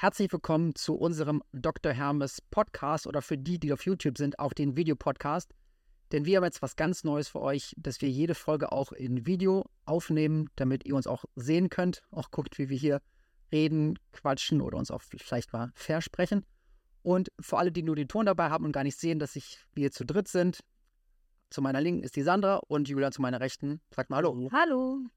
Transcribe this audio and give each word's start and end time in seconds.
Herzlich 0.00 0.32
willkommen 0.32 0.74
zu 0.74 0.94
unserem 0.94 1.42
Dr. 1.52 1.92
Hermes 1.92 2.40
Podcast 2.40 3.06
oder 3.06 3.20
für 3.20 3.36
die, 3.36 3.58
die 3.58 3.70
auf 3.70 3.84
YouTube 3.84 4.16
sind, 4.16 4.38
auch 4.38 4.54
den 4.54 4.74
Videopodcast. 4.74 5.52
Denn 6.10 6.24
wir 6.24 6.38
haben 6.38 6.44
jetzt 6.44 6.62
was 6.62 6.74
ganz 6.74 7.04
Neues 7.04 7.28
für 7.28 7.42
euch, 7.42 7.74
dass 7.76 8.00
wir 8.00 8.08
jede 8.08 8.34
Folge 8.34 8.72
auch 8.72 8.92
in 8.92 9.26
Video 9.26 9.66
aufnehmen, 9.84 10.48
damit 10.56 10.86
ihr 10.86 10.96
uns 10.96 11.06
auch 11.06 11.26
sehen 11.36 11.68
könnt. 11.68 12.00
Auch 12.10 12.30
guckt, 12.30 12.56
wie 12.56 12.70
wir 12.70 12.78
hier 12.78 13.02
reden, 13.52 13.98
quatschen 14.12 14.62
oder 14.62 14.78
uns 14.78 14.90
auch 14.90 15.02
vielleicht 15.02 15.52
mal 15.52 15.70
versprechen. 15.74 16.46
Und 17.02 17.30
für 17.38 17.58
alle, 17.58 17.70
die 17.70 17.82
nur 17.82 17.94
den 17.94 18.08
Ton 18.08 18.24
dabei 18.24 18.48
haben 18.48 18.64
und 18.64 18.72
gar 18.72 18.84
nicht 18.84 18.98
sehen, 18.98 19.18
dass 19.18 19.36
ich, 19.36 19.58
wir 19.74 19.92
zu 19.92 20.06
dritt 20.06 20.28
sind, 20.28 20.60
zu 21.50 21.60
meiner 21.60 21.82
Linken 21.82 22.04
ist 22.04 22.16
die 22.16 22.22
Sandra 22.22 22.56
und 22.68 22.88
Julia 22.88 23.10
zu 23.10 23.20
meiner 23.20 23.40
Rechten. 23.40 23.82
Sagt 23.94 24.08
mal 24.08 24.16
Hallo. 24.16 24.48
Hallo. 24.50 25.10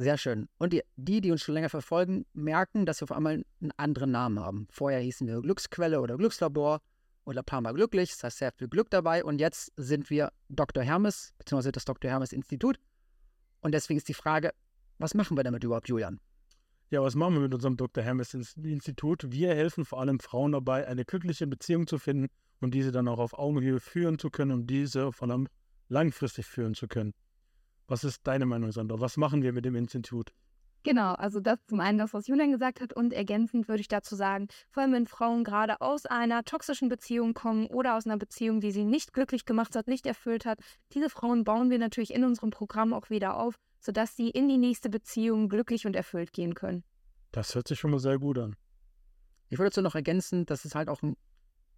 Sehr 0.00 0.16
schön. 0.16 0.48
Und 0.58 0.72
die, 0.72 0.82
die, 0.94 1.20
die 1.20 1.32
uns 1.32 1.42
schon 1.42 1.56
länger 1.56 1.70
verfolgen, 1.70 2.24
merken, 2.32 2.86
dass 2.86 3.00
wir 3.00 3.10
auf 3.10 3.12
einmal 3.12 3.42
einen 3.60 3.72
anderen 3.78 4.12
Namen 4.12 4.38
haben. 4.38 4.68
Vorher 4.70 5.00
hießen 5.00 5.26
wir 5.26 5.40
Glücksquelle 5.42 6.00
oder 6.00 6.16
Glückslabor 6.16 6.80
oder 7.24 7.42
Parma 7.42 7.72
Glücklich. 7.72 8.12
Das 8.12 8.22
heißt 8.22 8.38
sehr 8.38 8.52
viel 8.52 8.68
Glück 8.68 8.90
dabei. 8.90 9.24
Und 9.24 9.40
jetzt 9.40 9.72
sind 9.76 10.08
wir 10.08 10.30
Dr. 10.50 10.84
Hermes, 10.84 11.34
beziehungsweise 11.38 11.72
das 11.72 11.84
Dr. 11.84 12.08
Hermes 12.08 12.32
Institut. 12.32 12.78
Und 13.60 13.72
deswegen 13.72 13.98
ist 13.98 14.08
die 14.08 14.14
Frage, 14.14 14.52
was 14.98 15.14
machen 15.14 15.36
wir 15.36 15.42
damit 15.42 15.64
überhaupt, 15.64 15.88
Julian? 15.88 16.20
Ja, 16.90 17.02
was 17.02 17.16
machen 17.16 17.34
wir 17.34 17.40
mit 17.40 17.52
unserem 17.52 17.76
Dr. 17.76 18.04
Hermes 18.04 18.34
Institut? 18.34 19.24
Wir 19.32 19.48
helfen 19.48 19.84
vor 19.84 19.98
allem 19.98 20.20
Frauen 20.20 20.52
dabei, 20.52 20.86
eine 20.86 21.04
glückliche 21.04 21.48
Beziehung 21.48 21.88
zu 21.88 21.98
finden 21.98 22.28
und 22.60 22.72
diese 22.72 22.92
dann 22.92 23.08
auch 23.08 23.18
auf 23.18 23.36
Augenhöhe 23.36 23.80
führen 23.80 24.20
zu 24.20 24.30
können 24.30 24.52
und 24.52 24.68
diese 24.68 25.12
vor 25.12 25.28
allem 25.28 25.48
langfristig 25.88 26.46
führen 26.46 26.74
zu 26.74 26.86
können. 26.86 27.14
Was 27.88 28.04
ist 28.04 28.26
deine 28.26 28.44
Meinung, 28.44 28.70
Sandra? 28.70 29.00
Was 29.00 29.16
machen 29.16 29.42
wir 29.42 29.54
mit 29.54 29.64
dem 29.64 29.74
Institut? 29.74 30.32
Genau, 30.84 31.14
also 31.14 31.40
das 31.40 31.58
zum 31.66 31.80
einen 31.80 31.98
das, 31.98 32.14
was 32.14 32.28
Julian 32.28 32.52
gesagt 32.52 32.80
hat 32.80 32.92
und 32.92 33.12
ergänzend 33.12 33.66
würde 33.66 33.80
ich 33.80 33.88
dazu 33.88 34.14
sagen, 34.14 34.48
vor 34.70 34.82
allem 34.82 34.92
wenn 34.92 35.06
Frauen 35.06 35.42
gerade 35.42 35.80
aus 35.80 36.06
einer 36.06 36.44
toxischen 36.44 36.88
Beziehung 36.88 37.34
kommen 37.34 37.66
oder 37.66 37.96
aus 37.96 38.06
einer 38.06 38.18
Beziehung, 38.18 38.60
die 38.60 38.70
sie 38.70 38.84
nicht 38.84 39.12
glücklich 39.12 39.44
gemacht 39.44 39.74
hat, 39.74 39.88
nicht 39.88 40.06
erfüllt 40.06 40.46
hat, 40.46 40.60
diese 40.92 41.10
Frauen 41.10 41.44
bauen 41.44 41.70
wir 41.70 41.78
natürlich 41.78 42.14
in 42.14 42.24
unserem 42.24 42.50
Programm 42.50 42.92
auch 42.92 43.10
wieder 43.10 43.38
auf, 43.38 43.54
sodass 43.80 44.16
sie 44.16 44.28
in 44.28 44.48
die 44.48 44.58
nächste 44.58 44.88
Beziehung 44.88 45.48
glücklich 45.48 45.86
und 45.86 45.96
erfüllt 45.96 46.32
gehen 46.32 46.54
können. 46.54 46.84
Das 47.32 47.54
hört 47.54 47.68
sich 47.68 47.78
schon 47.78 47.90
mal 47.90 48.00
sehr 48.00 48.18
gut 48.18 48.38
an. 48.38 48.54
Ich 49.48 49.58
würde 49.58 49.70
dazu 49.70 49.82
noch 49.82 49.94
ergänzen, 49.94 50.46
dass 50.46 50.64
es 50.64 50.74
halt 50.74 50.88
auch 50.88 51.02
ein 51.02 51.16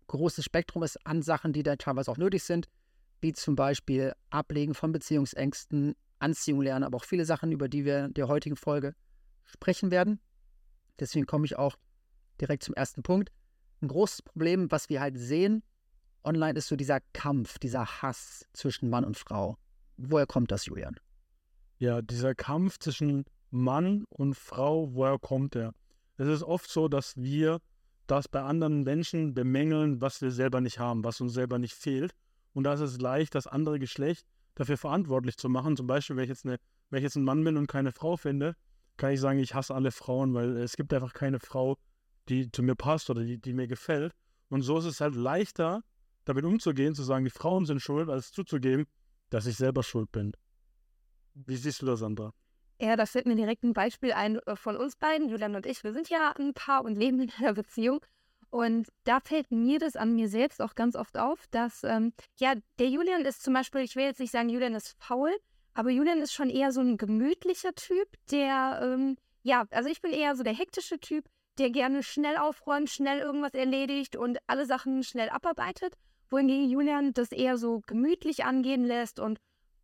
großes 0.08 0.44
Spektrum 0.44 0.83
ist 0.83 1.05
an 1.06 1.22
Sachen, 1.22 1.53
die 1.53 1.62
da 1.62 1.77
teilweise 1.77 2.11
auch 2.11 2.19
nötig 2.19 2.42
sind 2.42 2.69
wie 3.20 3.32
zum 3.32 3.56
Beispiel 3.56 4.12
Ablegen 4.30 4.74
von 4.74 4.92
Beziehungsängsten, 4.92 5.94
Anziehung 6.18 6.62
lernen, 6.62 6.84
aber 6.84 6.96
auch 6.96 7.04
viele 7.04 7.24
Sachen, 7.24 7.52
über 7.52 7.68
die 7.68 7.84
wir 7.84 8.06
in 8.06 8.14
der 8.14 8.28
heutigen 8.28 8.56
Folge 8.56 8.94
sprechen 9.44 9.90
werden. 9.90 10.20
Deswegen 10.98 11.26
komme 11.26 11.46
ich 11.46 11.56
auch 11.56 11.76
direkt 12.41 12.62
zum 12.62 12.74
ersten 12.74 13.02
Punkt. 13.02 13.30
Ein 13.80 13.88
großes 13.88 14.22
Problem, 14.22 14.70
was 14.70 14.88
wir 14.88 15.00
halt 15.00 15.18
sehen 15.18 15.62
online, 16.24 16.58
ist 16.58 16.68
so 16.68 16.76
dieser 16.76 17.00
Kampf, 17.12 17.58
dieser 17.58 18.02
Hass 18.02 18.46
zwischen 18.52 18.91
Mann 18.91 19.04
und 19.04 19.16
Frau. 19.16 19.56
Woher 19.96 20.26
kommt 20.26 20.50
das, 20.50 20.66
Julian? 20.66 20.96
Ja, 21.78 22.02
dieser 22.02 22.34
Kampf 22.34 22.78
zwischen 22.78 23.24
Mann 23.50 24.04
und 24.10 24.34
Frau, 24.34 24.94
woher 24.94 25.18
kommt 25.18 25.54
der? 25.54 25.72
Es 26.18 26.28
ist 26.28 26.42
oft 26.42 26.68
so, 26.68 26.88
dass 26.88 27.16
wir 27.16 27.60
das 28.06 28.28
bei 28.28 28.42
anderen 28.42 28.82
Menschen 28.82 29.34
bemängeln, 29.34 30.00
was 30.00 30.20
wir 30.20 30.30
selber 30.30 30.60
nicht 30.60 30.78
haben, 30.78 31.04
was 31.04 31.20
uns 31.20 31.32
selber 31.32 31.58
nicht 31.58 31.74
fehlt. 31.74 32.12
Und 32.53 32.65
da 32.65 32.75
ist 32.75 32.81
es 32.81 33.01
leicht, 33.01 33.34
das 33.34 33.47
andere 33.47 33.79
Geschlecht 33.79 34.27
dafür 34.55 34.77
verantwortlich 34.77 35.37
zu 35.37 35.48
machen. 35.48 35.77
Zum 35.77 35.87
Beispiel, 35.87 36.17
wenn 36.17 36.25
ich 36.25 36.31
jetzt, 36.31 36.45
eine, 36.45 36.59
wenn 36.91 36.98
ich 36.98 37.05
jetzt 37.05 37.17
ein 37.17 37.25
Mann 37.25 37.45
bin 37.45 37.56
und 37.56 37.67
keine 37.67 37.93
Frau 37.93 38.17
finde, 38.17 38.56
kann 38.97 39.12
ich 39.12 39.20
sagen, 39.20 39.39
ich 39.39 39.55
hasse 39.55 39.75
alle 39.75 39.93
Frauen, 39.93 40.34
weil 40.34 40.56
es 40.59 40.77
gibt 40.77 40.93
einfach 40.93 41.12
keine 41.12 41.41
Frau, 41.41 41.78
die 42.28 42.51
zu 42.51 42.62
mir 42.62 42.75
passt 42.75 43.09
oder 43.11 43.23
die, 43.23 43.39
die 43.39 43.53
mir 43.53 43.67
gefällt. 43.67 44.12
Und 44.48 44.62
so 44.62 44.78
ist 44.78 44.84
es 44.84 45.01
halt 45.01 45.15
leichter, 45.15 45.83
damit 46.25 46.45
umzugehen, 46.45 46.95
zu 46.95 47.03
sagen, 47.03 47.25
die 47.25 47.31
Frauen 47.31 47.65
sind 47.65 47.81
schuld, 47.81 48.09
als 48.09 48.33
zuzugeben, 48.33 48.87
dass 49.31 49.47
ich 49.47 49.56
selber 49.56 49.83
schuld 49.83 50.12
bin. 50.12 50.33
Wie 51.34 51.56
siehst 51.56 51.81
du 51.83 51.87
das, 51.87 52.00
Sandra? 52.00 52.33
Ja, 52.81 52.97
da 52.97 53.06
fällt 53.06 53.27
mir 53.27 53.37
direkt 53.37 53.62
ein 53.62 53.72
Beispiel 53.72 54.12
ein 54.12 54.39
äh, 54.41 54.56
von 54.56 54.77
uns 54.77 54.97
beiden, 54.97 55.28
Julian 55.28 55.55
und 55.55 55.66
ich. 55.66 55.84
Wir 55.84 55.93
sind 55.93 56.09
ja 56.09 56.33
ein 56.39 56.55
Paar 56.55 56.84
und 56.84 56.97
leben 56.97 57.21
in 57.21 57.31
einer 57.39 57.53
Beziehung. 57.53 58.00
Und 58.50 58.88
da 59.05 59.21
fällt 59.21 59.50
mir 59.53 59.78
das 59.78 59.94
an 59.97 60.15
mir 60.15 60.28
selbst 60.28 60.61
auch 60.61 60.75
ganz 60.75 60.97
oft 60.97 61.16
auf, 61.16 61.47
dass, 61.53 61.84
ähm, 61.84 62.12
ja, 62.38 62.55
der 62.78 62.88
Julian 62.88 63.25
ist 63.25 63.43
zum 63.43 63.55
Beispiel, 63.55 63.83
ich 63.83 63.94
will 63.94 64.05
jetzt 64.05 64.19
nicht 64.19 64.33
sagen, 64.33 64.49
Julian 64.49 64.75
ist 64.75 64.97
faul, 64.99 65.33
aber 65.72 65.91
Julian 65.91 66.21
ist 66.21 66.33
schon 66.33 66.50
eher 66.50 66.72
so 66.72 66.81
ein 66.81 66.97
gemütlicher 66.97 67.72
Typ, 67.75 68.09
der, 68.31 68.81
ähm, 68.83 69.16
ja, 69.43 69.65
also 69.71 69.89
ich 69.89 70.03
bin 70.03 70.12
eher 70.12 70.34
so 70.34 70.43
der 70.43 70.53
hektische 70.53 70.99
Typ, 70.99 71.27
der 71.59 71.71
gerne 71.71 72.03
schnell 72.03 72.37
aufräumt, 72.37 72.91
schnell 72.91 73.21
irgendwas 73.21 73.55
erledigt 73.55 74.16
und 74.16 74.39
alle 74.49 74.66
Sachen 74.66 75.05
schnell 75.05 75.28
abarbeitet, 75.28 75.94
wohingegen 76.28 76.69
Julian 76.69 77.12
das 77.12 77.31
eher 77.31 77.56
so 77.56 77.83
gemütlich 77.87 78.44
angehen 78.44 78.84
lässt 78.84 79.21
und 79.21 79.39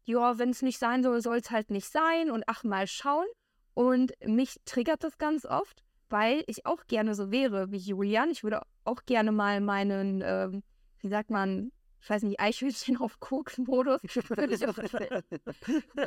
ja, 0.07 0.39
wenn 0.39 0.51
es 0.51 0.63
nicht 0.63 0.79
sein 0.79 1.03
soll, 1.03 1.21
soll 1.21 1.39
es 1.39 1.51
halt 1.51 1.71
nicht 1.71 1.89
sein 1.89 2.31
und 2.31 2.45
ach 2.47 2.63
mal 2.63 2.87
schauen. 2.87 3.27
Und 3.75 4.13
mich 4.25 4.57
triggert 4.65 5.05
das 5.05 5.19
ganz 5.19 5.45
oft 5.45 5.83
weil 6.09 6.45
ich 6.47 6.67
auch 6.67 6.87
gerne 6.87 7.15
so 7.15 7.31
wäre 7.31 7.71
wie 7.71 7.79
Julian. 7.79 8.31
Ich 8.31 8.45
würde 8.45 8.63
auch 8.85 9.05
gerne 9.07 9.33
mal 9.33 9.61
meinen, 9.61 10.23
ähm, 10.25 10.63
wie 11.01 11.09
sagt 11.09 11.31
man, 11.31 11.73
ich 12.01 12.11
weiß 12.11 12.23
nicht, 12.23 12.39
Eichhörnchen 12.39 12.97
auf 13.01 13.19
Koks-Modus, 13.19 14.01
würde 14.29 14.55
ich, 14.55 14.67
auch, 14.67 14.79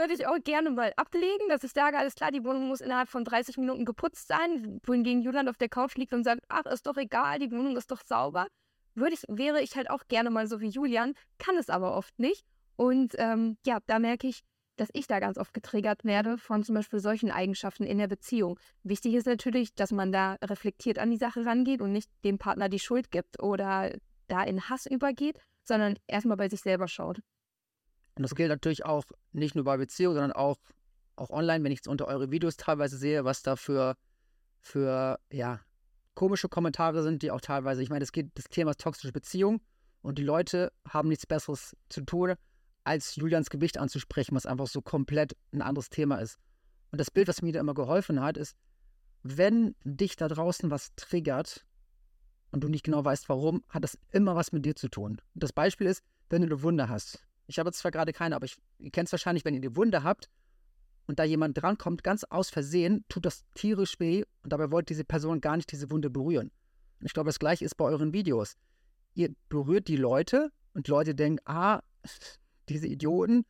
ich 0.10 0.28
auch 0.28 0.44
gerne 0.44 0.70
mal 0.70 0.94
ablegen, 0.96 1.50
dass 1.50 1.64
ich 1.64 1.72
sage, 1.72 1.98
alles 1.98 2.16
klar, 2.16 2.32
die 2.32 2.44
Wohnung 2.44 2.70
muss 2.70 2.80
innerhalb 2.80 3.10
von 3.10 3.26
30 3.26 3.58
Minuten 3.58 3.84
geputzt 3.84 4.28
sein, 4.28 4.80
wohingegen 4.86 5.22
Julian 5.22 5.50
auf 5.50 5.58
der 5.58 5.68
Couch 5.68 5.96
liegt 5.96 6.14
und 6.14 6.24
sagt, 6.24 6.42
ach, 6.48 6.66
ist 6.66 6.88
doch 6.88 6.96
egal, 6.96 7.40
die 7.40 7.52
Wohnung 7.52 7.76
ist 7.76 7.92
doch 7.92 8.02
sauber. 8.06 8.48
Würde 8.96 9.14
ich, 9.14 9.24
wäre 9.28 9.62
ich 9.62 9.76
halt 9.76 9.90
auch 9.90 10.08
gerne 10.08 10.30
mal 10.30 10.48
so 10.48 10.62
wie 10.62 10.70
Julian, 10.70 11.16
kann 11.38 11.58
es 11.58 11.70
aber 11.70 11.96
oft 11.96 12.18
nicht. 12.18 12.46
Und 12.78 13.14
ähm, 13.18 13.58
ja, 13.66 13.80
da 13.86 14.00
merke 14.00 14.28
ich, 14.28 14.42
dass 14.80 14.90
ich 14.94 15.08
da 15.08 15.20
ganz 15.20 15.38
oft 15.38 15.54
getriggert 15.54 16.06
werde 16.06 16.38
von 16.38 16.64
zum 16.64 16.76
Beispiel 16.76 17.00
solchen 17.00 17.32
Eigenschaften 17.32 17.84
in 17.84 17.98
der 17.98 18.08
Beziehung. 18.08 18.60
Wichtig 18.84 19.14
ist 19.14 19.28
natürlich, 19.28 19.76
dass 19.76 19.92
man 19.92 20.12
da 20.12 20.38
reflektiert 20.44 21.00
an 21.00 21.12
die 21.12 21.18
Sache 21.18 21.46
rangeht 21.46 21.82
und 21.82 21.92
nicht 21.92 22.10
dem 22.24 22.38
Partner 22.38 22.70
die 22.70 22.80
Schuld 22.80 23.12
gibt 23.12 23.42
oder 23.42 23.94
da 24.28 24.44
in 24.44 24.70
Hass 24.70 24.86
übergeht, 24.86 25.40
sondern 25.64 25.98
erstmal 26.08 26.38
bei 26.38 26.50
sich 26.50 26.62
selber 26.62 26.88
schaut. 26.88 27.20
Und 28.16 28.24
das 28.24 28.36
gilt 28.36 28.50
natürlich 28.50 28.86
auch 28.86 29.04
nicht 29.32 29.56
nur 29.56 29.66
bei 29.66 29.78
Beziehungen, 29.78 30.16
sondern 30.16 30.34
auch, 30.34 30.58
auch 31.16 31.30
online, 31.30 31.64
wenn 31.64 31.72
ich 31.72 31.80
jetzt 31.80 31.88
unter 31.88 32.08
eure 32.08 32.32
Videos 32.32 32.58
teilweise 32.58 32.98
sehe, 32.98 33.26
was 33.26 33.44
da 33.44 33.56
für, 33.56 33.96
für 34.60 35.20
ja, 35.32 35.60
komische 36.16 36.50
Kommentare 36.50 37.04
sind, 37.04 37.22
die 37.22 37.32
auch 37.32 37.42
teilweise, 37.42 37.82
ich 37.82 37.90
meine, 37.90 38.04
es 38.04 38.12
geht 38.12 38.32
das 38.36 38.46
Thema 38.46 38.74
toxische 38.76 39.14
Beziehung 39.14 39.62
und 40.02 40.18
die 40.18 40.24
Leute 40.24 40.72
haben 40.88 41.10
nichts 41.10 41.26
Besseres 41.26 41.76
zu 41.90 42.02
tun, 42.02 42.36
als 42.90 43.16
Julians 43.16 43.52
Gewicht 43.52 43.78
anzusprechen, 43.78 44.36
was 44.36 44.48
einfach 44.48 44.66
so 44.66 44.82
komplett 44.82 45.38
ein 45.54 45.62
anderes 45.62 45.92
Thema 45.92 46.18
ist. 46.18 46.40
Und 46.92 47.00
das 47.00 47.12
Bild, 47.12 47.28
was 47.28 47.44
mir 47.44 47.54
da 47.54 47.60
immer 47.60 47.76
geholfen 47.76 48.20
hat, 48.20 48.36
ist, 48.36 48.58
wenn 49.22 49.76
dich 49.84 50.16
da 50.16 50.28
draußen 50.28 50.72
was 50.72 50.96
triggert 50.96 51.68
und 52.50 52.64
du 52.64 52.68
nicht 52.68 52.84
genau 52.84 53.06
weißt, 53.06 53.30
warum, 53.30 53.64
hat 53.70 53.84
das 53.84 54.00
immer 54.10 54.36
was 54.36 54.52
mit 54.54 54.66
dir 54.66 54.76
zu 54.76 54.90
tun. 54.90 55.22
Und 55.36 55.44
das 55.44 55.54
Beispiel 55.54 55.86
ist, 55.86 56.04
wenn 56.32 56.42
du 56.42 56.48
eine 56.48 56.64
Wunde 56.64 56.90
hast. 56.90 57.24
Ich 57.46 57.60
habe 57.60 57.70
jetzt 57.70 57.78
zwar 57.78 57.92
gerade 57.92 58.12
keine, 58.12 58.36
aber 58.36 58.46
ich, 58.46 58.58
ihr 58.80 58.90
kennt 58.90 59.08
es 59.08 59.12
wahrscheinlich, 59.12 59.46
wenn 59.46 59.54
ihr 59.54 59.62
eine 59.62 59.76
Wunde 59.76 60.02
habt 60.02 60.28
und 61.06 61.20
da 61.20 61.24
jemand 61.24 61.62
drankommt, 61.62 62.04
ganz 62.04 62.24
aus 62.24 62.50
Versehen, 62.50 63.06
tut 63.08 63.24
das 63.24 63.46
tierisch 63.54 64.00
weh 64.00 64.24
und 64.42 64.52
dabei 64.52 64.72
wollte 64.72 64.94
diese 64.94 65.06
Person 65.06 65.42
gar 65.42 65.58
nicht 65.58 65.72
diese 65.72 65.92
Wunde 65.92 66.10
berühren. 66.10 66.50
Und 67.00 67.06
ich 67.06 67.14
glaube, 67.14 67.30
das 67.30 67.38
gleiche 67.38 67.66
ist 67.66 67.76
bei 67.76 67.86
euren 67.86 68.14
Videos. 68.14 68.56
Ihr 69.14 69.30
berührt 69.48 69.88
die 69.88 69.96
Leute 69.96 70.52
und 70.74 70.88
Leute 70.88 71.14
denken, 71.14 71.40
ah, 71.46 71.84
diese 72.70 72.88
Idioten 72.88 73.46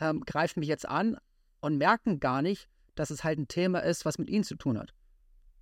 ähm, 0.00 0.20
greifen 0.20 0.60
mich 0.60 0.68
jetzt 0.68 0.86
an 0.86 1.16
und 1.60 1.78
merken 1.78 2.20
gar 2.20 2.42
nicht, 2.42 2.68
dass 2.94 3.10
es 3.10 3.24
halt 3.24 3.38
ein 3.38 3.48
Thema 3.48 3.80
ist, 3.80 4.04
was 4.04 4.18
mit 4.18 4.28
ihnen 4.28 4.44
zu 4.44 4.56
tun 4.56 4.78
hat. 4.78 4.94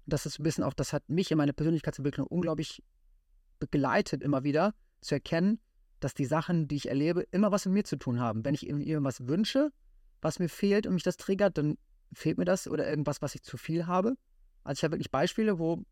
Das 0.07 0.27
ist 0.27 0.39
ein 0.39 0.43
bisschen 0.43 0.65
auch, 0.65 0.75
das 0.75 0.93
hat 0.93 1.09
mich 1.09 1.31
in 1.31 1.39
meiner 1.39 1.53
Persönlichkeitsentwicklung 1.53 2.27
unglaublich 2.27 2.83
begleitet, 3.59 4.23
immer 4.23 4.43
wieder 4.43 4.75
zu 5.01 5.15
erkennen, 5.15 5.61
dass 6.01 6.15
die 6.15 6.25
Sachen, 6.25 6.67
die 6.67 6.77
ich 6.77 6.89
erlebe, 6.89 7.27
immer 7.31 7.53
was 7.53 7.67
mit 7.67 7.75
mir 7.75 7.85
zu 7.85 7.97
tun 7.97 8.19
haben. 8.19 8.45
Wenn 8.45 8.55
ich 8.55 8.67
irgendwas 8.67 9.29
wünsche, 9.29 9.71
was 10.23 10.39
mir 10.39 10.49
fehlt 10.49 10.87
und 10.87 10.95
mich 10.95 11.03
das 11.03 11.17
triggert, 11.17 11.59
dann 11.59 11.77
fehlt 12.13 12.39
mir 12.39 12.45
das 12.45 12.67
oder 12.67 12.89
irgendwas, 12.89 13.23
was 13.23 13.35
ich 13.35 13.43
zu 13.43 13.57
viel 13.57 13.87
habe. 13.87 14.17
Also 14.65 14.81
ich 14.81 14.85
habe 14.85 14.93
wirklich 14.93 15.11
Beispiele, 15.11 15.59
wo 15.59 15.85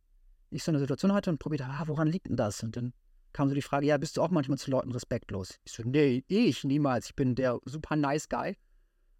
ich 0.51 0.65
so 0.65 0.71
eine 0.71 0.79
Situation 0.79 1.13
hatte 1.13 1.31
und 1.31 1.39
probiert 1.39 1.63
ah, 1.63 1.85
woran 1.87 2.09
liegt 2.09 2.29
denn 2.29 2.37
das? 2.37 2.63
Und 2.63 2.77
dann 2.77 2.93
kam 3.39 3.49
so 3.49 3.55
die 3.55 3.63
Frage, 3.63 3.87
ja, 3.87 3.97
bist 3.99 4.17
du 4.17 4.23
auch 4.23 4.31
manchmal 4.31 4.59
zu 4.59 4.69
Leuten 4.69 4.91
respektlos? 4.91 5.61
Ich 5.65 5.71
so, 5.71 5.85
nee, 5.85 6.25
ich 6.27 6.65
niemals. 6.65 7.07
Ich 7.07 7.15
bin 7.15 7.37
der 7.37 7.61
super 7.67 7.95
nice 7.95 8.29
Guy. 8.29 8.57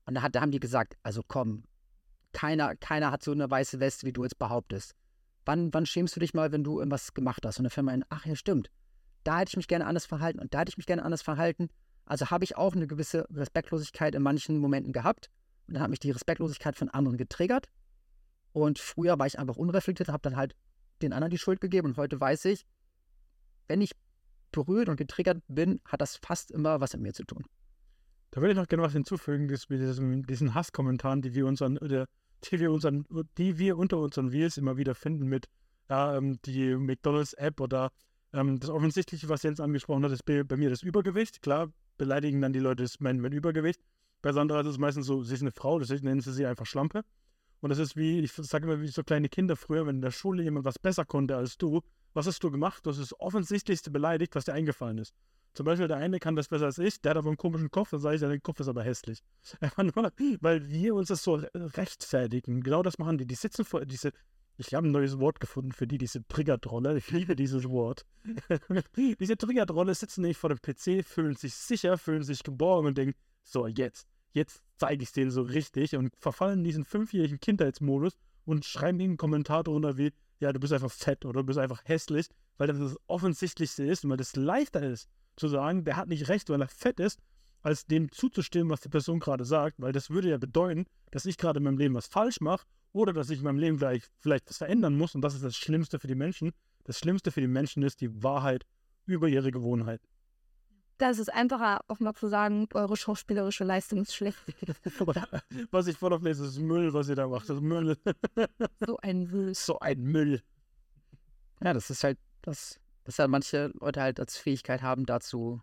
Und 0.07 0.15
da, 0.15 0.23
hat, 0.23 0.35
da 0.35 0.41
haben 0.41 0.51
die 0.51 0.59
gesagt, 0.59 0.97
also 1.05 1.23
komm, 1.23 1.63
keiner, 2.33 2.75
keiner 2.75 3.13
hat 3.13 3.23
so 3.23 3.31
eine 3.31 3.49
weiße 3.49 3.79
Weste, 3.79 4.09
wie 4.09 4.13
du 4.13 4.25
jetzt 4.25 4.37
behauptest. 4.37 4.97
Wann, 5.45 5.73
wann 5.73 5.87
schämst 5.87 6.17
du 6.17 6.21
dich 6.21 6.35
mal, 6.35 6.51
wenn 6.51 6.65
du 6.65 6.81
irgendwas 6.81 7.15
gemacht 7.15 7.47
hast? 7.47 7.61
Und 7.61 7.65
dann 7.65 7.71
fällt 7.71 7.85
mir 7.85 7.93
ein, 7.93 8.05
ach 8.09 8.27
ja, 8.27 8.35
stimmt. 8.35 8.73
Da 9.23 9.39
hätte 9.39 9.51
ich 9.51 9.57
mich 9.57 9.69
gerne 9.69 9.87
anders 9.87 10.07
verhalten 10.07 10.41
und 10.41 10.53
da 10.53 10.61
hätte 10.61 10.71
ich 10.71 10.79
mich 10.79 10.87
gerne 10.87 11.05
anders 11.05 11.23
verhalten. 11.23 11.69
Also 12.05 12.29
habe 12.29 12.43
ich 12.43 12.57
auch 12.57 12.75
eine 12.75 12.89
gewisse 12.89 13.25
Respektlosigkeit 13.33 14.17
in 14.17 14.23
manchen 14.23 14.59
Momenten 14.59 14.93
gehabt. 14.93 15.31
Und 15.69 15.75
dann 15.75 15.83
hat 15.85 15.91
mich 15.91 16.01
die 16.01 16.11
Respektlosigkeit 16.11 16.75
von 16.75 16.89
anderen 16.89 17.19
getriggert. 17.19 17.69
Und 18.51 18.81
früher 18.81 19.17
war 19.17 19.29
ich 19.29 19.39
einfach 19.39 19.57
unreflektiert, 19.57 20.09
habe 20.09 20.23
dann 20.23 20.35
halt 20.35 20.57
den 21.03 21.13
anderen 21.13 21.31
die 21.31 21.39
Schuld 21.39 21.61
gegeben 21.61 21.87
und 21.87 21.97
heute 21.99 22.21
weiß 22.21 22.47
ich, 22.47 22.67
wenn 23.69 23.81
ich 23.81 23.93
berührt 24.65 24.89
und 24.89 24.97
getriggert 24.97 25.43
bin, 25.49 25.81
hat 25.85 26.01
das 26.01 26.17
fast 26.17 26.51
immer 26.51 26.81
was 26.81 26.93
mit 26.95 27.03
mir 27.03 27.13
zu 27.13 27.25
tun. 27.25 27.45
Da 28.31 28.41
würde 28.41 28.53
ich 28.53 28.59
noch 28.59 28.67
gerne 28.67 28.83
was 28.83 28.93
hinzufügen, 28.93 29.49
das 29.49 29.69
mit 29.69 29.81
diesem, 29.81 30.27
diesen 30.27 30.55
Hasskommentaren, 30.55 31.23
die 31.23 31.35
wir 31.35 31.47
uns 31.47 31.63
oder, 31.63 32.07
die 32.45 32.61
wir 32.61 32.71
uns 32.71 32.87
die 33.39 33.59
wir 33.59 33.79
unter 33.79 33.99
unseren 33.99 34.29
Reels 34.29 34.57
immer 34.57 34.77
wieder 34.77 34.95
finden 34.95 35.27
mit 35.27 35.47
ja, 35.89 36.17
ähm, 36.17 36.39
die 36.45 36.77
McDonalds-App 36.77 37.61
oder 37.61 37.91
ähm, 38.33 38.61
das 38.61 38.71
Offensichtliche, 38.71 39.29
was 39.29 39.43
Jens 39.43 39.61
angesprochen 39.61 40.05
hat, 40.05 40.13
ist 40.13 40.25
bei, 40.25 40.45
bei, 40.45 40.57
mir 40.57 40.69
das 40.69 40.83
Übergewicht. 40.83 41.41
Klar, 41.41 41.73
beleidigen 41.97 42.41
dann 42.41 42.53
die 42.53 42.59
Leute 42.59 42.83
das 42.83 43.01
mein, 43.01 43.21
mein 43.21 43.33
Übergewicht. 43.33 43.81
Bei 44.21 44.33
Sandra 44.33 44.61
ist 44.61 44.67
es 44.67 44.79
meistens 44.79 45.07
so, 45.07 45.23
sie 45.23 45.35
ist 45.35 45.43
eine 45.43 45.53
Frau, 45.53 45.79
deswegen 45.79 46.05
nennen 46.05 46.21
sie 46.21 46.33
sie 46.33 46.47
einfach 46.47 46.67
Schlampe. 46.67 47.05
Und 47.61 47.71
das 47.71 47.79
ist 47.79 47.97
wie, 47.97 48.21
ich 48.21 48.33
sage 48.33 48.67
immer, 48.67 48.81
wie 48.81 48.89
so 48.89 49.03
kleine 49.03 49.29
Kinder 49.29 49.57
früher, 49.57 49.87
wenn 49.87 49.97
in 49.97 50.03
der 50.03 50.11
Schule 50.11 50.43
jemand 50.43 50.65
was 50.65 50.79
besser 50.79 51.05
konnte 51.05 51.37
als 51.37 51.57
du, 51.57 51.83
was 52.15 52.27
hast 52.27 52.43
du 52.43 52.51
gemacht? 52.51 52.85
Du 52.85 52.91
hast 52.91 53.01
das 53.01 53.19
Offensichtlichste 53.21 53.91
beleidigt, 53.91 54.35
was 54.35 54.45
dir 54.45 54.55
eingefallen 54.55 54.99
ist. 54.99 55.15
Zum 55.55 55.65
Beispiel 55.65 55.89
der 55.89 55.97
eine 55.97 56.21
kann 56.21 56.37
das 56.37 56.49
besser 56.49 56.67
als 56.67 56.79
ich, 56.79 57.01
der 57.01 57.11
hat 57.11 57.17
aber 57.17 57.29
einen 57.29 57.37
komischen 57.37 57.71
Kopf, 57.71 57.91
dann 57.91 58.01
sage 58.01 58.15
ich, 58.15 58.21
der 58.21 58.41
Kopf 58.41 58.61
ist 58.61 58.69
aber 58.69 58.85
hässlich. 58.85 59.23
Weil 60.41 60.69
wir 60.69 60.95
uns 60.95 61.09
das 61.09 61.25
so 61.25 61.43
rechtfertigen. 61.55 62.63
Genau 62.63 62.83
das 62.83 62.99
machen 62.99 63.19
die. 63.19 63.27
Die 63.27 63.35
sitzen 63.35 63.65
vor, 63.65 63.85
diese, 63.85 64.13
ich 64.57 64.75
habe 64.75 64.87
ein 64.87 64.93
neues 64.93 65.19
Wort 65.19 65.41
gefunden 65.41 65.73
für 65.73 65.87
die, 65.87 65.99
diese 65.99 66.27
Triggertrolle. 66.29 66.97
Ich 66.97 67.11
liebe 67.11 67.35
dieses 67.35 67.69
Wort. 67.69 68.05
diese 69.19 69.37
Triggertrolle 69.37 69.95
sitzen 69.95 70.23
nicht 70.23 70.39
vor 70.39 70.51
dem 70.51 70.61
PC, 70.61 71.05
fühlen 71.05 71.35
sich 71.35 71.55
sicher, 71.55 71.99
fühlen 71.99 72.23
sich 72.23 72.43
geborgen 72.43 72.89
und 72.89 72.99
denken, 72.99 73.17
so, 73.43 73.67
jetzt, 73.67 74.07
jetzt 74.33 74.63
zeige 74.77 75.03
ich 75.03 75.09
es 75.09 75.13
denen 75.13 75.31
so 75.31 75.43
richtig 75.43 75.97
und 75.97 76.15
verfallen 76.19 76.59
in 76.59 76.65
diesen 76.65 76.85
fünfjährigen 76.85 77.41
Kindheitsmodus 77.41 78.17
und 78.45 78.65
schreiben 78.65 79.01
ihnen 79.01 79.11
einen 79.11 79.17
Kommentar 79.17 79.65
drunter 79.65 79.97
wie, 79.97 80.13
ja, 80.41 80.53
du 80.53 80.61
bist 80.61 80.73
einfach 80.73 80.91
fett 80.91 81.25
oder 81.25 81.41
du 81.41 81.47
bist 81.47 81.59
einfach 81.59 81.83
hässlich, 81.85 82.29
weil 82.57 82.69
das 82.69 82.79
das 82.79 82.97
Offensichtlichste 83.07 83.85
ist 83.85 84.05
und 84.05 84.11
weil 84.11 84.17
das 84.17 84.37
leichter 84.37 84.83
ist, 84.83 85.09
zu 85.37 85.49
sagen, 85.49 85.85
der 85.85 85.97
hat 85.97 86.09
nicht 86.09 86.29
recht, 86.29 86.49
weil 86.51 86.61
er 86.61 86.69
fett 86.69 87.01
ist, 87.01 87.21
als 87.63 87.87
dem 87.87 88.11
zuzustimmen, 88.13 88.71
was 88.71 88.81
die 88.81 88.89
Person 88.89 89.21
gerade 89.21 89.45
sagt, 89.45 89.81
weil 89.81 89.93
das 89.93 90.11
würde 90.11 90.31
ja 90.31 90.39
bedeuten, 90.39 90.87
dass 91.11 91.27
ich 91.27 91.39
gerade 91.39 91.59
in 91.59 91.65
meinem 91.65 91.79
Leben 91.79 91.95
was 91.95 92.07
falsch 92.07 92.41
mache 92.41 92.67
oder 92.93 93.13
dass 93.13 93.31
ich 93.31 93.39
in 93.39 93.45
meinem 93.45 93.59
Leben 93.59 93.79
vielleicht, 93.79 94.11
vielleicht 94.19 94.49
was 94.49 94.59
verändern 94.59 94.97
muss 94.97 95.15
und 95.15 95.23
das 95.23 95.35
ist 95.35 95.45
das 95.45 95.57
Schlimmste 95.57 95.99
für 95.99 96.07
die 96.07 96.15
Menschen. 96.15 96.53
Das 96.85 96.99
Schlimmste 96.99 97.31
für 97.31 97.41
die 97.41 97.49
Menschen 97.49 97.83
ist 97.83 98.01
die 98.01 98.23
Wahrheit 98.23 98.65
über 99.07 99.29
ihre 99.29 99.51
Gewohnheiten. 99.51 100.07
Da 100.99 101.11
ist 101.11 101.19
es 101.19 101.29
einfacher, 101.29 101.81
auch 101.89 102.01
mal 102.01 102.15
zu 102.15 102.29
sagen, 102.29 102.69
eure 102.75 102.97
schauspielerische 102.97 103.65
Leistung 103.65 104.03
ist 104.03 104.15
schlecht. 104.15 104.39
was 105.71 105.87
ich 105.87 105.97
voll 105.97 106.13
auflese, 106.13 106.45
ist 106.45 106.59
Müll, 106.59 106.93
was 106.93 107.09
ihr 107.09 107.15
da 107.15 107.29
macht. 107.29 107.49
Das 107.49 107.57
ist 107.57 107.63
Müll. 107.63 107.97
so 108.87 108.97
ein 108.99 109.25
Müll. 109.29 109.55
So 109.55 109.79
ein 109.79 110.03
Müll. 110.03 110.43
Ja, 111.63 111.73
das 111.73 111.91
ist 111.91 112.05
halt 112.05 112.19
das 112.43 112.81
dass 113.09 113.17
ja 113.17 113.27
manche 113.27 113.73
Leute 113.81 114.03
halt 114.03 114.21
als 114.21 114.37
Fähigkeit 114.37 114.83
haben, 114.83 115.07
dazu 115.07 115.63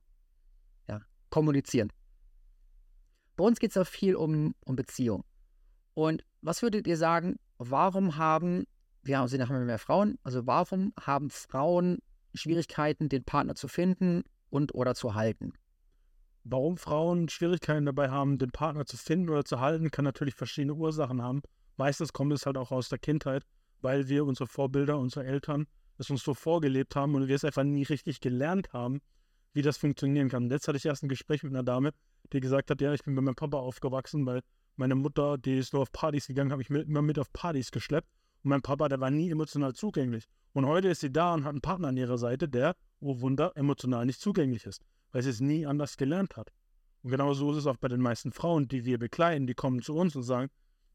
ja, 0.88 1.00
kommunizieren. 1.30 1.94
Bei 3.36 3.44
uns 3.44 3.60
geht 3.60 3.70
es 3.70 3.78
auch 3.78 3.86
viel 3.86 4.16
um, 4.16 4.56
um 4.66 4.76
Beziehung. 4.76 5.24
Und 5.94 6.26
was 6.42 6.64
würdet 6.64 6.88
ihr 6.88 6.98
sagen, 6.98 7.36
warum 7.60 8.18
haben, 8.18 8.66
wir 9.04 9.20
haben, 9.20 9.30
haben 9.30 9.60
wir 9.60 9.60
mehr 9.60 9.78
Frauen, 9.78 10.18
also 10.24 10.48
warum 10.48 10.92
haben 11.00 11.30
Frauen 11.30 12.00
Schwierigkeiten, 12.34 13.10
den 13.10 13.24
Partner 13.24 13.54
zu 13.54 13.68
finden 13.68 14.24
und 14.56 14.74
oder 14.74 14.96
zu 14.96 15.14
halten? 15.14 15.54
Warum 16.44 16.78
Frauen 16.78 17.28
Schwierigkeiten 17.28 17.86
dabei 17.86 18.10
haben, 18.10 18.38
den 18.38 18.52
Partner 18.52 18.86
zu 18.86 18.98
finden 18.98 19.30
oder 19.30 19.44
zu 19.44 19.60
halten, 19.60 19.92
kann 19.92 20.06
natürlich 20.06 20.36
verschiedene 20.36 20.76
Ursachen 20.76 21.22
haben. 21.22 21.42
Meistens 21.76 22.14
kommt 22.14 22.32
es 22.34 22.46
halt 22.46 22.58
auch 22.58 22.72
aus 22.72 22.88
der 22.88 23.00
Kindheit, 23.00 23.44
weil 23.82 24.08
wir 24.08 24.26
unsere 24.26 24.48
Vorbilder, 24.48 24.98
unsere 24.98 25.26
Eltern 25.26 25.68
es 25.98 26.10
uns 26.10 26.24
so 26.24 26.34
vorgelebt 26.34 26.96
haben 26.96 27.16
und 27.16 27.28
wir 27.28 27.36
es 27.36 27.46
einfach 27.46 27.64
nie 27.64 27.84
richtig 27.84 28.20
gelernt 28.20 28.74
haben, 28.74 29.02
wie 29.54 29.62
das 29.62 29.78
funktionieren 29.78 30.30
kann. 30.30 30.50
Jetzt 30.50 30.68
hatte 30.68 30.78
ich 30.78 30.86
erst 30.86 31.04
ein 31.04 31.10
Gespräch 31.10 31.44
mit 31.44 31.54
einer 31.54 31.64
Dame, 31.64 31.92
die 32.34 32.40
gesagt 32.40 32.70
hat, 32.70 32.82
ja, 32.82 32.94
ich 32.94 33.04
bin 33.04 33.16
bei 33.16 33.22
meinem 33.22 33.36
Papa 33.36 33.58
aufgewachsen, 33.58 34.26
weil 34.26 34.42
meine 34.76 34.96
Mutter, 34.96 35.38
die 35.38 35.58
ist 35.58 35.74
nur 35.74 35.82
auf 35.82 35.92
Partys 35.92 36.28
gegangen, 36.28 36.52
habe 36.52 36.62
ich 36.62 36.70
immer 36.70 37.02
mit 37.02 37.18
auf 37.18 37.32
Partys 37.32 37.72
geschleppt. 37.72 38.10
Und 38.46 38.50
mein 38.50 38.62
Papa, 38.62 38.90
der 38.90 39.00
war 39.00 39.10
nie 39.10 39.32
emotional 39.32 39.74
zugänglich. 39.74 40.28
Und 40.54 40.68
heute 40.68 40.90
ist 40.90 41.00
sie 41.00 41.12
da 41.12 41.34
und 41.34 41.46
hat 41.46 41.54
einen 41.54 41.62
Partner 41.62 41.88
an 41.88 41.98
ihrer 41.98 42.20
Seite, 42.20 42.48
der, 42.48 42.76
oh 43.00 43.20
Wunder, 43.20 43.52
emotional 43.56 44.06
nicht 44.06 44.22
zugänglich 44.22 44.68
ist, 44.68 44.86
weil 45.12 45.24
sie 45.24 45.32
es 45.32 45.40
nie 45.40 45.66
anders 45.66 45.98
gelernt 45.98 46.38
hat. 46.38 46.52
Und 47.02 47.10
genau 47.10 47.34
so 47.34 47.52
ist 47.52 47.58
es 47.58 47.66
auch 47.66 47.78
bei 47.78 47.88
den 47.88 48.02
meisten 48.02 48.32
Frauen, 48.32 48.68
die 48.68 48.86
wir 48.86 49.00
begleiten, 49.00 49.48
die 49.48 49.56
kommen 49.56 49.82
zu 49.82 49.96
uns 49.96 50.16
und 50.16 50.22
sagen, 50.22 50.52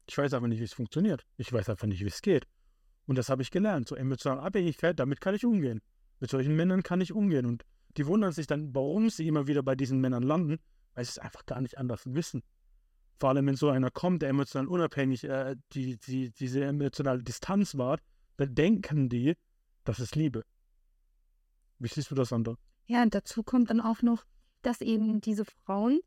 ich 0.07 0.17
weiß 0.17 0.33
einfach 0.33 0.47
nicht, 0.47 0.61
wie 0.61 0.63
es 0.63 0.71
funktioniert. 0.71 1.25
Ich 1.35 1.51
weiß 1.51 1.67
einfach 1.67 1.87
nicht, 1.87 1.99
wie 1.99 2.07
es 2.07 2.21
geht. 2.21 2.47
Und 3.05 3.17
das 3.17 3.27
habe 3.27 3.41
ich 3.41 3.51
gelernt. 3.51 3.89
So 3.89 3.95
emotionale 3.95 4.43
Abhängigkeit, 4.43 4.97
damit 4.97 5.19
kann 5.19 5.35
ich 5.35 5.43
umgehen. 5.45 5.81
Mit 6.21 6.29
solchen 6.29 6.55
Männern 6.55 6.83
kann 6.83 7.01
ich 7.01 7.11
umgehen. 7.11 7.45
Und 7.45 7.65
die 7.97 8.07
wundern 8.07 8.31
sich 8.31 8.47
dann, 8.47 8.73
warum 8.73 9.09
sie 9.09 9.27
immer 9.27 9.47
wieder 9.47 9.61
bei 9.61 9.75
diesen 9.75 9.99
Männern 9.99 10.23
landen, 10.23 10.59
weil 10.93 11.03
sie 11.03 11.09
es 11.09 11.19
einfach 11.19 11.45
gar 11.45 11.59
nicht 11.59 11.77
anders 11.77 12.03
wissen. 12.05 12.43
Vor 13.21 13.29
allem, 13.29 13.45
wenn 13.45 13.55
so 13.55 13.69
einer 13.69 13.91
kommt, 13.91 14.23
der 14.23 14.29
emotional 14.29 14.67
unabhängig, 14.67 15.25
äh, 15.25 15.55
die, 15.73 15.99
die, 15.99 16.31
diese 16.31 16.65
emotionale 16.65 17.21
Distanz 17.21 17.77
wahrt, 17.77 18.01
dann 18.37 18.55
denken 18.55 19.09
die, 19.09 19.35
das 19.83 19.99
ist 19.99 20.15
Liebe. 20.15 20.43
Wie 21.77 21.87
siehst 21.87 22.09
du 22.09 22.15
das, 22.15 22.29
Sandra? 22.29 22.55
Ja, 22.87 23.03
und 23.03 23.13
dazu 23.13 23.43
kommt 23.43 23.69
dann 23.69 23.79
auch 23.79 24.01
noch, 24.01 24.23
dass 24.63 24.81
eben 24.81 25.21
diese 25.21 25.45
Frauen 25.45 25.99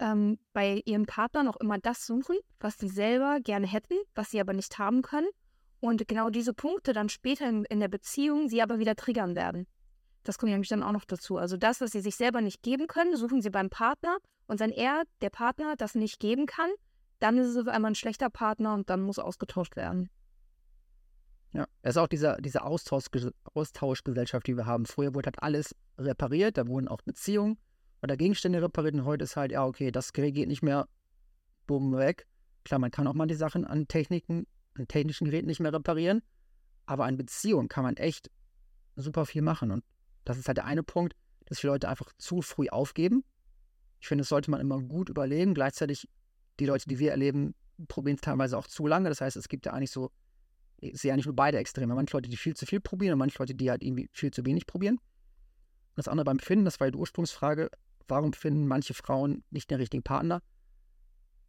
ähm, 0.00 0.40
bei 0.52 0.82
ihrem 0.84 1.06
Partner 1.06 1.44
noch 1.44 1.60
immer 1.60 1.78
das 1.78 2.04
suchen, 2.04 2.36
was 2.58 2.76
sie 2.76 2.88
selber 2.88 3.38
gerne 3.40 3.68
hätten, 3.68 3.94
was 4.16 4.32
sie 4.32 4.40
aber 4.40 4.52
nicht 4.52 4.80
haben 4.80 5.02
können 5.02 5.28
und 5.78 6.08
genau 6.08 6.28
diese 6.28 6.54
Punkte 6.54 6.92
dann 6.92 7.08
später 7.08 7.48
in, 7.48 7.66
in 7.66 7.78
der 7.78 7.86
Beziehung 7.86 8.48
sie 8.48 8.62
aber 8.62 8.80
wieder 8.80 8.96
triggern 8.96 9.36
werden. 9.36 9.68
Das 10.28 10.36
kommt 10.36 10.52
nämlich 10.52 10.68
dann 10.68 10.82
auch 10.82 10.92
noch 10.92 11.06
dazu. 11.06 11.38
Also 11.38 11.56
das, 11.56 11.80
was 11.80 11.92
sie 11.92 12.02
sich 12.02 12.14
selber 12.14 12.42
nicht 12.42 12.62
geben 12.62 12.86
können, 12.86 13.16
suchen 13.16 13.40
sie 13.40 13.48
beim 13.48 13.70
Partner. 13.70 14.18
Und 14.46 14.60
wenn 14.60 14.70
er, 14.70 15.04
der 15.22 15.30
Partner, 15.30 15.74
das 15.74 15.94
nicht 15.94 16.20
geben 16.20 16.44
kann, 16.44 16.68
dann 17.18 17.38
ist 17.38 17.46
es 17.46 17.56
auf 17.56 17.66
einmal 17.66 17.92
ein 17.92 17.94
schlechter 17.94 18.28
Partner 18.28 18.74
und 18.74 18.90
dann 18.90 19.00
muss 19.00 19.18
ausgetauscht 19.18 19.74
werden. 19.74 20.10
Ja, 21.54 21.66
es 21.80 21.92
ist 21.92 21.96
auch 21.96 22.08
diese, 22.08 22.36
diese 22.40 22.62
Austausch, 22.62 23.06
Austauschgesellschaft, 23.54 24.46
die 24.46 24.54
wir 24.54 24.66
haben. 24.66 24.84
Früher 24.84 25.14
wurde 25.14 25.28
halt 25.28 25.42
alles 25.42 25.74
repariert, 25.96 26.58
da 26.58 26.66
wurden 26.68 26.88
auch 26.88 27.00
Beziehungen 27.00 27.56
oder 28.02 28.18
Gegenstände 28.18 28.60
repariert 28.60 28.96
und 28.96 29.06
heute 29.06 29.24
ist 29.24 29.34
halt, 29.34 29.50
ja, 29.50 29.64
okay, 29.64 29.90
das 29.90 30.12
Gerät 30.12 30.34
geht 30.34 30.48
nicht 30.48 30.62
mehr, 30.62 30.88
bumm, 31.66 31.96
weg. 31.96 32.26
Klar, 32.64 32.80
man 32.80 32.90
kann 32.90 33.06
auch 33.06 33.14
mal 33.14 33.28
die 33.28 33.34
Sachen 33.34 33.64
an 33.64 33.88
Techniken 33.88 34.46
ein 34.74 34.88
technischen 34.88 35.24
Gerät 35.24 35.46
nicht 35.46 35.60
mehr 35.60 35.72
reparieren, 35.72 36.20
aber 36.84 37.06
an 37.06 37.16
Beziehungen 37.16 37.70
kann 37.70 37.84
man 37.84 37.96
echt 37.96 38.30
super 38.94 39.24
viel 39.24 39.40
machen. 39.40 39.70
Und 39.70 39.84
das 40.28 40.38
ist 40.38 40.48
halt 40.48 40.58
der 40.58 40.64
eine 40.64 40.82
Punkt, 40.82 41.14
dass 41.46 41.60
viele 41.60 41.72
Leute 41.72 41.88
einfach 41.88 42.12
zu 42.18 42.42
früh 42.42 42.68
aufgeben. 42.68 43.24
Ich 44.00 44.08
finde, 44.08 44.22
das 44.22 44.28
sollte 44.28 44.50
man 44.50 44.60
immer 44.60 44.80
gut 44.80 45.08
überlegen. 45.08 45.54
Gleichzeitig, 45.54 46.08
die 46.60 46.66
Leute, 46.66 46.84
die 46.88 46.98
wir 46.98 47.10
erleben, 47.10 47.54
probieren 47.88 48.16
es 48.16 48.20
teilweise 48.20 48.56
auch 48.56 48.66
zu 48.66 48.86
lange. 48.86 49.08
Das 49.08 49.20
heißt, 49.20 49.36
es 49.36 49.48
gibt 49.48 49.66
ja 49.66 49.72
eigentlich 49.72 49.90
so, 49.90 50.10
ich 50.80 51.00
sehe 51.00 51.12
eigentlich 51.12 51.26
nur 51.26 51.34
beide 51.36 51.58
Extreme. 51.58 51.94
Manche 51.94 52.16
Leute, 52.16 52.28
die 52.28 52.36
viel 52.36 52.54
zu 52.54 52.66
viel 52.66 52.80
probieren 52.80 53.14
und 53.14 53.18
manche 53.18 53.38
Leute, 53.38 53.54
die 53.54 53.70
halt 53.70 53.82
irgendwie 53.82 54.08
viel 54.12 54.30
zu 54.30 54.44
wenig 54.44 54.66
probieren. 54.66 54.96
Und 54.96 55.96
das 55.96 56.08
andere 56.08 56.24
beim 56.24 56.38
Finden, 56.38 56.64
das 56.64 56.78
war 56.78 56.90
die 56.90 56.98
Ursprungsfrage, 56.98 57.70
warum 58.06 58.32
finden 58.32 58.66
manche 58.66 58.94
Frauen 58.94 59.42
nicht 59.50 59.70
den 59.70 59.78
richtigen 59.78 60.02
Partner? 60.02 60.42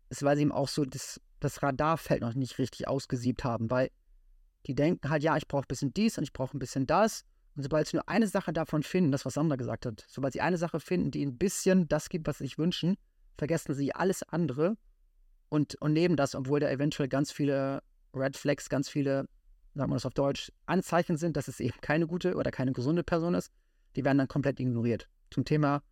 ist, 0.10 0.24
weil 0.24 0.36
sie 0.36 0.44
eben 0.44 0.52
auch 0.52 0.68
so 0.68 0.86
das, 0.86 1.22
das 1.40 1.64
Radarfeld 1.64 2.22
noch 2.22 2.34
nicht 2.34 2.58
richtig 2.58 2.88
ausgesiebt 2.88 3.44
haben, 3.44 3.70
weil 3.70 3.92
die 4.66 4.76
denken 4.76 5.10
halt, 5.10 5.24
ja, 5.24 5.38
ich 5.38 5.48
brauche 5.48 5.64
ein 5.64 5.70
bisschen 5.70 5.94
dies 5.94 6.18
und 6.18 6.24
ich 6.24 6.34
brauche 6.34 6.58
ein 6.58 6.60
bisschen 6.60 6.86
das. 6.86 7.24
Und 7.56 7.64
sobald 7.64 7.88
sie 7.88 7.98
nur 7.98 8.08
eine 8.08 8.28
Sache 8.28 8.54
davon 8.54 8.84
finden, 8.84 9.12
das, 9.12 9.26
was 9.26 9.34
Sandra 9.34 9.56
gesagt 9.56 9.86
hat, 9.86 10.06
sobald 10.08 10.34
sie 10.34 10.42
eine 10.42 10.58
Sache 10.58 10.80
finden, 10.80 11.12
die 11.12 11.26
ein 11.26 11.38
bisschen 11.38 11.88
das 11.88 12.10
gibt, 12.10 12.28
was 12.28 12.38
sie 12.38 12.46
sich 12.46 12.58
wünschen, 12.58 12.98
vergessen 13.38 13.74
sie 13.74 13.94
alles 13.94 14.24
andere 14.24 14.78
und, 15.50 15.76
und 15.82 15.94
nehmen 15.94 16.16
das, 16.16 16.36
obwohl 16.36 16.60
da 16.60 16.70
eventuell 16.70 17.10
ganz 17.10 17.32
viele 17.32 17.82
Red 18.14 18.38
Flags, 18.38 18.70
ganz 18.70 18.90
viele, 18.90 19.26
sagen 19.74 19.92
wir 19.92 19.96
das 19.96 20.06
auf 20.06 20.14
Deutsch, 20.14 20.52
Anzeichen 20.66 21.18
sind, 21.18 21.38
dass 21.38 21.48
es 21.48 21.60
eben 21.60 21.80
keine 21.82 22.08
gute 22.08 22.36
oder 22.36 22.52
keine 22.52 22.72
gesunde 22.72 23.04
Person 23.04 23.34
ist, 23.34 23.52
die 23.96 24.06
werden 24.06 24.18
dann 24.18 24.28
komplett 24.28 24.60
ignoriert. 24.60 25.10
Zum 25.32 25.46
Thema, 25.46 25.84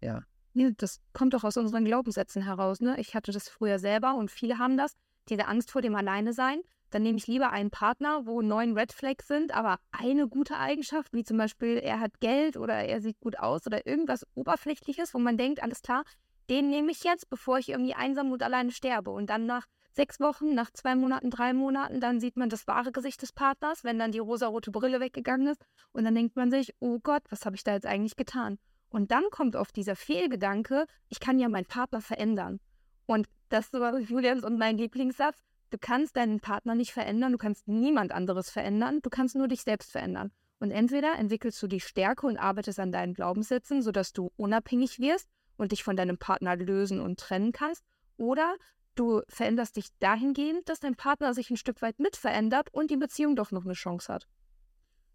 ja, 0.00 0.22
Nee, 0.56 0.72
das 0.74 1.02
kommt 1.12 1.34
doch 1.34 1.44
aus 1.44 1.58
unseren 1.58 1.84
Glaubenssätzen 1.84 2.40
heraus. 2.40 2.80
Ne? 2.80 2.98
Ich 2.98 3.14
hatte 3.14 3.30
das 3.30 3.46
früher 3.46 3.78
selber 3.78 4.14
und 4.14 4.30
viele 4.30 4.56
haben 4.56 4.78
das. 4.78 4.96
Diese 5.28 5.48
Angst 5.48 5.70
vor 5.70 5.82
dem 5.82 5.94
Alleine-Sein. 5.94 6.62
Dann 6.90 7.02
nehme 7.02 7.18
ich 7.18 7.26
lieber 7.26 7.50
einen 7.50 7.70
Partner, 7.70 8.26
wo 8.26 8.42
neun 8.42 8.76
Red 8.78 8.92
Flags 8.92 9.26
sind, 9.26 9.52
aber 9.52 9.78
eine 9.90 10.28
gute 10.28 10.56
Eigenschaft, 10.56 11.12
wie 11.12 11.24
zum 11.24 11.36
Beispiel, 11.36 11.78
er 11.78 12.00
hat 12.00 12.20
Geld 12.20 12.56
oder 12.56 12.74
er 12.74 13.00
sieht 13.00 13.18
gut 13.20 13.38
aus 13.38 13.66
oder 13.66 13.86
irgendwas 13.86 14.26
Oberflächliches, 14.34 15.12
wo 15.14 15.18
man 15.18 15.36
denkt, 15.36 15.62
alles 15.62 15.82
klar, 15.82 16.04
den 16.48 16.70
nehme 16.70 16.92
ich 16.92 17.02
jetzt, 17.02 17.28
bevor 17.28 17.58
ich 17.58 17.70
irgendwie 17.70 17.94
einsam 17.94 18.30
und 18.30 18.42
alleine 18.42 18.70
sterbe. 18.70 19.10
Und 19.10 19.30
dann 19.30 19.46
nach 19.46 19.66
sechs 19.92 20.20
Wochen, 20.20 20.54
nach 20.54 20.70
zwei 20.70 20.94
Monaten, 20.94 21.30
drei 21.30 21.52
Monaten, 21.52 22.00
dann 22.00 22.20
sieht 22.20 22.36
man 22.36 22.48
das 22.48 22.66
wahre 22.66 22.92
Gesicht 22.92 23.22
des 23.22 23.32
Partners, 23.32 23.82
wenn 23.82 23.98
dann 23.98 24.12
die 24.12 24.18
rosarote 24.18 24.70
Brille 24.70 25.00
weggegangen 25.00 25.48
ist. 25.48 25.60
Und 25.92 26.04
dann 26.04 26.14
denkt 26.14 26.36
man 26.36 26.50
sich, 26.50 26.74
oh 26.78 26.98
Gott, 27.02 27.22
was 27.30 27.46
habe 27.46 27.56
ich 27.56 27.64
da 27.64 27.72
jetzt 27.72 27.86
eigentlich 27.86 28.16
getan? 28.16 28.58
Und 28.90 29.10
dann 29.10 29.24
kommt 29.30 29.56
oft 29.56 29.74
dieser 29.74 29.96
Fehlgedanke, 29.96 30.86
ich 31.08 31.18
kann 31.18 31.38
ja 31.38 31.48
meinen 31.48 31.66
Partner 31.66 32.00
verändern. 32.00 32.60
Und 33.06 33.26
das 33.48 33.72
war 33.72 33.98
Julians 33.98 34.44
und 34.44 34.58
mein 34.58 34.78
Lieblingssatz, 34.78 35.42
du 35.70 35.78
kannst 35.78 36.16
deinen 36.16 36.40
Partner 36.40 36.74
nicht 36.74 36.92
verändern, 36.92 37.32
du 37.32 37.38
kannst 37.38 37.68
niemand 37.68 38.12
anderes 38.12 38.50
verändern, 38.50 39.00
du 39.02 39.10
kannst 39.10 39.36
nur 39.36 39.48
dich 39.48 39.62
selbst 39.62 39.92
verändern. 39.92 40.30
Und 40.58 40.70
entweder 40.70 41.18
entwickelst 41.18 41.62
du 41.62 41.66
die 41.66 41.80
Stärke 41.80 42.26
und 42.26 42.38
arbeitest 42.38 42.80
an 42.80 42.92
deinen 42.92 43.14
Glaubenssätzen, 43.14 43.82
sodass 43.82 44.12
du 44.12 44.30
unabhängig 44.36 44.98
wirst 44.98 45.28
und 45.56 45.72
dich 45.72 45.84
von 45.84 45.96
deinem 45.96 46.18
Partner 46.18 46.56
lösen 46.56 47.00
und 47.00 47.20
trennen 47.20 47.52
kannst, 47.52 47.84
oder 48.16 48.56
du 48.94 49.20
veränderst 49.28 49.76
dich 49.76 49.88
dahingehend, 49.98 50.68
dass 50.68 50.80
dein 50.80 50.94
Partner 50.94 51.34
sich 51.34 51.50
ein 51.50 51.58
Stück 51.58 51.82
weit 51.82 51.98
mit 51.98 52.16
verändert 52.16 52.72
und 52.72 52.90
die 52.90 52.96
Beziehung 52.96 53.36
doch 53.36 53.50
noch 53.50 53.64
eine 53.64 53.74
Chance 53.74 54.12
hat. 54.12 54.26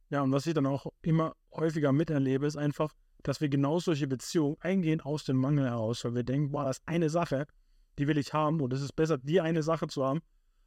Ja, 0.10 0.22
und 0.22 0.32
was 0.32 0.46
ich 0.46 0.54
dann 0.54 0.68
auch 0.68 0.88
immer 1.02 1.36
häufiger 1.52 1.92
miterlebe, 1.92 2.46
ist 2.46 2.58
einfach, 2.58 2.94
dass 3.24 3.42
wir 3.42 3.50
genau 3.50 3.80
solche 3.80 4.08
Beziehungen 4.08 4.58
eingehen 4.60 5.02
aus 5.02 5.24
dem 5.24 5.38
Mangel 5.38 5.66
heraus, 5.66 6.04
weil 6.04 6.16
wir 6.16 6.24
denken, 6.24 6.52
boah, 6.52 6.66
das 6.66 6.78
ist 6.78 6.88
eine 6.88 7.10
Sache, 7.10 7.48
die 7.98 8.08
will 8.08 8.18
ich 8.18 8.34
haben 8.34 8.62
und 8.62 8.74
es 8.74 8.82
ist 8.82 8.94
besser, 8.94 9.18
die 9.18 9.42
eine 9.42 9.64
Sache 9.64 9.88
zu 9.88 10.04
haben, 10.04 10.22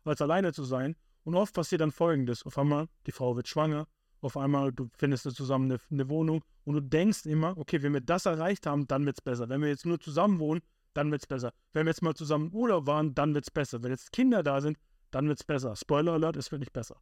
als 0.04 0.20
alleine 0.20 0.52
zu 0.52 0.64
sein. 0.64 0.96
Und 1.24 1.34
oft 1.34 1.54
passiert 1.54 1.80
dann 1.80 1.92
Folgendes. 1.92 2.44
Auf 2.44 2.58
einmal, 2.58 2.88
die 3.06 3.12
Frau 3.12 3.36
wird 3.36 3.48
schwanger, 3.48 3.86
auf 4.20 4.36
einmal, 4.36 4.72
du 4.72 4.88
findest 4.96 5.30
zusammen 5.34 5.70
eine, 5.70 5.80
eine 5.90 6.08
Wohnung 6.08 6.42
und 6.64 6.74
du 6.74 6.80
denkst 6.80 7.26
immer, 7.26 7.56
okay, 7.58 7.82
wenn 7.82 7.92
wir 7.92 8.00
das 8.00 8.24
erreicht 8.24 8.66
haben, 8.66 8.86
dann 8.86 9.04
wird 9.04 9.18
es 9.18 9.20
besser. 9.20 9.48
Wenn 9.48 9.60
wir 9.60 9.68
jetzt 9.68 9.84
nur 9.84 10.00
zusammen 10.00 10.38
wohnen, 10.38 10.62
dann 10.94 11.10
wird 11.10 11.22
es 11.22 11.26
besser. 11.26 11.52
Wenn 11.72 11.84
wir 11.84 11.90
jetzt 11.90 12.02
mal 12.02 12.14
zusammen 12.14 12.50
Urlaub 12.52 12.86
waren, 12.86 13.14
dann 13.14 13.34
wird 13.34 13.44
es 13.44 13.50
besser. 13.50 13.82
Wenn 13.82 13.90
jetzt 13.90 14.12
Kinder 14.12 14.42
da 14.42 14.60
sind, 14.60 14.78
dann 15.10 15.28
wird 15.28 15.40
es 15.40 15.44
besser. 15.44 15.76
Spoiler 15.76 16.12
Alert, 16.12 16.36
es 16.36 16.50
wird 16.50 16.60
nicht 16.60 16.72
besser. 16.72 16.96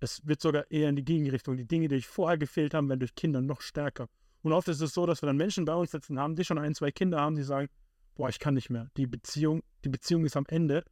Es 0.00 0.26
wird 0.26 0.40
sogar 0.40 0.70
eher 0.70 0.88
in 0.88 0.96
die 0.96 1.04
Gegenrichtung. 1.04 1.56
Die 1.56 1.66
Dinge, 1.66 1.88
die 1.88 1.96
euch 1.96 2.08
vorher 2.08 2.38
gefehlt 2.38 2.74
haben, 2.74 2.88
werden 2.88 3.00
durch 3.00 3.14
Kinder 3.14 3.40
noch 3.40 3.60
stärker. 3.60 4.08
Und 4.42 4.52
oft 4.52 4.68
ist 4.68 4.80
es 4.80 4.94
so, 4.94 5.06
dass 5.06 5.22
wir 5.22 5.26
dann 5.26 5.36
Menschen 5.36 5.64
bei 5.64 5.74
uns 5.74 5.90
sitzen 5.90 6.18
haben, 6.18 6.34
die 6.34 6.44
schon 6.44 6.58
ein, 6.58 6.74
zwei 6.74 6.90
Kinder 6.90 7.20
haben, 7.20 7.36
die 7.36 7.42
sagen, 7.42 7.68
boah, 8.14 8.28
ich 8.28 8.38
kann 8.38 8.54
nicht 8.54 8.70
mehr. 8.70 8.88
Die 8.96 9.06
Beziehung, 9.06 9.62
die 9.84 9.90
Beziehung 9.90 10.24
ist 10.24 10.36
am 10.36 10.46
Ende, 10.48 10.84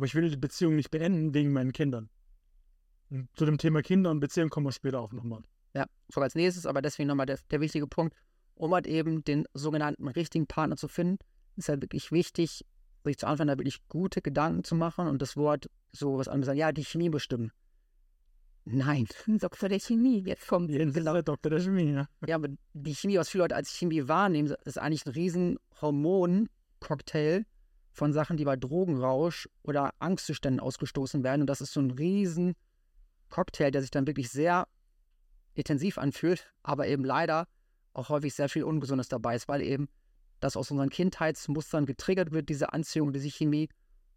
aber 0.00 0.06
ich 0.06 0.14
will 0.14 0.30
die 0.30 0.36
Beziehung 0.38 0.76
nicht 0.76 0.90
beenden 0.90 1.34
wegen 1.34 1.52
meinen 1.52 1.74
Kindern. 1.74 2.08
Und 3.10 3.28
zu 3.36 3.44
dem 3.44 3.58
Thema 3.58 3.82
Kinder 3.82 4.10
und 4.10 4.20
Beziehung 4.20 4.48
kommen 4.48 4.64
wir 4.64 4.72
später 4.72 4.98
auch 4.98 5.12
nochmal. 5.12 5.42
Ja, 5.74 5.84
so 6.08 6.22
als 6.22 6.34
nächstes, 6.34 6.64
aber 6.64 6.80
deswegen 6.80 7.06
nochmal 7.06 7.26
der, 7.26 7.38
der 7.50 7.60
wichtige 7.60 7.86
Punkt, 7.86 8.16
um 8.54 8.72
halt 8.72 8.86
eben 8.86 9.22
den 9.24 9.44
sogenannten 9.52 10.08
richtigen 10.08 10.46
Partner 10.46 10.78
zu 10.78 10.88
finden, 10.88 11.18
ist 11.56 11.68
halt 11.68 11.82
wirklich 11.82 12.12
wichtig, 12.12 12.64
sich 13.04 13.18
zu 13.18 13.26
Anfang 13.26 13.48
da 13.48 13.58
wirklich 13.58 13.86
gute 13.88 14.22
Gedanken 14.22 14.64
zu 14.64 14.74
machen 14.74 15.06
und 15.06 15.20
das 15.20 15.36
Wort 15.36 15.68
so 15.92 16.16
was 16.16 16.28
anderes 16.28 16.46
sagen, 16.46 16.58
ja, 16.58 16.72
die 16.72 16.84
Chemie 16.86 17.10
bestimmen. 17.10 17.52
Nein. 18.64 19.06
Doktor 19.26 19.68
der 19.68 19.80
Chemie 19.80 20.22
jetzt 20.24 20.48
kommt. 20.48 20.70
Jens 20.70 20.96
ist 20.96 21.04
der 21.04 21.22
Doktor 21.22 21.50
der 21.50 21.60
Chemie, 21.60 21.92
ja. 21.92 22.08
Ja, 22.26 22.36
aber 22.36 22.48
die 22.72 22.94
Chemie, 22.94 23.18
was 23.18 23.28
viele 23.28 23.44
Leute 23.44 23.56
als 23.56 23.70
Chemie 23.76 24.08
wahrnehmen, 24.08 24.54
ist 24.64 24.78
eigentlich 24.78 25.04
ein 25.04 25.12
riesen 25.12 25.58
Hormon-Cocktail 25.82 27.44
von 28.00 28.14
Sachen, 28.14 28.38
die 28.38 28.46
bei 28.46 28.56
Drogenrausch 28.56 29.46
oder 29.62 29.92
Angstzuständen 29.98 30.58
ausgestoßen 30.58 31.22
werden. 31.22 31.42
Und 31.42 31.48
das 31.48 31.60
ist 31.60 31.74
so 31.74 31.80
ein 31.80 31.90
riesen 31.90 32.54
Cocktail, 33.28 33.70
der 33.70 33.82
sich 33.82 33.90
dann 33.90 34.06
wirklich 34.06 34.30
sehr 34.30 34.66
intensiv 35.52 35.98
anfühlt, 35.98 36.50
aber 36.62 36.88
eben 36.88 37.04
leider 37.04 37.46
auch 37.92 38.08
häufig 38.08 38.32
sehr 38.32 38.48
viel 38.48 38.64
Ungesundes 38.64 39.08
dabei 39.08 39.36
ist, 39.36 39.48
weil 39.48 39.60
eben 39.60 39.90
das 40.40 40.56
aus 40.56 40.70
unseren 40.70 40.88
Kindheitsmustern 40.88 41.84
getriggert 41.84 42.32
wird, 42.32 42.48
diese 42.48 42.72
Anziehung, 42.72 43.12
diese 43.12 43.28
Chemie 43.28 43.68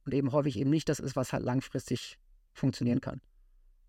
und 0.05 0.13
eben 0.13 0.31
häufig 0.31 0.57
eben 0.57 0.69
nicht 0.69 0.87
das 0.87 1.01
ist, 1.01 1.17
was 1.17 1.33
halt 1.33 1.43
langfristig 1.43 2.17
funktionieren 2.53 3.01
kann. 3.01 3.19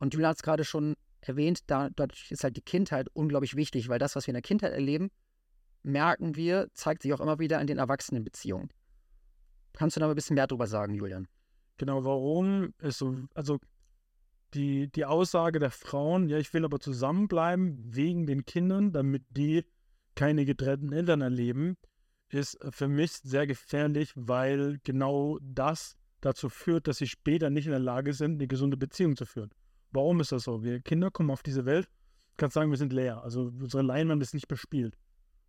Und 0.01 0.13
Julia 0.13 0.31
hat 0.31 0.37
es 0.39 0.43
gerade 0.43 0.65
schon 0.65 0.97
erwähnt, 1.21 1.61
da, 1.69 1.89
dadurch 1.95 2.33
ist 2.33 2.43
halt 2.43 2.57
die 2.57 2.63
Kindheit 2.63 3.07
unglaublich 3.13 3.55
wichtig, 3.55 3.89
weil 3.89 4.01
das, 4.01 4.17
was 4.17 4.27
wir 4.27 4.33
in 4.33 4.41
der 4.41 4.43
Kindheit 4.43 4.73
erleben, 4.73 5.13
merken 5.85 6.35
wir, 6.35 6.67
zeigt 6.73 7.03
sich 7.03 7.13
auch 7.13 7.21
immer 7.21 7.39
wieder 7.39 7.61
in 7.61 7.69
den 7.69 7.79
Erwachsenenbeziehungen. 7.79 8.71
Kannst 9.75 9.97
du 9.97 10.01
da 10.01 10.09
ein 10.09 10.15
bisschen 10.15 10.35
mehr 10.35 10.47
drüber 10.47 10.67
sagen, 10.67 10.95
Julian? 10.95 11.29
Genau, 11.77 12.05
warum 12.05 12.73
ist 12.79 12.99
so, 12.99 13.17
also 13.35 13.59
die, 14.55 14.89
die 14.89 15.05
Aussage 15.05 15.59
der 15.59 15.71
Frauen, 15.71 16.29
ja, 16.29 16.39
ich 16.39 16.55
will 16.55 16.65
aber 16.65 16.79
zusammenbleiben 16.79 17.79
wegen 17.85 18.27
den 18.27 18.45
Kindern, 18.45 18.93
damit 18.93 19.25
die 19.31 19.65
keine 20.15 20.45
getrennten 20.45 20.93
Eltern 20.93 21.21
erleben, 21.21 21.77
ist 22.29 22.59
für 22.71 22.89
mich 22.89 23.13
sehr 23.13 23.47
gefährlich, 23.47 24.13
weil 24.15 24.79
genau 24.85 25.39
das 25.43 25.97
dazu 26.21 26.49
führt, 26.49 26.87
dass 26.87 26.99
sie 26.99 27.09
später 27.09 27.51
nicht 27.51 27.67
in 27.67 27.73
der 27.73 27.81
Lage 27.81 28.13
sind, 28.13 28.35
eine 28.35 28.47
gesunde 28.47 28.77
Beziehung 28.77 29.17
zu 29.17 29.27
führen. 29.27 29.51
Warum 29.91 30.21
ist 30.21 30.33
das 30.33 30.45
so? 30.45 30.63
Wir 30.63 30.81
Kinder 30.81 31.11
kommen 31.11 31.31
auf 31.31 31.43
diese 31.43 31.65
Welt, 31.67 31.89
kannst 32.37 32.55
sagen, 32.55 32.71
wir 32.71 32.79
sind 32.79 32.93
leer. 32.93 33.23
Also 33.23 33.53
unsere 33.61 33.83
Leinwand 33.83 34.23
ist 34.23 34.35
nicht 34.35 34.49
bespielt. 34.49 34.97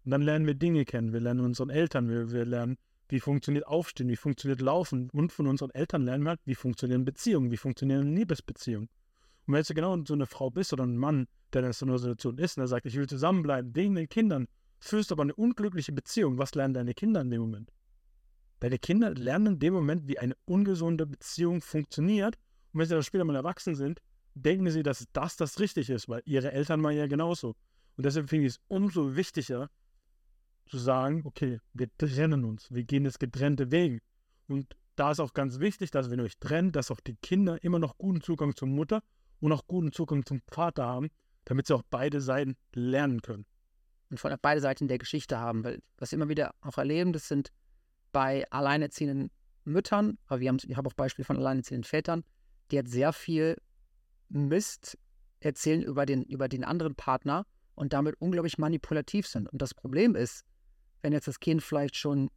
Und 0.03 0.11
dann 0.11 0.21
lernen 0.21 0.45
wir 0.45 0.53
Dinge 0.53 0.85
kennen. 0.85 1.13
Wir 1.13 1.19
lernen 1.19 1.41
unseren 1.41 1.69
Eltern, 1.69 2.09
wir, 2.09 2.31
wir 2.31 2.45
lernen, 2.45 2.77
wie 3.07 3.19
funktioniert 3.19 3.67
Aufstehen, 3.67 4.09
wie 4.09 4.15
funktioniert 4.15 4.61
Laufen. 4.61 5.09
Und 5.11 5.31
von 5.31 5.47
unseren 5.47 5.71
Eltern 5.71 6.03
lernen 6.03 6.23
wir 6.23 6.31
halt, 6.31 6.41
wie 6.45 6.55
funktionieren 6.55 7.05
Beziehungen, 7.05 7.51
wie 7.51 7.57
funktionieren 7.57 8.15
Liebesbeziehungen. 8.15 8.89
Und 9.47 9.53
wenn 9.53 9.63
du 9.63 9.73
genau 9.73 9.97
so 10.05 10.13
eine 10.13 10.25
Frau 10.25 10.49
bist 10.49 10.73
oder 10.73 10.85
ein 10.85 10.97
Mann, 10.97 11.27
der 11.53 11.63
in 11.63 11.73
so 11.73 11.85
einer 11.85 11.99
Situation 11.99 12.37
ist 12.37 12.57
und 12.57 12.61
der 12.61 12.67
sagt, 12.67 12.85
ich 12.85 12.95
will 12.95 13.07
zusammenbleiben 13.07 13.75
wegen 13.75 13.95
den 13.95 14.09
Kindern, 14.09 14.47
führst 14.79 15.11
aber 15.11 15.23
eine 15.23 15.35
unglückliche 15.35 15.91
Beziehung, 15.91 16.37
was 16.37 16.55
lernen 16.55 16.73
deine 16.73 16.93
Kinder 16.93 17.21
in 17.21 17.29
dem 17.29 17.41
Moment? 17.41 17.71
Deine 18.59 18.79
Kinder 18.79 19.13
lernen 19.13 19.53
in 19.53 19.59
dem 19.59 19.73
Moment, 19.73 20.07
wie 20.07 20.17
eine 20.17 20.35
ungesunde 20.45 21.05
Beziehung 21.05 21.61
funktioniert. 21.61 22.37
Und 22.73 22.79
wenn 22.79 22.87
sie 22.87 22.95
dann 22.95 23.03
später 23.03 23.25
mal 23.25 23.35
erwachsen 23.35 23.75
sind, 23.75 24.01
denken 24.33 24.69
sie, 24.69 24.83
dass 24.83 25.05
das 25.13 25.37
das 25.37 25.59
richtig 25.59 25.89
ist, 25.89 26.09
weil 26.09 26.21
ihre 26.25 26.51
Eltern 26.51 26.83
waren 26.83 26.95
ja 26.95 27.07
genauso. 27.07 27.55
Und 27.97 28.05
deshalb 28.05 28.29
finde 28.29 28.47
ich 28.47 28.53
es 28.53 28.61
umso 28.67 29.15
wichtiger 29.15 29.69
zu 30.67 30.77
sagen, 30.77 31.21
okay, 31.25 31.59
wir 31.73 31.87
trennen 31.97 32.43
uns, 32.43 32.71
wir 32.71 32.83
gehen 32.83 33.05
jetzt 33.05 33.19
getrennte 33.19 33.71
Wege. 33.71 33.99
Und 34.47 34.75
da 34.95 35.11
ist 35.11 35.19
auch 35.19 35.33
ganz 35.33 35.59
wichtig, 35.59 35.91
dass 35.91 36.09
wenn 36.09 36.19
ihr 36.19 36.25
euch 36.25 36.37
trennt, 36.39 36.75
dass 36.75 36.91
auch 36.91 36.99
die 36.99 37.15
Kinder 37.15 37.63
immer 37.63 37.79
noch 37.79 37.97
guten 37.97 38.21
Zugang 38.21 38.55
zur 38.55 38.67
Mutter 38.67 39.01
und 39.39 39.51
auch 39.51 39.67
guten 39.67 39.91
Zugang 39.91 40.25
zum 40.25 40.41
Vater 40.47 40.85
haben, 40.85 41.09
damit 41.45 41.67
sie 41.67 41.75
auch 41.75 41.83
beide 41.89 42.21
Seiten 42.21 42.55
lernen 42.73 43.21
können. 43.21 43.45
Und 44.09 44.19
von 44.19 44.33
beide 44.41 44.61
Seiten 44.61 44.87
der 44.87 44.97
Geschichte 44.97 45.39
haben, 45.39 45.63
weil 45.63 45.81
was 45.97 46.11
wir 46.11 46.17
immer 46.17 46.29
wieder 46.29 46.53
auch 46.61 46.77
erleben, 46.77 47.13
das 47.13 47.27
sind 47.27 47.51
bei 48.11 48.49
alleinerziehenden 48.51 49.31
Müttern, 49.65 50.17
aber 50.27 50.39
wir 50.39 50.49
haben, 50.49 50.57
ich 50.65 50.77
habe 50.77 50.87
auch 50.87 50.93
Beispiele 50.93 51.25
von 51.25 51.37
alleinerziehenden 51.37 51.83
Vätern, 51.83 52.23
die 52.71 52.79
hat 52.79 52.87
sehr 52.87 53.13
viel 53.13 53.57
Mist 54.29 54.97
erzählen 55.39 55.81
über 55.81 56.05
den, 56.05 56.23
über 56.23 56.47
den 56.47 56.63
anderen 56.63 56.95
Partner 56.95 57.45
und 57.75 57.93
damit 57.93 58.15
unglaublich 58.19 58.57
manipulativ 58.57 59.27
sind. 59.27 59.49
Und 59.49 59.61
das 59.61 59.73
Problem 59.73 60.15
ist, 60.15 60.45
wenn 61.05 61.13
jetzt 61.13 61.27
das 61.27 61.39
Kind 61.39 61.61
vielleicht 61.61 61.95
schon 61.95 62.31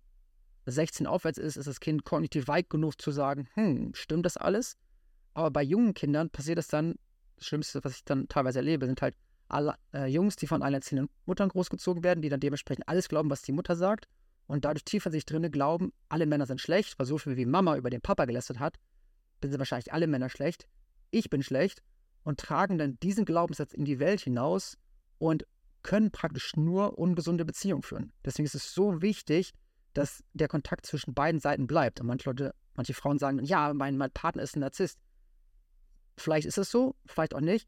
16 0.67 1.07
aufwärts 1.07 1.39
ist, 1.39 1.57
ist 1.57 1.67
das 1.67 1.81
Kind 1.81 2.05
kognitiv 2.05 2.49
weit 2.49 2.69
genug 2.69 3.01
zu 3.01 3.11
sagen, 3.11 3.49
hm, 3.55 3.95
stimmt 3.95 4.27
das 4.27 4.37
alles? 4.37 4.77
Aber 5.33 5.51
bei 5.51 5.63
jungen 5.63 5.95
Kindern 5.95 6.29
passiert 6.29 6.59
es 6.59 6.69
dann, 6.69 6.97
das 7.37 7.47
Schlimmste, 7.47 7.83
was 7.83 7.95
ich 7.97 8.05
dann 8.05 8.29
teilweise 8.29 8.59
erlebe, 8.59 8.85
sind 8.85 9.01
halt 9.01 9.15
alle, 9.49 9.77
äh, 9.95 10.07
Jungs, 10.07 10.37
die 10.37 10.47
von 10.47 10.63
alleinerziehenden 10.63 11.09
Muttern 11.25 11.49
großgezogen 11.49 12.05
werden, 12.05 12.21
die 12.21 12.29
dann 12.29 12.41
dementsprechend 12.41 12.87
alles 12.87 13.09
glauben, 13.09 13.31
was 13.31 13.41
die 13.41 13.53
Mutter 13.53 13.75
sagt 13.75 14.07
und 14.47 14.67
dadurch 14.67 14.85
tief 14.85 15.07
in 15.07 15.13
sich 15.13 15.25
drinne 15.25 15.51
glauben, 15.51 15.93
alle 16.11 16.27
Männer 16.27 16.45
sind 16.45 16.61
schlecht, 16.61 16.99
weil 16.99 17.07
so 17.07 17.17
viel 17.17 17.39
wie 17.39 17.47
Mama 17.47 17.77
über 17.77 17.89
den 17.89 18.03
Papa 18.03 18.27
gelästert 18.27 18.59
hat, 18.59 18.79
sind 19.43 19.59
wahrscheinlich 19.59 19.95
alle 19.95 20.07
Männer 20.07 20.29
schlecht 20.29 20.69
ich 21.11 21.31
bin 21.31 21.43
schlecht 21.43 21.83
und 22.25 22.39
tragen 22.39 22.79
dann 22.79 22.99
diesen 23.01 23.25
Glaubenssatz 23.25 23.73
in 23.73 23.85
die 23.85 23.99
Welt 23.99 24.21
hinaus 24.21 24.77
und 25.19 25.47
können 25.89 26.11
praktisch 26.11 26.55
nur 26.55 26.99
ungesunde 26.99 27.47
Beziehungen 27.47 27.83
führen. 27.83 28.13
Deswegen 28.23 28.45
ist 28.45 28.55
es 28.55 28.75
so 28.75 29.01
wichtig, 29.01 29.55
dass 29.95 30.23
der 30.35 30.47
Kontakt 30.47 30.85
zwischen 30.85 31.15
beiden 31.15 31.41
Seiten 31.41 31.67
bleibt. 31.67 31.99
Und 31.99 32.09
manche 32.09 32.29
Leute, 32.29 32.55
manche 32.75 32.93
Frauen 32.93 33.19
sagen, 33.19 33.43
ja, 33.43 33.73
mein, 33.73 33.97
mein 33.97 34.11
Partner 34.11 34.43
ist 34.43 34.55
ein 34.55 34.61
Narzisst. 34.61 34.99
Vielleicht 36.19 36.47
ist 36.47 36.59
es 36.59 36.71
so, 36.71 36.95
vielleicht 37.07 37.35
auch 37.35 37.41
nicht. 37.41 37.67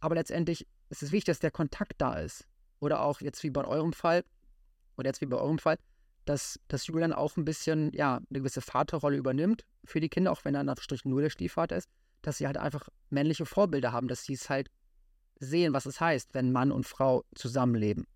Aber 0.00 0.14
letztendlich 0.16 0.66
ist 0.90 1.02
es 1.02 1.12
wichtig, 1.12 1.32
dass 1.32 1.38
der 1.38 1.50
Kontakt 1.50 1.94
da 1.96 2.18
ist. 2.18 2.46
Oder 2.78 3.00
auch 3.00 3.22
jetzt 3.22 3.42
wie 3.42 3.48
bei 3.48 3.64
eurem 3.64 3.94
Fall, 3.94 4.22
oder 4.98 5.08
jetzt 5.08 5.22
wie 5.22 5.26
bei 5.26 5.38
eurem 5.38 5.58
Fall, 5.58 5.78
dass, 6.26 6.60
dass 6.68 6.86
Julian 6.86 7.14
auch 7.14 7.38
ein 7.38 7.46
bisschen, 7.46 7.90
ja, 7.94 8.16
eine 8.16 8.40
gewisse 8.40 8.60
Vaterrolle 8.60 9.16
übernimmt 9.16 9.64
für 9.84 10.00
die 10.00 10.10
Kinder, 10.10 10.30
auch 10.30 10.44
wenn 10.44 10.54
er 10.54 10.60
in 10.60 10.68
Anführungsstrichen 10.68 11.10
nur 11.10 11.22
der 11.22 11.30
Stiefvater 11.30 11.78
ist 11.78 11.88
dass 12.22 12.38
sie 12.38 12.46
halt 12.46 12.56
einfach 12.56 12.88
männliche 13.10 13.44
Vorbilder 13.44 13.92
haben, 13.92 14.08
dass 14.08 14.24
sie 14.24 14.34
es 14.34 14.48
halt 14.48 14.70
sehen, 15.42 15.72
was 15.72 15.86
es 15.86 16.00
heißt, 16.00 16.34
wenn 16.34 16.52
Mann 16.52 16.72
und 16.72 16.86
Frau 16.86 17.24
zusammenleben. 17.34 18.06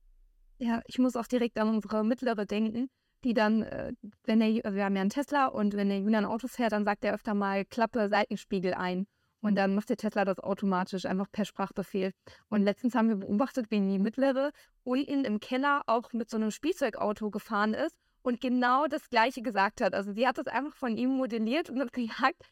Ja, 0.58 0.80
ich 0.86 0.98
muss 0.98 1.16
auch 1.16 1.26
direkt 1.26 1.58
an 1.58 1.68
unsere 1.68 2.04
mittlere 2.04 2.46
denken, 2.46 2.88
die 3.24 3.34
dann, 3.34 3.62
äh, 3.62 3.92
wenn 4.24 4.40
der, 4.40 4.48
wir 4.74 4.84
haben 4.84 4.94
ja 4.94 5.02
einen 5.02 5.10
Tesla 5.10 5.46
und 5.46 5.74
wenn 5.74 5.88
der 5.88 6.00
Julian 6.00 6.24
Auto 6.24 6.48
fährt, 6.48 6.72
dann 6.72 6.84
sagt 6.84 7.04
er 7.04 7.14
öfter 7.14 7.34
mal, 7.34 7.64
klappe 7.64 8.08
Seitenspiegel 8.08 8.74
ein. 8.74 9.06
Und 9.40 9.54
dann 9.56 9.74
macht 9.74 9.90
der 9.90 9.96
Tesla 9.96 10.24
das 10.24 10.38
automatisch, 10.38 11.04
einfach 11.04 11.30
per 11.30 11.44
Sprachbefehl. 11.44 12.12
Und 12.48 12.62
letztens 12.62 12.94
haben 12.94 13.08
wir 13.08 13.16
beobachtet, 13.16 13.70
wie 13.70 13.80
die 13.80 13.98
mittlere 13.98 14.50
unten 14.82 15.24
im 15.24 15.40
Keller 15.40 15.82
auch 15.86 16.12
mit 16.12 16.30
so 16.30 16.36
einem 16.36 16.50
Spielzeugauto 16.50 17.30
gefahren 17.30 17.74
ist 17.74 17.96
und 18.22 18.40
genau 18.40 18.86
das 18.86 19.08
Gleiche 19.08 19.42
gesagt 19.42 19.80
hat. 19.80 19.94
Also 19.94 20.12
sie 20.12 20.26
hat 20.26 20.38
das 20.38 20.46
einfach 20.46 20.74
von 20.74 20.96
ihm 20.96 21.10
modelliert 21.10 21.70
und 21.70 21.80
hat 21.80 21.92
gesagt, 21.92 22.42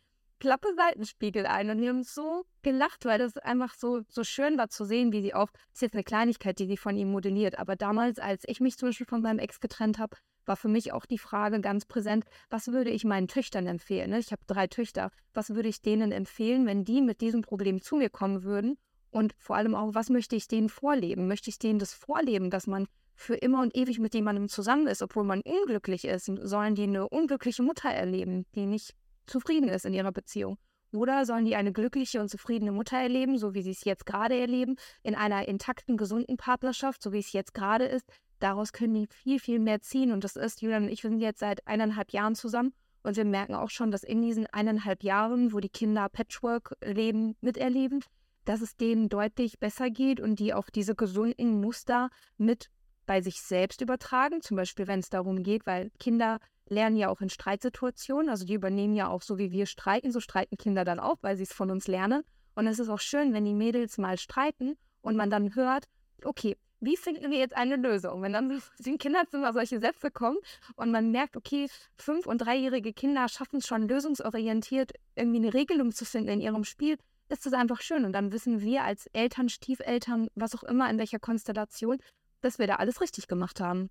klappe 0.41 0.69
Seitenspiegel 0.77 1.47
ein. 1.47 1.71
Und 1.71 1.81
wir 1.81 1.91
haben 1.91 2.03
so 2.03 2.45
gelacht, 2.63 3.05
weil 3.05 3.19
das 3.19 3.37
einfach 3.37 3.75
so, 3.75 4.03
so 4.09 4.25
schön 4.25 4.59
war 4.59 4.69
zu 4.69 4.85
sehen, 4.85 5.13
wie 5.13 5.23
sie 5.23 5.35
auch, 5.35 5.51
das 5.51 5.75
ist 5.75 5.83
jetzt 5.83 5.95
eine 5.95 6.05
Kleinigkeit, 6.05 6.59
die 6.59 6.67
sie 6.67 6.77
von 6.77 6.97
ihm 6.97 7.11
modelliert, 7.11 7.59
aber 7.59 7.77
damals, 7.77 8.19
als 8.19 8.45
ich 8.47 8.61
mich 8.61 8.77
zum 8.77 8.89
Beispiel 8.89 9.07
von 9.07 9.23
meinem 9.23 9.39
Ex 9.39 9.61
getrennt 9.61 9.99
habe, 9.99 10.17
war 10.47 10.57
für 10.57 10.69
mich 10.69 10.93
auch 10.93 11.07
die 11.07 11.19
Frage 11.19 11.61
ganz 11.61 11.87
präsent, 11.87 12.25
was 12.51 12.69
würde 12.69 12.91
ich 12.91 13.05
meinen 13.05 13.29
Töchtern 13.29 13.67
empfehlen? 13.67 14.11
Ne? 14.11 14.19
Ich 14.19 14.33
habe 14.33 14.43
drei 14.47 14.67
Töchter. 14.67 15.11
Was 15.33 15.51
würde 15.51 15.69
ich 15.69 15.81
denen 15.81 16.13
empfehlen, 16.13 16.67
wenn 16.67 16.85
die 16.85 17.01
mit 17.01 17.21
diesem 17.21 17.43
Problem 17.43 17.81
zu 17.81 17.97
mir 17.97 18.11
kommen 18.11 18.43
würden? 18.43 18.77
Und 19.11 19.35
vor 19.39 19.57
allem 19.57 19.75
auch, 19.75 19.95
was 19.95 20.11
möchte 20.11 20.37
ich 20.37 20.49
denen 20.49 20.69
vorleben? 20.69 21.29
Möchte 21.29 21.49
ich 21.49 21.59
denen 21.59 21.79
das 21.79 21.95
vorleben, 21.95 22.51
dass 22.51 22.67
man 22.67 22.87
für 23.15 23.37
immer 23.37 23.63
und 23.63 23.77
ewig 23.77 24.01
mit 24.01 24.13
jemandem 24.13 24.49
zusammen 24.49 24.89
ist, 24.89 25.03
obwohl 25.03 25.25
man 25.25 25.41
unglücklich 25.43 26.05
ist? 26.05 26.27
Sollen 26.43 26.75
die 26.75 26.83
eine 26.83 27.09
unglückliche 27.09 27.63
Mutter 27.63 27.91
erleben, 27.91 28.45
die 28.55 28.67
nicht 28.67 28.95
zufrieden 29.27 29.69
ist 29.69 29.87
in 29.87 29.95
ihrer 29.95 30.13
Beziehung? 30.13 30.59
Oder 30.93 31.27
sollen 31.27 31.45
die 31.45 31.57
eine 31.57 31.73
glückliche 31.73 32.21
und 32.21 32.29
zufriedene 32.29 32.71
Mutter 32.71 32.97
erleben, 32.97 33.37
so 33.37 33.53
wie 33.55 33.63
sie 33.63 33.73
es 33.73 33.85
jetzt 33.85 34.07
gerade 34.07 34.39
erleben, 34.39 34.77
in 35.03 35.15
einer 35.17 35.49
intakten, 35.49 35.97
gesunden 35.97 36.37
Partnerschaft, 36.37 37.03
so 37.03 37.13
wie 37.13 37.19
es 37.19 37.33
jetzt 37.33 37.53
gerade 37.53 37.85
ist? 37.85 38.07
Daraus 38.39 38.73
können 38.73 38.95
die 38.95 39.07
viel, 39.09 39.41
viel 39.41 39.59
mehr 39.59 39.81
ziehen. 39.81 40.13
Und 40.13 40.23
das 40.23 40.37
ist, 40.37 40.63
Julian 40.63 40.85
und 40.85 40.91
ich, 40.91 41.03
sind 41.03 41.19
jetzt 41.19 41.41
seit 41.41 41.67
eineinhalb 41.67 42.13
Jahren 42.13 42.35
zusammen. 42.35 42.73
Und 43.03 43.17
wir 43.17 43.25
merken 43.25 43.55
auch 43.55 43.71
schon, 43.71 43.91
dass 43.91 44.03
in 44.03 44.23
diesen 44.23 44.47
eineinhalb 44.47 45.03
Jahren, 45.03 45.53
wo 45.53 45.61
die 45.61 45.69
Kinder 45.69 46.09
Patchwork-Leben 46.09 47.37
miterleben, 47.41 48.01
dass 48.45 48.61
es 48.61 48.77
denen 48.77 49.09
deutlich 49.09 49.59
besser 49.59 49.91
geht 49.91 50.21
und 50.21 50.39
die 50.39 50.55
auch 50.55 50.71
diese 50.71 50.95
gesunden 50.95 51.61
Muster 51.61 52.11
mit 52.39 52.71
bei 53.07 53.21
sich 53.21 53.41
selbst 53.43 53.81
übertragen. 53.81 54.41
Zum 54.41 54.57
Beispiel, 54.57 54.87
wenn 54.87 55.01
es 55.01 55.11
darum 55.11 55.43
geht, 55.43 55.67
weil 55.67 55.91
Kinder 55.99 56.39
lernen 56.69 56.97
ja 56.97 57.09
auch 57.09 57.21
in 57.21 57.29
Streitsituationen, 57.29 58.29
also 58.29 58.45
die 58.45 58.55
übernehmen 58.55 58.95
ja 58.95 59.09
auch 59.09 59.23
so, 59.23 59.39
wie 59.39 59.51
wir 59.51 59.67
streiten, 59.67 60.13
so 60.13 60.21
streiten 60.21 60.57
Kinder 60.57 60.85
dann 60.85 61.01
auch, 61.01 61.19
weil 61.21 61.37
sie 61.37 61.43
es 61.43 61.53
von 61.53 61.71
uns 61.71 61.87
lernen. 61.87 62.23
Und 62.55 62.67
es 62.67 62.79
ist 62.79 62.89
auch 62.89 63.01
schön, 63.01 63.33
wenn 63.33 63.45
die 63.45 63.55
Mädels 63.55 63.99
mal 63.99 64.19
streiten 64.19 64.77
und 65.03 65.17
man 65.17 65.31
dann 65.31 65.55
hört, 65.55 65.87
okay, 66.25 66.57
wie 66.81 66.97
finden 66.97 67.31
wir 67.31 67.39
jetzt 67.39 67.57
eine 67.57 67.77
Lösung? 67.77 68.23
Wenn 68.23 68.33
dann 68.33 68.63
im 68.85 68.99
Kinderzimmer 68.99 69.53
solche 69.53 69.81
Sätze 69.81 70.11
kommen 70.11 70.39
und 70.77 70.91
man 70.91 71.11
merkt, 71.11 71.37
okay, 71.37 71.69
fünf- 71.97 72.27
und 72.27 72.39
dreijährige 72.39 72.93
Kinder 72.93 73.29
schaffen 73.29 73.59
es 73.59 73.67
schon 73.67 73.89
lösungsorientiert, 73.89 74.93
irgendwie 75.15 75.39
eine 75.39 75.55
Regelung 75.55 75.93
zu 75.93 76.05
finden 76.05 76.29
in 76.29 76.41
ihrem 76.41 76.65
Spiel, 76.65 76.99
ist 77.29 77.47
das 77.47 77.53
einfach 77.55 77.81
schön. 77.81 78.05
Und 78.05 78.13
dann 78.13 78.33
wissen 78.33 78.61
wir 78.61 78.85
als 78.85 79.07
Eltern, 79.09 79.49
Stiefeltern, 79.49 80.29
was 80.35 80.55
auch 80.55 80.63
immer, 80.63 80.91
in 80.91 80.99
welcher 80.99 81.19
Konstellation, 81.19 81.99
dass 82.43 82.59
wir 82.59 82.67
da 82.67 82.77
alles 82.77 83.01
richtig 83.01 83.29
gemacht 83.29 83.61
haben. 83.61 83.91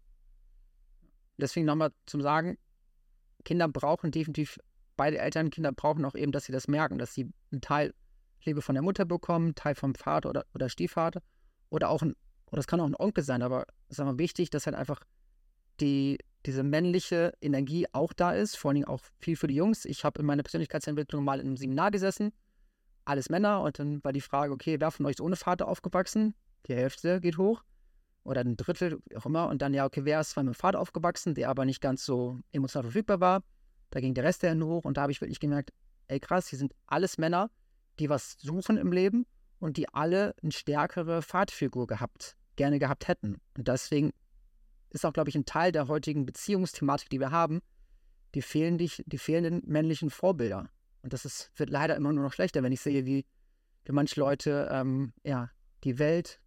Deswegen 1.38 1.66
nochmal 1.66 1.92
zum 2.06 2.22
Sagen, 2.22 2.58
Kinder 3.44 3.68
brauchen 3.68 4.12
definitiv, 4.12 4.60
beide 4.96 5.18
Eltern, 5.18 5.50
Kinder 5.50 5.72
brauchen 5.72 6.06
auch 6.06 6.16
eben, 6.16 6.32
dass 6.32 6.46
sie 6.46 6.52
das 6.52 6.68
merken, 6.68 6.98
dass 6.98 7.14
sie 7.14 7.32
einen 7.52 7.62
Teil 7.62 7.94
Liebe 8.46 8.62
von 8.62 8.76
der 8.76 8.84
Mutter 8.84 9.06
bekommen, 9.06 9.56
Teil 9.56 9.76
vom 9.76 9.96
Vater 9.96 10.30
oder, 10.30 10.46
oder 10.54 10.70
Stiefvater 10.70 11.22
oder 11.70 11.90
auch 11.90 12.02
ein, 12.02 12.16
oder 12.52 12.60
es 12.60 12.68
kann 12.68 12.80
auch 12.80 12.86
ein 12.86 12.96
Onkel 12.96 13.24
sein, 13.24 13.42
aber 13.42 13.66
es 13.90 14.00
ist 14.00 14.18
wichtig, 14.18 14.50
dass 14.50 14.66
halt 14.66 14.76
einfach 14.76 15.02
die, 15.80 16.18
diese 16.46 16.64
männliche 16.64 17.34
Energie 17.42 17.88
auch 17.94 18.14
da 18.14 18.32
ist, 18.32 18.58
vor 18.58 18.72
allem 18.72 18.86
auch 18.86 19.00
viel 19.20 19.36
für 19.36 19.48
die 19.48 19.56
Jungs. 19.56 19.86
Ich 19.86 20.04
habe 20.04 20.20
in 20.20 20.26
meiner 20.26 20.44
Persönlichkeitsentwicklung 20.44 21.24
mal 21.24 21.40
in 21.40 21.48
einem 21.48 21.58
Seminar 21.58 21.92
gesessen, 21.92 22.34
alles 23.06 23.30
Männer, 23.30 23.62
und 23.62 23.80
dann 23.80 24.04
war 24.04 24.14
die 24.14 24.22
Frage, 24.22 24.54
okay, 24.54 24.80
wer 24.80 24.92
von 24.92 25.06
euch 25.06 25.14
ist 25.14 25.22
ohne 25.22 25.36
Vater 25.36 25.68
aufgewachsen? 25.68 26.36
Die 26.68 26.76
Hälfte 26.76 27.20
geht 27.22 27.38
hoch 27.38 27.64
oder 28.24 28.42
ein 28.42 28.58
Drittel, 28.58 29.00
wie 29.10 29.18
auch 29.18 29.26
immer. 29.26 29.50
Und 29.50 29.62
dann, 29.62 29.74
ja, 29.74 29.86
okay, 29.86 30.06
wer 30.06 30.22
ist 30.22 30.32
zwar 30.32 30.44
mit 30.44 30.54
dem 30.54 30.58
Vater 30.58 30.80
aufgewachsen, 30.80 31.36
der 31.36 31.50
aber 31.50 31.66
nicht 31.66 31.82
ganz 31.82 32.06
so 32.06 32.40
emotional 32.52 32.84
verfügbar 32.84 33.20
war. 33.20 33.44
Da 33.90 34.00
ging 34.00 34.14
der 34.14 34.24
Rest 34.24 34.44
der 34.44 34.52
Hände 34.52 34.66
hoch 34.66 34.86
und 34.86 34.98
da 34.98 35.04
habe 35.04 35.12
ich 35.12 35.22
wirklich 35.22 35.40
gemerkt, 35.40 35.72
ey 36.08 36.20
krass, 36.20 36.48
hier 36.48 36.60
sind 36.60 36.74
alles 36.88 37.18
Männer, 37.18 37.50
die 38.00 38.10
was 38.10 38.36
suchen 38.40 38.78
im 38.78 38.92
Leben 38.92 39.26
und 39.60 39.78
die 39.78 39.88
alle 39.90 40.36
eine 40.42 40.52
stärkere 40.52 41.22
Vaterfigur 41.22 41.88
gehabt, 41.88 42.36
gerne 42.56 42.80
gehabt 42.80 43.08
hätten. 43.08 43.40
Und 43.58 43.68
deswegen 43.68 44.12
ist 44.90 45.06
auch, 45.06 45.14
glaube 45.14 45.30
ich, 45.30 45.36
ein 45.36 45.46
Teil 45.46 45.72
der 45.72 45.88
heutigen 45.88 46.26
Beziehungsthematik, 46.26 47.10
die 47.10 47.20
wir 47.20 47.32
haben, 47.32 47.62
die, 48.36 48.42
fehlen 48.42 48.78
die, 48.78 48.92
die 49.06 49.18
fehlenden 49.18 49.62
männlichen 49.66 50.10
Vorbilder. 50.10 50.70
Und 51.02 51.14
das 51.14 51.26
ist, 51.26 51.52
wird 51.56 51.70
leider 51.70 51.96
immer 51.96 52.14
nur 52.14 52.24
noch 52.24 52.34
schlechter, 52.34 52.64
wenn 52.64 52.72
ich 52.72 52.82
sehe, 52.82 53.06
wie, 53.06 53.26
wie 53.86 53.92
manche 53.92 54.20
Leute 54.20 54.70
ähm, 54.72 55.14
ja, 55.24 55.50
die 55.84 56.00
Welt 56.00 56.40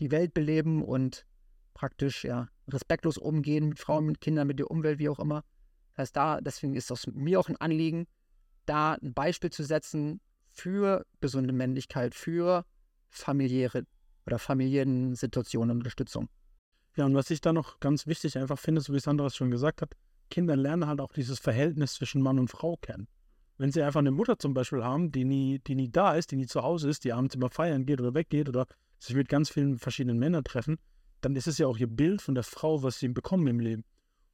die 0.00 0.10
Welt 0.10 0.34
beleben 0.34 0.82
und 0.82 1.26
praktisch 1.74 2.24
ja 2.24 2.48
respektlos 2.68 3.18
umgehen 3.18 3.68
mit 3.68 3.78
Frauen, 3.78 4.06
mit 4.06 4.20
Kindern, 4.20 4.46
mit 4.46 4.58
der 4.58 4.70
Umwelt, 4.70 4.98
wie 4.98 5.08
auch 5.08 5.18
immer. 5.18 5.44
Das 5.90 5.98
heißt, 5.98 6.16
da, 6.16 6.40
deswegen 6.40 6.74
ist 6.74 6.90
es 6.90 7.06
mir 7.06 7.38
auch 7.38 7.48
ein 7.48 7.56
Anliegen, 7.56 8.06
da 8.66 8.94
ein 8.94 9.12
Beispiel 9.14 9.50
zu 9.50 9.62
setzen 9.64 10.20
für 10.50 11.06
gesunde 11.20 11.52
Männlichkeit, 11.52 12.14
für 12.14 12.64
familiäre 13.08 13.86
oder 14.26 14.38
familiären 14.38 15.14
Situationen 15.14 15.72
und 15.72 15.78
Unterstützung. 15.78 16.28
Ja, 16.96 17.06
und 17.06 17.14
was 17.14 17.30
ich 17.30 17.40
da 17.40 17.52
noch 17.52 17.80
ganz 17.80 18.06
wichtig 18.06 18.36
einfach 18.38 18.58
finde, 18.58 18.80
so 18.80 18.92
wie 18.92 19.00
Sandra 19.00 19.26
es 19.26 19.36
schon 19.36 19.50
gesagt 19.50 19.82
hat, 19.82 19.94
Kinder 20.28 20.56
lernen 20.56 20.86
halt 20.86 21.00
auch 21.00 21.12
dieses 21.12 21.38
Verhältnis 21.38 21.94
zwischen 21.94 22.22
Mann 22.22 22.38
und 22.38 22.48
Frau 22.48 22.76
kennen. 22.76 23.08
Wenn 23.58 23.72
sie 23.72 23.82
einfach 23.82 24.00
eine 24.00 24.10
Mutter 24.10 24.38
zum 24.38 24.54
Beispiel 24.54 24.82
haben, 24.82 25.12
die 25.12 25.24
nie, 25.24 25.58
die 25.58 25.74
nie 25.74 25.90
da 25.90 26.14
ist, 26.14 26.30
die 26.30 26.36
nie 26.36 26.46
zu 26.46 26.62
Hause 26.62 26.88
ist, 26.88 27.04
die 27.04 27.12
abends 27.12 27.34
immer 27.34 27.50
feiern 27.50 27.84
geht 27.84 28.00
oder 28.00 28.14
weggeht 28.14 28.48
oder 28.48 28.66
sich 29.00 29.16
mit 29.16 29.28
ganz 29.28 29.50
vielen 29.50 29.78
verschiedenen 29.78 30.18
Männern 30.18 30.44
treffen, 30.44 30.78
dann 31.20 31.34
ist 31.34 31.48
es 31.48 31.58
ja 31.58 31.66
auch 31.66 31.78
ihr 31.78 31.88
Bild 31.88 32.22
von 32.22 32.34
der 32.34 32.44
Frau, 32.44 32.82
was 32.82 32.98
sie 32.98 33.08
bekommen 33.08 33.46
im 33.46 33.60
Leben. 33.60 33.84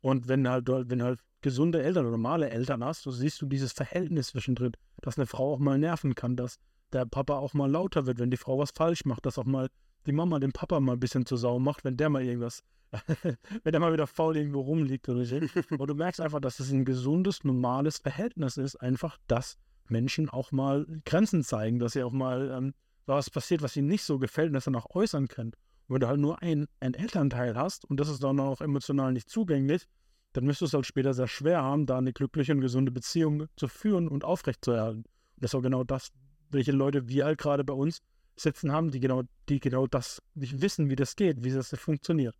Und 0.00 0.28
wenn 0.28 0.48
halt, 0.48 0.68
wenn 0.68 1.02
halt 1.02 1.20
gesunde 1.40 1.82
Eltern 1.82 2.04
oder 2.04 2.16
normale 2.16 2.50
Eltern 2.50 2.84
hast, 2.84 3.02
so 3.02 3.10
siehst 3.10 3.40
du 3.40 3.46
dieses 3.46 3.72
Verhältnis 3.72 4.28
zwischendrin, 4.28 4.72
dass 5.00 5.16
eine 5.16 5.26
Frau 5.26 5.54
auch 5.54 5.58
mal 5.58 5.78
nerven 5.78 6.14
kann, 6.14 6.36
dass 6.36 6.58
der 6.92 7.06
Papa 7.06 7.36
auch 7.36 7.54
mal 7.54 7.70
lauter 7.70 8.06
wird, 8.06 8.18
wenn 8.18 8.30
die 8.30 8.36
Frau 8.36 8.58
was 8.58 8.70
falsch 8.70 9.04
macht, 9.04 9.26
dass 9.26 9.38
auch 9.38 9.44
mal 9.44 9.68
die 10.06 10.12
Mama 10.12 10.38
den 10.38 10.52
Papa 10.52 10.78
mal 10.80 10.92
ein 10.92 11.00
bisschen 11.00 11.26
zur 11.26 11.38
Sau 11.38 11.58
macht, 11.58 11.84
wenn 11.84 11.96
der 11.96 12.08
mal 12.08 12.22
irgendwas, 12.22 12.62
wenn 13.22 13.72
der 13.72 13.80
mal 13.80 13.92
wieder 13.92 14.06
faul 14.06 14.36
irgendwo 14.36 14.60
rumliegt 14.60 15.08
oder 15.08 15.24
so. 15.24 15.40
Aber 15.70 15.86
du 15.86 15.94
merkst 15.94 16.20
einfach, 16.20 16.40
dass 16.40 16.60
es 16.60 16.70
ein 16.70 16.84
gesundes, 16.84 17.44
normales 17.44 17.98
Verhältnis 17.98 18.56
ist, 18.56 18.76
einfach, 18.76 19.18
dass 19.26 19.58
Menschen 19.88 20.28
auch 20.28 20.52
mal 20.52 20.86
Grenzen 21.04 21.42
zeigen, 21.42 21.78
dass 21.78 21.92
sie 21.92 22.02
auch 22.02 22.12
mal 22.12 22.50
ähm, 22.50 22.74
was 23.06 23.30
passiert, 23.30 23.62
was 23.62 23.76
ihnen 23.76 23.88
nicht 23.88 24.04
so 24.04 24.18
gefällt 24.18 24.48
und 24.48 24.54
das 24.54 24.64
dann 24.64 24.76
auch 24.76 24.94
äußern 24.94 25.28
können. 25.28 25.52
Und 25.88 25.94
wenn 25.94 26.00
du 26.00 26.08
halt 26.08 26.20
nur 26.20 26.42
ein, 26.42 26.66
ein 26.80 26.94
Elternteil 26.94 27.56
hast 27.56 27.84
und 27.84 27.98
das 28.00 28.08
ist 28.08 28.22
dann 28.22 28.40
auch 28.40 28.60
emotional 28.60 29.12
nicht 29.12 29.30
zugänglich, 29.30 29.86
dann 30.32 30.46
wirst 30.46 30.60
du 30.60 30.66
es 30.66 30.74
halt 30.74 30.84
später 30.84 31.14
sehr 31.14 31.28
schwer 31.28 31.62
haben, 31.62 31.86
da 31.86 31.98
eine 31.98 32.12
glückliche 32.12 32.52
und 32.52 32.60
gesunde 32.60 32.92
Beziehung 32.92 33.46
zu 33.56 33.68
führen 33.68 34.08
und 34.08 34.24
aufrechtzuerhalten. 34.24 35.04
Und 35.04 35.42
das 35.42 35.52
ist 35.52 35.54
auch 35.54 35.62
genau 35.62 35.84
das, 35.84 36.10
welche 36.50 36.72
Leute 36.72 37.08
wir 37.08 37.24
halt 37.24 37.38
gerade 37.38 37.64
bei 37.64 37.72
uns 37.72 38.02
sitzen 38.36 38.70
haben, 38.72 38.90
die 38.90 39.00
genau, 39.00 39.22
die 39.48 39.60
genau 39.60 39.86
das 39.86 40.20
nicht 40.34 40.60
wissen, 40.60 40.90
wie 40.90 40.96
das 40.96 41.16
geht, 41.16 41.42
wie 41.42 41.50
das 41.50 41.70
funktioniert. 41.78 42.34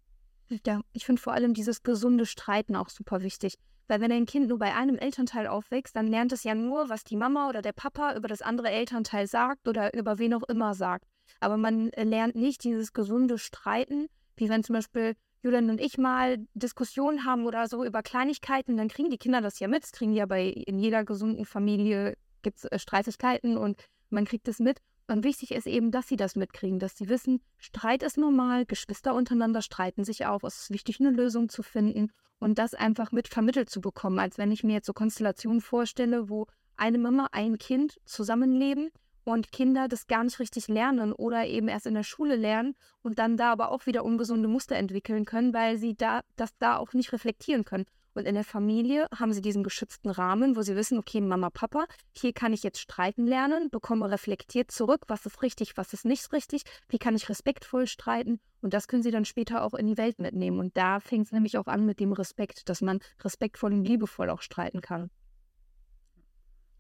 Ja, 0.67 0.83
ich 0.93 1.07
finde 1.07 1.23
vor 1.23 1.33
allem 1.33 1.55
dieses 1.55 1.83
gesunde 1.83 2.27
Streiten 2.27 2.77
auch 2.77 2.89
super 2.89 3.23
wichtig. 3.23 3.59
Weil 3.89 4.01
wenn 4.01 4.13
ein 4.13 4.27
Kind 4.27 4.49
nur 4.49 4.59
bei 4.59 4.75
einem 4.75 4.97
Elternteil 4.97 5.47
aufwächst, 5.47 5.95
dann 5.95 6.07
lernt 6.07 6.33
es 6.33 6.45
ja 6.45 6.55
nur, 6.55 6.89
was 6.89 7.05
die 7.05 7.17
Mama 7.17 7.49
oder 7.49 7.63
der 7.63 7.73
Papa 7.73 8.15
über 8.17 8.29
das 8.29 8.43
andere 8.43 8.71
Elternteil 8.71 9.27
sagt 9.27 9.69
oder 9.69 9.95
über 9.95 10.19
wen 10.19 10.35
auch 10.35 10.43
immer 10.45 10.75
sagt. 10.75 11.07
Aber 11.41 11.57
man 11.57 11.91
äh, 11.91 12.05
lernt 12.05 12.35
nicht 12.35 12.65
dieses 12.65 12.93
gesunde 12.93 13.39
Streiten, 13.39 14.09
wie 14.37 14.49
wenn 14.49 14.65
zum 14.65 14.75
Beispiel 14.75 15.15
Julian 15.43 15.71
und 15.71 15.81
ich 15.81 15.99
mal 15.99 16.39
Diskussionen 16.55 17.25
haben 17.25 17.47
oder 17.47 17.69
so 17.69 17.85
über 17.85 18.03
Kleinigkeiten, 18.03 18.77
dann 18.77 18.89
kriegen 18.89 19.11
die 19.11 19.19
Kinder 19.19 19.41
das 19.41 19.61
ja 19.61 19.69
mit. 19.69 19.85
Das 19.85 19.93
kriegen 19.93 20.13
ja 20.13 20.27
bei 20.27 20.49
in 20.49 20.79
jeder 20.79 21.05
gesunden 21.05 21.45
Familie 21.45 22.17
gibt 22.43 22.59
es 22.59 22.65
äh, 22.65 22.79
Streitigkeiten 22.79 23.57
und 23.57 23.89
man 24.11 24.25
kriegt 24.25 24.49
es 24.49 24.59
mit. 24.59 24.81
Und 25.09 25.23
wichtig 25.23 25.53
ist 25.53 25.67
eben, 25.67 25.93
dass 25.93 26.09
sie 26.09 26.17
das 26.17 26.35
mitkriegen, 26.35 26.81
dass 26.81 26.97
sie 26.97 27.09
wissen, 27.09 27.41
Streit 27.59 28.03
ist 28.03 28.19
normal, 28.19 28.67
Geschwister 28.67 29.15
untereinander 29.15 29.63
streiten 29.63 30.05
sich 30.05 30.27
auch. 30.27 30.43
Es 30.43 30.63
ist 30.63 30.71
wichtig, 30.71 30.99
eine 30.99 31.11
Lösung 31.11 31.49
zu 31.49 31.63
finden 31.63 32.11
und 32.39 32.59
das 32.59 32.75
einfach 32.75 33.13
mit 33.13 33.29
vermittelt 33.29 33.71
zu 33.71 33.81
bekommen, 33.81 34.19
als 34.19 34.37
wenn 34.37 34.51
ich 34.51 34.65
mir 34.65 34.75
jetzt 34.75 34.87
so 34.87 34.93
Konstellationen 34.93 35.61
vorstelle, 35.61 36.29
wo 36.29 36.47
eine 36.77 36.99
Mama, 36.99 37.29
ein 37.33 37.57
Kind 37.59 38.01
zusammenleben 38.05 38.91
und 39.25 39.53
Kinder 39.53 39.89
das 39.89 40.07
gar 40.07 40.25
nicht 40.25 40.39
richtig 40.41 40.69
lernen 40.69 41.13
oder 41.13 41.47
eben 41.47 41.69
erst 41.69 41.87
in 41.87 41.95
der 41.95 42.03
Schule 42.03 42.37
lernen 42.37 42.75
und 43.03 43.19
dann 43.19 43.37
da 43.37 43.53
aber 43.53 43.71
auch 43.71 43.87
wieder 43.87 44.05
ungesunde 44.05 44.49
Muster 44.49 44.77
entwickeln 44.77 45.25
können, 45.25 45.55
weil 45.55 45.79
sie 45.79 45.95
da 45.95 46.21
das 46.37 46.57
da 46.59 46.77
auch 46.77 46.93
nicht 46.93 47.13
reflektieren 47.13 47.65
können. 47.65 47.87
Und 48.17 48.27
in 48.27 48.35
der 48.35 48.45
Familie 48.45 49.07
haben 49.15 49.35
sie 49.35 49.43
diesen 49.43 49.63
geschützten 49.63 50.09
Rahmen, 50.09 50.57
wo 50.57 50.63
sie 50.63 50.75
wissen, 50.75 50.97
okay, 50.97 51.21
Mama, 51.21 51.51
Papa, 51.51 51.85
hier 52.13 52.33
kann 52.33 52.55
ich 52.55 52.63
jetzt 52.63 52.81
streiten 52.81 53.27
lernen, 53.27 53.69
bekomme 53.69 54.11
reflektiert 54.11 54.71
zurück, 54.71 55.03
was 55.09 55.27
ist 55.27 55.43
richtig, 55.43 55.77
was 55.77 55.93
ist 55.93 56.07
nicht 56.07 56.33
richtig, 56.33 56.63
wie 56.89 56.97
kann 56.97 57.15
ich 57.15 57.29
respektvoll 57.29 57.87
streiten. 57.87 58.41
Und 58.63 58.73
das 58.73 58.89
können 58.89 59.03
sie 59.03 59.11
dann 59.11 59.27
später 59.27 59.63
auch 59.63 59.75
in 59.75 59.87
die 59.87 59.99
Welt 59.99 60.19
mitnehmen. 60.19 60.59
Und 60.59 60.77
da 60.79 60.99
fängt 60.99 61.27
es 61.27 61.33
nämlich 61.33 61.59
auch 61.59 61.67
an 61.67 61.85
mit 61.85 62.01
dem 62.01 62.13
Respekt, 62.13 62.71
dass 62.71 62.81
man 62.81 63.01
respektvoll 63.23 63.75
und 63.75 63.85
liebevoll 63.85 64.31
auch 64.31 64.41
streiten 64.41 64.81
kann. 64.81 65.11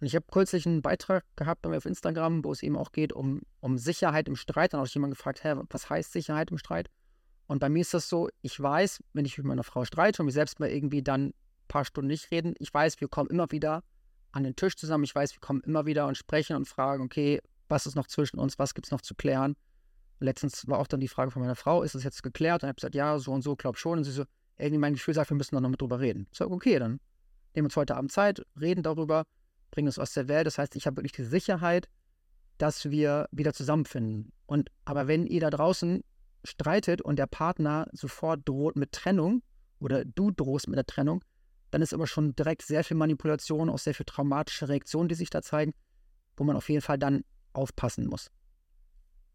Und 0.00 0.06
ich 0.06 0.14
habe 0.14 0.24
kürzlich 0.30 0.66
einen 0.66 0.80
Beitrag 0.80 1.24
gehabt 1.36 1.60
bei 1.60 1.68
mir 1.68 1.76
auf 1.76 1.84
Instagram, 1.84 2.44
wo 2.44 2.52
es 2.52 2.62
eben 2.62 2.78
auch 2.78 2.92
geht 2.92 3.12
um, 3.12 3.42
um 3.60 3.76
Sicherheit 3.76 4.26
im 4.26 4.36
Streit. 4.36 4.72
Dann 4.72 4.78
habe 4.78 4.88
ich 4.88 4.94
jemand 4.94 5.14
gefragt, 5.14 5.44
hä, 5.44 5.54
was 5.68 5.90
heißt 5.90 6.12
Sicherheit 6.12 6.50
im 6.50 6.56
Streit? 6.56 6.90
Und 7.46 7.58
bei 7.60 7.68
mir 7.68 7.80
ist 7.80 7.94
das 7.94 8.08
so, 8.08 8.28
ich 8.42 8.60
weiß, 8.60 9.02
wenn 9.12 9.24
ich 9.24 9.38
mit 9.38 9.46
meiner 9.46 9.64
Frau 9.64 9.84
streite 9.84 10.22
und 10.22 10.26
wir 10.26 10.32
selbst 10.32 10.60
mal 10.60 10.68
irgendwie 10.68 11.02
dann 11.02 11.28
ein 11.28 11.34
paar 11.68 11.84
Stunden 11.84 12.08
nicht 12.08 12.30
reden, 12.30 12.54
ich 12.58 12.72
weiß, 12.72 13.00
wir 13.00 13.08
kommen 13.08 13.30
immer 13.30 13.50
wieder 13.50 13.82
an 14.32 14.44
den 14.44 14.56
Tisch 14.56 14.76
zusammen. 14.76 15.04
Ich 15.04 15.14
weiß, 15.14 15.34
wir 15.34 15.40
kommen 15.40 15.60
immer 15.60 15.86
wieder 15.86 16.06
und 16.06 16.16
sprechen 16.16 16.56
und 16.56 16.66
fragen, 16.66 17.04
okay, 17.04 17.40
was 17.68 17.86
ist 17.86 17.94
noch 17.94 18.06
zwischen 18.06 18.38
uns, 18.38 18.58
was 18.58 18.74
gibt 18.74 18.86
es 18.86 18.90
noch 18.90 19.00
zu 19.00 19.14
klären? 19.14 19.56
letztens 20.20 20.66
war 20.68 20.78
auch 20.78 20.86
dann 20.86 21.00
die 21.00 21.08
Frage 21.08 21.30
von 21.30 21.42
meiner 21.42 21.56
Frau, 21.56 21.82
ist 21.82 21.94
das 21.94 22.04
jetzt 22.04 22.22
geklärt? 22.22 22.62
Und 22.62 22.66
ich 22.66 22.68
habe 22.68 22.76
gesagt, 22.76 22.94
ja, 22.94 23.18
so 23.18 23.32
und 23.32 23.42
so, 23.42 23.56
glaub 23.56 23.76
schon. 23.76 23.98
Und 23.98 24.04
sie 24.04 24.12
so, 24.12 24.24
irgendwie 24.58 24.78
mein 24.78 24.94
Gefühl 24.94 25.14
sagt, 25.14 25.30
wir 25.30 25.36
müssen 25.36 25.54
noch 25.54 25.60
mal 25.60 25.76
drüber 25.76 26.00
reden. 26.00 26.26
Ich 26.30 26.38
sage, 26.38 26.50
okay, 26.50 26.78
dann 26.78 26.92
nehmen 26.92 27.00
wir 27.54 27.64
uns 27.64 27.76
heute 27.76 27.96
Abend 27.96 28.12
Zeit, 28.12 28.42
reden 28.58 28.82
darüber, 28.82 29.24
bringen 29.70 29.88
es 29.88 29.98
aus 29.98 30.12
der 30.12 30.28
Welt. 30.28 30.46
Das 30.46 30.58
heißt, 30.58 30.76
ich 30.76 30.86
habe 30.86 30.96
wirklich 30.96 31.12
die 31.12 31.24
Sicherheit, 31.24 31.88
dass 32.58 32.90
wir 32.90 33.28
wieder 33.30 33.52
zusammenfinden. 33.52 34.32
Und 34.46 34.70
aber 34.84 35.08
wenn 35.08 35.26
ihr 35.26 35.40
da 35.40 35.50
draußen 35.50 36.02
streitet 36.46 37.02
und 37.02 37.18
der 37.18 37.26
Partner 37.26 37.88
sofort 37.92 38.48
droht 38.48 38.76
mit 38.76 38.92
Trennung 38.92 39.42
oder 39.78 40.04
du 40.04 40.30
drohst 40.30 40.68
mit 40.68 40.76
der 40.76 40.86
Trennung, 40.86 41.22
dann 41.70 41.82
ist 41.82 41.92
aber 41.92 42.06
schon 42.06 42.34
direkt 42.34 42.62
sehr 42.62 42.84
viel 42.84 42.96
Manipulation, 42.96 43.68
auch 43.68 43.78
sehr 43.78 43.94
viel 43.94 44.06
traumatische 44.06 44.68
Reaktionen, 44.68 45.08
die 45.08 45.14
sich 45.14 45.30
da 45.30 45.42
zeigen, 45.42 45.74
wo 46.36 46.44
man 46.44 46.56
auf 46.56 46.68
jeden 46.68 46.82
Fall 46.82 46.98
dann 46.98 47.24
aufpassen 47.52 48.06
muss. 48.06 48.30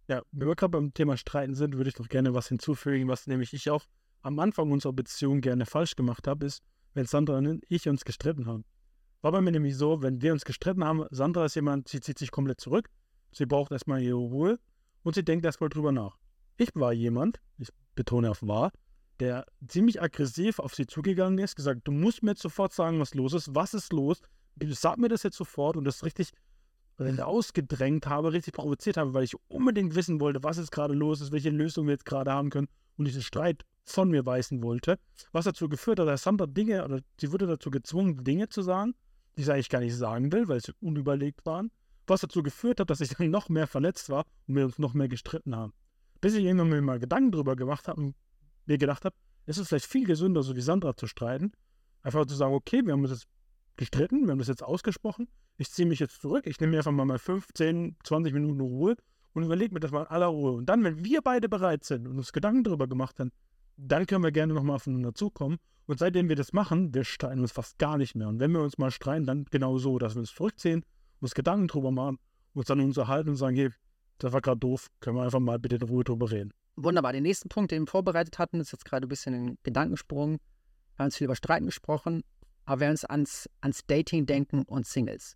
Ja, 0.07 0.21
wenn 0.31 0.47
wir 0.47 0.55
gerade 0.55 0.71
beim 0.71 0.93
Thema 0.93 1.17
Streiten 1.17 1.55
sind, 1.55 1.77
würde 1.77 1.89
ich 1.89 1.95
doch 1.95 2.09
gerne 2.09 2.33
was 2.33 2.47
hinzufügen, 2.47 3.07
was 3.07 3.27
nämlich 3.27 3.53
ich 3.53 3.69
auch 3.69 3.85
am 4.21 4.39
Anfang 4.39 4.71
unserer 4.71 4.93
Beziehung 4.93 5.41
gerne 5.41 5.65
falsch 5.65 5.95
gemacht 5.95 6.27
habe, 6.27 6.45
ist, 6.45 6.63
wenn 6.93 7.05
Sandra 7.05 7.37
und 7.37 7.63
ich 7.69 7.87
uns 7.87 8.05
gestritten 8.05 8.45
haben. 8.45 8.65
War 9.21 9.31
bei 9.31 9.41
mir 9.41 9.51
nämlich 9.51 9.77
so, 9.77 10.01
wenn 10.01 10.21
wir 10.21 10.33
uns 10.33 10.45
gestritten 10.45 10.83
haben, 10.83 11.05
Sandra 11.11 11.45
ist 11.45 11.55
jemand, 11.55 11.87
sie 11.87 11.99
zieht 11.99 12.17
sich 12.17 12.31
komplett 12.31 12.59
zurück, 12.59 12.89
sie 13.31 13.45
braucht 13.45 13.71
erstmal 13.71 14.01
ihre 14.01 14.17
Ruhe 14.17 14.59
und 15.03 15.15
sie 15.15 15.23
denkt 15.23 15.45
erstmal 15.45 15.69
drüber 15.69 15.91
nach. 15.91 16.17
Ich 16.57 16.69
war 16.73 16.93
jemand, 16.93 17.39
ich 17.57 17.69
betone 17.95 18.29
auf 18.29 18.41
war, 18.41 18.71
der 19.19 19.45
ziemlich 19.67 20.01
aggressiv 20.01 20.59
auf 20.59 20.73
sie 20.73 20.87
zugegangen 20.87 21.37
ist, 21.39 21.55
gesagt, 21.55 21.81
du 21.83 21.91
musst 21.91 22.23
mir 22.23 22.31
jetzt 22.31 22.41
sofort 22.41 22.73
sagen, 22.73 22.99
was 22.99 23.13
los 23.13 23.33
ist, 23.33 23.53
was 23.53 23.73
ist 23.73 23.93
los, 23.93 24.21
sag 24.69 24.97
mir 24.97 25.09
das 25.09 25.23
jetzt 25.23 25.37
sofort 25.37 25.77
und 25.77 25.85
das 25.85 26.03
richtig 26.03 26.31
ausgedrängt 27.19 28.07
habe, 28.07 28.31
richtig 28.33 28.53
provoziert 28.53 28.97
habe, 28.97 29.13
weil 29.13 29.23
ich 29.23 29.35
unbedingt 29.47 29.95
wissen 29.95 30.19
wollte, 30.19 30.43
was 30.43 30.57
jetzt 30.57 30.71
gerade 30.71 30.93
los 30.93 31.21
ist, 31.21 31.31
welche 31.31 31.49
Lösung 31.49 31.87
wir 31.87 31.93
jetzt 31.93 32.05
gerade 32.05 32.31
haben 32.31 32.49
können 32.49 32.67
und 32.97 33.05
diesen 33.05 33.23
Streit 33.23 33.63
von 33.83 34.09
mir 34.09 34.25
weisen 34.25 34.61
wollte, 34.61 34.99
was 35.31 35.45
dazu 35.45 35.67
geführt 35.67 35.99
hat, 35.99 36.07
dass 36.07 36.23
Sandra 36.23 36.45
Dinge, 36.45 36.83
oder 36.85 37.01
sie 37.19 37.31
wurde 37.31 37.47
dazu 37.47 37.71
gezwungen, 37.71 38.23
Dinge 38.23 38.49
zu 38.49 38.61
sagen, 38.61 38.93
die 39.37 39.43
sie 39.43 39.51
eigentlich 39.51 39.69
gar 39.69 39.79
nicht 39.79 39.95
sagen 39.95 40.31
will, 40.31 40.47
weil 40.47 40.61
sie 40.61 40.73
unüberlegt 40.79 41.45
waren, 41.45 41.71
was 42.05 42.21
dazu 42.21 42.43
geführt 42.43 42.79
hat, 42.79 42.89
dass 42.89 43.01
ich 43.01 43.09
dann 43.09 43.31
noch 43.31 43.49
mehr 43.49 43.65
verletzt 43.65 44.09
war 44.09 44.25
und 44.47 44.55
wir 44.55 44.65
uns 44.65 44.77
noch 44.77 44.93
mehr 44.93 45.07
gestritten 45.07 45.55
haben. 45.55 45.73
Bis 46.21 46.35
ich 46.35 46.45
irgendwann 46.45 46.69
mir 46.69 46.81
mal 46.81 46.99
Gedanken 46.99 47.31
drüber 47.31 47.55
gemacht 47.55 47.87
habe 47.87 47.99
und 47.99 48.15
mir 48.65 48.77
gedacht 48.77 49.05
habe, 49.05 49.15
es 49.45 49.57
ist 49.57 49.67
vielleicht 49.67 49.85
viel 49.85 50.05
gesünder, 50.05 50.43
so 50.43 50.55
wie 50.55 50.61
Sandra 50.61 50.95
zu 50.95 51.07
streiten, 51.07 51.51
einfach 52.03 52.25
zu 52.25 52.35
sagen, 52.35 52.53
okay, 52.53 52.85
wir 52.85 52.93
haben 52.93 53.01
uns 53.01 53.11
jetzt 53.11 53.27
gestritten, 53.75 54.25
wir 54.25 54.31
haben 54.31 54.39
das 54.39 54.47
jetzt 54.47 54.63
ausgesprochen, 54.63 55.27
ich 55.57 55.71
ziehe 55.71 55.87
mich 55.87 55.99
jetzt 55.99 56.21
zurück, 56.21 56.45
ich 56.45 56.59
nehme 56.59 56.71
mir 56.71 56.77
einfach 56.77 56.91
mal, 56.91 57.05
mal 57.05 57.19
15, 57.19 57.97
20 58.03 58.33
Minuten 58.33 58.61
Ruhe 58.61 58.95
und 59.33 59.43
überlege 59.43 59.73
mir 59.73 59.79
das 59.79 59.91
mal 59.91 60.01
in 60.01 60.07
aller 60.07 60.27
Ruhe. 60.27 60.51
Und 60.51 60.67
dann, 60.67 60.83
wenn 60.83 61.03
wir 61.03 61.21
beide 61.21 61.49
bereit 61.49 61.83
sind 61.83 62.07
und 62.07 62.17
uns 62.17 62.33
Gedanken 62.33 62.63
darüber 62.63 62.87
gemacht 62.87 63.19
haben, 63.19 63.31
dann 63.77 64.05
können 64.05 64.23
wir 64.23 64.31
gerne 64.31 64.53
nochmal 64.53 64.75
aufeinander 64.75 65.13
zukommen. 65.13 65.57
Und 65.87 65.99
seitdem 65.99 66.29
wir 66.29 66.35
das 66.35 66.53
machen, 66.53 66.93
wir 66.93 67.03
streiten 67.03 67.41
uns 67.41 67.51
fast 67.51 67.79
gar 67.79 67.97
nicht 67.97 68.15
mehr. 68.15 68.27
Und 68.27 68.39
wenn 68.39 68.51
wir 68.51 68.61
uns 68.61 68.77
mal 68.77 68.91
streiten, 68.91 69.25
dann 69.25 69.45
genau 69.45 69.77
so, 69.77 69.97
dass 69.97 70.15
wir 70.15 70.19
uns 70.19 70.33
zurückziehen, 70.33 70.85
uns 71.19 71.33
Gedanken 71.33 71.67
drüber 71.67 71.91
machen, 71.91 72.19
uns 72.53 72.67
dann 72.67 72.79
unterhalten 72.79 73.29
und 73.29 73.35
sagen, 73.35 73.55
hey, 73.55 73.69
das 74.23 74.33
war 74.33 74.41
gerade 74.41 74.59
doof, 74.59 74.87
können 74.99 75.15
wir 75.15 75.23
einfach 75.23 75.39
mal 75.39 75.59
bitte 75.59 75.77
in 75.77 75.81
Ruhe 75.81 76.03
drüber 76.03 76.29
reden. 76.31 76.53
Wunderbar. 76.75 77.13
Den 77.13 77.23
nächsten 77.23 77.49
Punkt, 77.49 77.71
den 77.71 77.83
wir 77.83 77.87
vorbereitet 77.87 78.39
hatten, 78.39 78.59
ist 78.59 78.71
jetzt 78.71 78.85
gerade 78.85 79.07
ein 79.07 79.09
bisschen 79.09 79.33
ein 79.33 79.57
Gedankensprung. 79.63 80.33
Wir 80.33 80.99
haben 80.99 81.05
uns 81.05 81.17
viel 81.17 81.25
über 81.25 81.35
Streiten 81.35 81.65
gesprochen, 81.65 82.23
aber 82.65 82.81
wir 82.81 82.89
uns 82.89 83.03
ans, 83.03 83.49
ans 83.61 83.85
Dating 83.87 84.25
denken 84.25 84.63
und 84.63 84.85
Singles. 84.85 85.35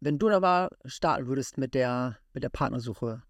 Wenn 0.00 0.18
du 0.18 0.28
da 0.28 0.40
mal 0.40 0.68
starten 0.84 1.26
würdest 1.26 1.58
mit 1.58 1.74
der, 1.74 2.18
mit 2.32 2.42
der 2.42 2.48
Partnersuche, 2.48 3.22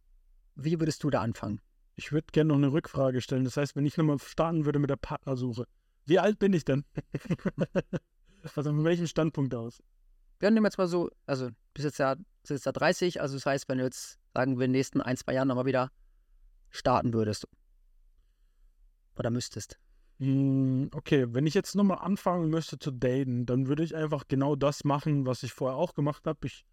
wie 0.54 0.78
würdest 0.80 1.02
du 1.02 1.10
da 1.10 1.20
anfangen? 1.20 1.60
Ich 1.96 2.12
würde 2.12 2.26
gerne 2.32 2.48
noch 2.48 2.56
eine 2.56 2.72
Rückfrage 2.72 3.20
stellen. 3.20 3.44
Das 3.44 3.56
heißt, 3.56 3.76
wenn 3.76 3.84
ich 3.84 3.96
nochmal 3.96 4.18
starten 4.18 4.64
würde 4.64 4.78
mit 4.78 4.88
der 4.88 4.96
Partnersuche, 4.96 5.66
wie 6.06 6.18
alt 6.18 6.38
bin 6.38 6.52
ich 6.52 6.64
denn? 6.64 6.84
also 8.54 8.70
von 8.70 8.84
welchem 8.84 9.06
Standpunkt 9.06 9.54
aus? 9.54 9.82
Wir 10.40 10.50
nehmen 10.50 10.64
jetzt 10.64 10.78
mal 10.78 10.88
so, 10.88 11.10
also 11.26 11.50
bis 11.74 11.84
jetzt 11.84 11.98
ja, 11.98 12.14
bist 12.14 12.50
jetzt 12.50 12.66
ja 12.66 12.72
30, 12.72 13.20
also 13.20 13.36
das 13.36 13.46
heißt, 13.46 13.68
wenn 13.68 13.78
du 13.78 13.84
jetzt, 13.84 14.18
sagen 14.34 14.58
wir, 14.58 14.64
in 14.64 14.72
den 14.72 14.78
nächsten 14.78 15.00
ein, 15.00 15.16
zwei 15.16 15.34
Jahren 15.34 15.48
nochmal 15.48 15.66
wieder 15.66 15.90
starten 16.70 17.12
würdest. 17.12 17.46
Oder 19.16 19.30
müsstest. 19.30 19.78
Hm, 20.18 20.90
okay, 20.94 21.26
wenn 21.30 21.46
ich 21.46 21.54
jetzt 21.54 21.74
nochmal 21.74 21.98
anfangen 21.98 22.48
müsste 22.48 22.78
zu 22.78 22.90
daten, 22.90 23.46
dann 23.46 23.68
würde 23.68 23.82
ich 23.82 23.94
einfach 23.94 24.28
genau 24.28 24.56
das 24.56 24.84
machen, 24.84 25.26
was 25.26 25.42
ich 25.42 25.52
vorher 25.52 25.76
auch 25.76 25.94
gemacht 25.94 26.26
habe. 26.26 26.46
Ich 26.46 26.64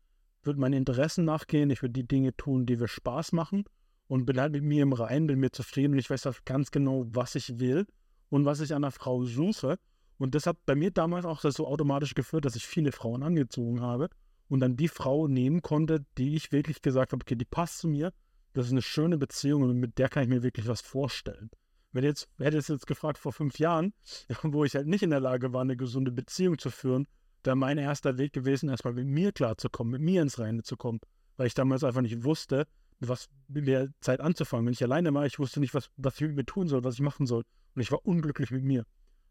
würde 0.44 0.60
meinen 0.60 0.74
Interessen 0.74 1.26
nachgehen, 1.26 1.70
ich 1.70 1.82
würde 1.82 1.94
die 1.94 2.08
Dinge 2.08 2.36
tun, 2.36 2.66
die 2.66 2.78
mir 2.78 2.88
Spaß 2.88 3.34
machen 3.34 3.66
und 4.08 4.26
bin 4.26 4.40
halt 4.40 4.54
mit 4.54 4.64
mir 4.64 4.84
im 4.84 4.94
Reinen, 4.94 5.28
bin 5.28 5.40
mir 5.40 5.52
zufrieden 5.52 5.94
und 5.94 6.00
ich 6.00 6.10
weiß 6.10 6.26
halt 6.26 6.46
ganz 6.46 6.72
genau, 6.72 7.06
was 7.10 7.36
ich 7.36 7.60
will 7.60 7.86
und 8.30 8.46
was 8.46 8.62
ich 8.62 8.74
an 8.74 8.84
einer 8.84 8.92
Frau 8.92 9.24
suche. 9.26 9.78
Und 10.18 10.36
das 10.36 10.46
hat 10.46 10.66
bei 10.66 10.76
mir 10.76 10.92
damals 10.92 11.26
auch 11.26 11.42
so 11.42 11.68
automatisch 11.68 12.14
geführt, 12.14 12.46
dass 12.46 12.56
ich 12.56 12.66
viele 12.66 12.92
Frauen 12.92 13.24
angezogen 13.24 13.82
habe 13.82 14.10
und 14.50 14.60
dann 14.60 14.76
die 14.76 14.88
Frau 14.88 15.28
nehmen 15.28 15.62
konnte, 15.62 16.06
die 16.18 16.36
ich 16.36 16.52
wirklich 16.52 16.82
gesagt 16.82 17.14
habe, 17.14 17.24
okay, 17.24 17.36
die 17.36 17.46
passt 17.46 17.80
zu 17.80 17.88
mir, 17.88 18.12
das 18.54 18.66
ist 18.66 18.72
eine 18.72 18.82
schöne 18.82 19.18
Beziehung 19.18 19.64
und 19.64 19.80
mit 19.80 19.98
der 19.98 20.10
kann 20.10 20.24
ich 20.24 20.30
mir 20.30 20.44
wirklich 20.44 20.68
was 20.68 20.82
vorstellen. 20.82 21.50
Wenn 21.92 22.04
jetzt, 22.04 22.28
hätte 22.38 22.58
es 22.58 22.68
jetzt 22.68 22.88
gefragt 22.88 23.18
vor 23.18 23.32
fünf 23.32 23.60
Jahren, 23.60 23.94
wo 24.44 24.64
ich 24.64 24.76
halt 24.76 24.88
nicht 24.88 25.04
in 25.04 25.12
der 25.12 25.20
Lage 25.20 25.54
war, 25.54 25.62
eine 25.62 25.78
gesunde 25.78 26.12
Beziehung 26.12 26.58
zu 26.58 26.70
führen, 26.70 27.08
wäre 27.44 27.56
mein 27.56 27.78
erster 27.78 28.18
Weg 28.18 28.34
gewesen, 28.34 28.70
erstmal 28.70 28.94
mit 28.94 29.08
mir 29.08 29.32
klarzukommen, 29.32 29.92
mit 29.92 30.02
mir 30.02 30.22
ins 30.22 30.40
Reine 30.40 30.64
zu 30.64 30.78
kommen. 30.78 31.00
Weil 31.38 31.48
ich 31.48 31.54
damals 31.54 31.84
einfach 31.84 32.02
nicht 32.02 32.24
wusste, 32.24 32.68
was 33.00 33.30
mit 33.48 33.68
der 33.68 33.90
Zeit 34.02 34.20
anzufangen. 34.20 34.66
Wenn 34.66 34.74
ich 34.74 34.84
alleine 34.84 35.14
war, 35.14 35.26
ich 35.26 35.40
wusste 35.40 35.60
nicht, 35.60 35.74
was, 35.74 35.90
was 35.96 36.16
ich 36.16 36.22
mit 36.28 36.36
mir 36.36 36.46
tun 36.46 36.68
soll, 36.68 36.84
was 36.84 36.96
ich 36.96 37.02
machen 37.02 37.26
soll. 37.26 37.44
Und 37.76 37.82
ich 37.82 37.92
war 37.92 38.06
unglücklich 38.06 38.52
mit 38.52 38.64
mir. 38.64 38.86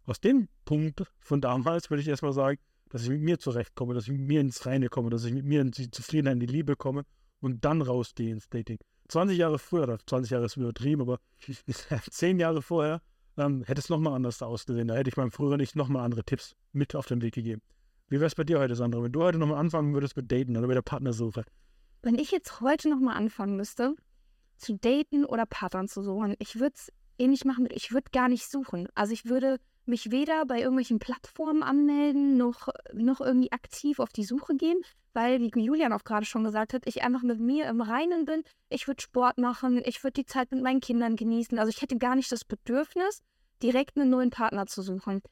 Aus 0.05 0.21
dem 0.21 0.49
Punkt 0.65 1.03
von 1.19 1.43
damals 1.43 1.91
würde 1.91 2.01
ich 2.01 2.09
erstmal 2.09 2.33
sagen, 2.33 2.59
dass 2.91 3.03
ich 3.03 3.11
mit 3.11 3.21
mir 3.21 3.39
zurechtkomme, 3.39 3.95
dass 3.95 4.05
ich 4.05 4.13
mit 4.13 4.27
mir 4.27 4.41
ins 4.41 4.65
Reine 4.67 4.89
komme, 4.89 5.11
dass 5.11 5.25
ich 5.25 5.33
mit 5.33 5.45
mir 5.45 5.61
in 5.61 5.71
die 5.71 5.91
Zufriedenheit, 5.91 6.35
in 6.35 6.41
die 6.41 6.47
Liebe 6.47 6.77
komme 6.77 7.05
und 7.41 7.65
dann 7.65 7.83
rausgehe 7.83 8.31
ins 8.33 8.49
Dating. 8.49 8.79
20 9.09 9.39
Jahre 9.39 9.59
früher, 9.59 9.85
oder 9.85 9.99
20 10.07 10.31
Jahre 10.31 10.47
ist 10.47 10.57
übertrieben, 10.57 11.03
aber 11.03 11.19
10 12.11 12.39
Jahre 12.39 12.63
vorher 12.63 13.01
ähm, 13.37 13.63
hätte 13.65 13.81
es 13.81 13.89
nochmal 13.89 14.15
anders 14.15 14.43
ausgesehen. 14.43 14.89
Da 14.89 14.95
hätte 14.95 15.09
ich 15.09 15.17
meinem 15.17 15.31
früher 15.31 15.57
nicht 15.57 15.77
nochmal 15.77 16.05
andere 16.05 16.25
Tipps 16.25 16.55
mit 16.73 16.95
auf 16.95 17.07
den 17.07 17.23
Weg 17.23 17.35
gegeben. 17.35 17.63
Wie 18.09 18.17
wäre 18.17 18.27
es 18.27 18.35
bei 18.35 18.45
dir 18.45 18.59
heute, 18.59 18.75
Sandra? 18.75 19.03
Wenn 19.03 19.13
du 19.13 19.23
heute 19.23 19.39
nochmal 19.39 19.59
anfangen 19.59 19.93
würdest 19.95 20.17
mit 20.17 20.31
Daten 20.31 20.57
oder 20.57 20.67
mit 20.67 20.77
der 20.77 20.83
Partnersuche? 20.83 21.45
Wenn 22.03 22.17
ich 22.17 22.31
jetzt 22.31 22.61
heute 22.61 22.89
nochmal 22.89 23.17
anfangen 23.17 23.57
müsste, 23.57 23.95
zu 24.57 24.77
daten 24.77 25.25
oder 25.25 25.47
Partnern 25.47 25.89
zu 25.89 26.03
suchen, 26.03 26.35
ich 26.39 26.59
würde 26.59 26.75
es 26.75 26.93
ähnlich 27.19 27.45
machen. 27.45 27.69
Ich 27.71 27.93
würde 27.93 28.11
gar 28.13 28.29
nicht 28.29 28.49
suchen. 28.51 28.89
Also 28.95 29.13
ich 29.13 29.27
würde 29.27 29.59
mich 29.89 30.11
weder 30.11 30.45
bei 30.47 30.59
irgendwelchen 30.59 30.99
Plattformen 30.99 31.63
anmelden, 31.63 32.37
noch, 32.37 32.69
noch 32.93 33.21
irgendwie 33.21 33.53
aktiv 33.53 33.99
auf 33.99 34.11
die 34.11 34.25
Suche 34.25 34.55
gehen, 34.57 34.81
weil, 35.15 35.41
wie 35.41 35.51
Julian 35.61 35.93
auch 35.93 36.05
gerade 36.05 36.27
schon 36.27 36.45
gesagt 36.45 36.75
hat, 36.75 36.83
ich 36.87 37.03
einfach 37.03 37.23
mit 37.23 37.41
mir 37.41 37.67
im 37.67 37.81
Reinen 37.81 38.25
bin. 38.25 38.45
Ich 38.69 38.87
würde 38.87 39.03
Sport 39.03 39.39
machen, 39.39 39.83
ich 39.85 40.05
würde 40.05 40.21
die 40.21 40.27
Zeit 40.27 40.53
mit 40.53 40.63
meinen 40.63 40.81
Kindern 40.81 41.17
genießen. 41.17 41.59
Also 41.59 41.71
ich 41.71 41.83
hätte 41.83 41.99
gar 41.99 42.15
nicht 42.15 42.31
das 42.31 42.45
Bedürfnis, 42.45 43.23
direkt 43.63 43.97
einen 43.97 44.11
neuen 44.11 44.31
Partner 44.31 44.67
zu 44.67 44.83
suchen 44.83 45.23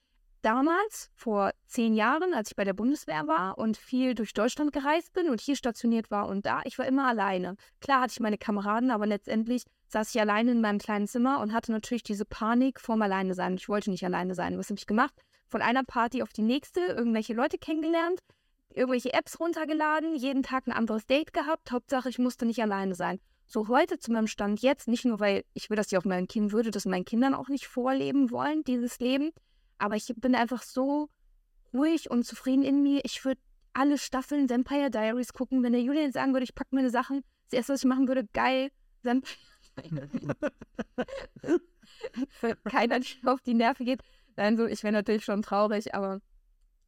damals, 0.47 1.11
vor 1.17 1.51
zehn 1.67 1.93
Jahren, 1.93 2.33
als 2.33 2.51
ich 2.51 2.57
bei 2.57 2.63
der 2.63 2.73
Bundeswehr 2.73 3.27
war 3.27 3.59
und 3.59 3.77
viel 3.77 4.15
durch 4.15 4.33
Deutschland 4.33 4.73
gereist 4.73 5.13
bin 5.13 5.29
und 5.29 5.41
hier 5.41 5.57
stationiert 5.57 6.11
war 6.13 6.29
und 6.29 6.47
da, 6.47 6.63
ich 6.65 6.79
war 6.79 6.87
immer 6.87 7.09
alleine. 7.09 7.57
Klar 7.81 8.03
hatte 8.03 8.13
ich 8.13 8.21
meine 8.21 8.39
Kameraden, 8.39 8.93
aber 8.93 9.07
letztendlich 9.07 9.65
saß 9.89 10.15
ich 10.15 10.21
alleine 10.21 10.53
in 10.53 10.61
meinem 10.61 10.79
kleinen 10.79 11.09
Zimmer 11.09 11.41
und 11.41 11.53
hatte 11.53 11.73
natürlich 11.73 12.05
diese 12.05 12.25
Panik 12.25 12.81
vorm 12.81 13.03
Alleine 13.03 13.35
sein. 13.35 13.55
Ich 13.55 13.69
wollte 13.69 13.91
nicht 13.91 14.05
alleine 14.05 14.37
sein. 14.37 14.57
Was 14.57 14.71
habe 14.71 14.79
ich 14.79 14.87
gemacht? 14.87 15.15
Von 15.49 15.63
einer 15.63 15.83
Party 15.83 16.23
auf 16.23 16.33
die 16.33 16.43
nächste, 16.43 16.81
irgendwelche 16.81 17.35
Leute 17.35 17.59
kennengelernt, 17.59 18.21
irgendwelche 18.71 19.15
Apps 19.15 19.41
runtergeladen, 19.41 20.15
jeden 20.15 20.45
Tag 20.45 20.69
ein 20.69 20.73
anderes 20.73 21.07
Date 21.07 21.33
gehabt. 21.33 21.73
Hauptsache, 21.73 22.09
ich 22.09 22.21
musste 22.21 22.47
nicht 22.47 22.63
alleine 22.63 22.95
sein. 22.95 23.19
So 23.49 23.67
heute 23.67 23.99
zu 23.99 24.13
meinem 24.13 24.27
Stand 24.29 24.61
jetzt, 24.61 24.87
nicht 24.87 25.05
nur, 25.05 25.19
weil 25.19 25.45
ich 25.55 25.71
will 25.71 25.77
das 25.77 25.91
ja 25.91 25.99
auf 25.99 26.05
meinen 26.05 26.29
Kindern 26.29 26.53
würde, 26.53 26.71
das 26.71 26.85
meinen 26.85 27.05
Kindern 27.05 27.35
auch 27.35 27.49
nicht 27.49 27.67
vorleben 27.67 28.31
wollen, 28.31 28.65
dieses 28.65 28.99
Leben, 28.99 29.31
aber 29.79 29.97
ich 29.97 30.13
bin 30.17 30.35
einfach 30.35 30.63
so 30.63 31.09
ruhig 31.73 32.11
und 32.11 32.25
zufrieden 32.25 32.65
in 32.65 32.83
mir. 32.83 33.01
Ich 33.05 33.25
würde 33.25 33.41
alle 33.73 33.99
Staffeln 33.99 34.49
Vampire 34.49 34.91
Diaries 34.91 35.33
gucken. 35.33 35.63
Wenn 35.63 35.73
der 35.73 35.83
Julian 35.83 36.13
sagen 36.13 36.33
würde, 36.33 36.45
ich 36.45 36.55
packe 36.55 36.75
meine 36.75 36.91
Sachen, 36.91 37.23
das 37.51 37.59
erste, 37.59 37.75
was 37.75 37.81
ich 37.81 37.89
machen 37.89 38.09
würde, 38.09 38.27
geil, 38.33 38.71
Vampire 39.03 39.37
Keiner, 42.65 43.01
der 43.01 43.33
auf 43.33 43.41
die 43.43 43.55
Nerven 43.55 43.87
geht. 43.87 44.03
Nein, 44.37 44.57
so, 44.57 44.67
ich 44.67 44.83
wäre 44.83 44.93
natürlich 44.93 45.25
schon 45.25 45.43
traurig, 45.43 45.95
aber 45.95 46.21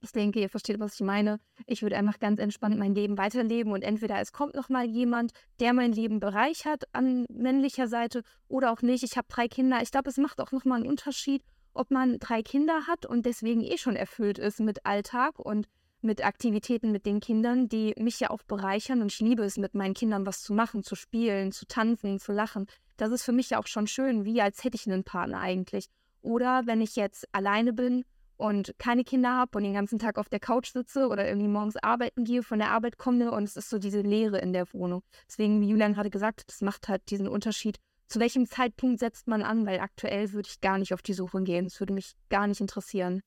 ich 0.01 0.13
denke, 0.13 0.41
ihr 0.41 0.49
versteht, 0.49 0.79
was 0.79 0.95
ich 0.95 1.01
meine. 1.01 1.41
Ich 1.67 1.83
würde 1.83 1.97
einfach 1.97 2.19
ganz 2.19 2.41
entspannt 2.41 2.79
mein 2.79 2.95
Leben 2.95 3.19
weiterleben 3.19 3.73
und 3.73 3.83
entweder 3.83 4.21
es 4.21 4.33
kommt 4.33 4.55
noch 4.55 4.69
mal 4.69 4.87
jemand, 4.87 5.33
der 5.61 5.73
mein 5.73 5.93
Leben 5.93 6.21
bereichert 6.21 6.85
an 6.93 7.27
männlicher 7.31 7.89
Seite 7.89 8.23
oder 8.47 8.73
auch 8.73 8.83
nicht. 8.83 9.03
Ich 9.03 9.17
habe 9.17 9.27
drei 9.29 9.49
Kinder. 9.49 9.81
Ich 9.83 9.91
glaube, 9.91 10.09
es 10.09 10.17
macht 10.17 10.41
auch 10.41 10.53
noch 10.53 10.65
mal 10.65 10.77
einen 10.77 10.87
Unterschied, 10.87 11.43
ob 11.79 11.91
man 11.93 12.19
drei 12.19 12.43
Kinder 12.43 12.87
hat 12.89 13.07
und 13.07 13.25
deswegen 13.25 13.63
eh 13.63 13.79
schon 13.79 13.95
erfüllt 13.95 14.39
ist 14.39 14.59
mit 14.59 14.85
Alltag 14.85 15.39
und 15.39 15.69
mit 16.01 16.25
Aktivitäten 16.25 16.93
mit 16.93 17.07
den 17.07 17.21
Kindern, 17.21 17.69
die 17.69 17.95
mich 17.99 18.21
ja 18.21 18.31
auch 18.31 18.43
bereichern 18.43 19.01
und 19.01 19.13
ich 19.13 19.21
liebe 19.21 19.45
es, 19.45 19.59
mit 19.59 19.75
meinen 19.75 19.95
Kindern 19.95 20.27
was 20.27 20.43
zu 20.43 20.53
machen, 20.53 20.83
zu 20.83 20.97
spielen, 20.97 21.53
zu 21.53 21.67
tanzen, 21.67 22.19
zu 22.19 22.33
lachen. 22.33 22.67
Das 22.97 23.11
ist 23.11 23.23
für 23.23 23.33
mich 23.33 23.51
ja 23.51 23.59
auch 23.59 23.67
schon 23.67 23.87
schön, 23.87 24.25
wie 24.25 24.43
als 24.43 24.65
hätte 24.65 24.77
ich 24.77 24.87
einen 24.87 25.05
Partner 25.05 25.41
eigentlich. 25.41 25.87
Oder 26.21 26.67
wenn 26.67 26.81
ich 26.81 26.97
jetzt 26.97 27.27
alleine 27.33 27.73
bin 27.73 28.05
und 28.37 28.75
keine 28.79 29.05
Kinder 29.05 29.37
habe 29.37 29.59
und 29.59 29.65
den 29.65 29.75
ganzen 29.75 29.99
Tag 29.99 30.19
auf 30.19 30.29
der 30.29 30.41
Couch 30.41 30.73
sitze 30.73 31.09
oder 31.09 31.27
irgendwie 31.27 31.49
morgens 31.49 31.77
arbeiten 31.77 32.25
gehe, 32.25 32.43
von 32.43 32.59
der 32.59 32.71
Arbeit 32.71 32.99
komme 32.99 33.31
und 33.31 33.45
es 33.45 33.57
ist 33.57 33.71
so 33.71 33.79
diese 33.79 34.01
Leere 34.01 34.39
in 34.39 34.53
der 34.53 34.73
Wohnung. 34.73 35.03
Deswegen, 35.29 35.61
wie 35.61 35.69
Julian 35.69 35.95
gerade 35.95 36.11
gesagt 36.11 36.41
hat, 36.41 36.49
das 36.49 36.61
macht 36.61 36.89
halt 36.89 37.09
diesen 37.11 37.29
Unterschied. 37.29 37.79
Zu 38.09 38.21
welchem 38.21 38.47
Zeitpunkt 38.47 39.01
setzt 39.01 39.29
man 39.29 39.43
an? 39.43 39.67
Weil 39.67 39.81
aktuell 39.81 40.33
würde 40.33 40.49
ich 40.51 40.61
gar 40.61 40.79
nicht 40.79 40.95
auf 40.95 41.03
die 41.03 41.13
Suche 41.13 41.43
gehen. 41.43 41.65
Das 41.65 41.79
würde 41.79 41.93
mich 41.93 42.15
gar 42.31 42.47
nicht 42.47 42.61
interessieren. 42.61 43.21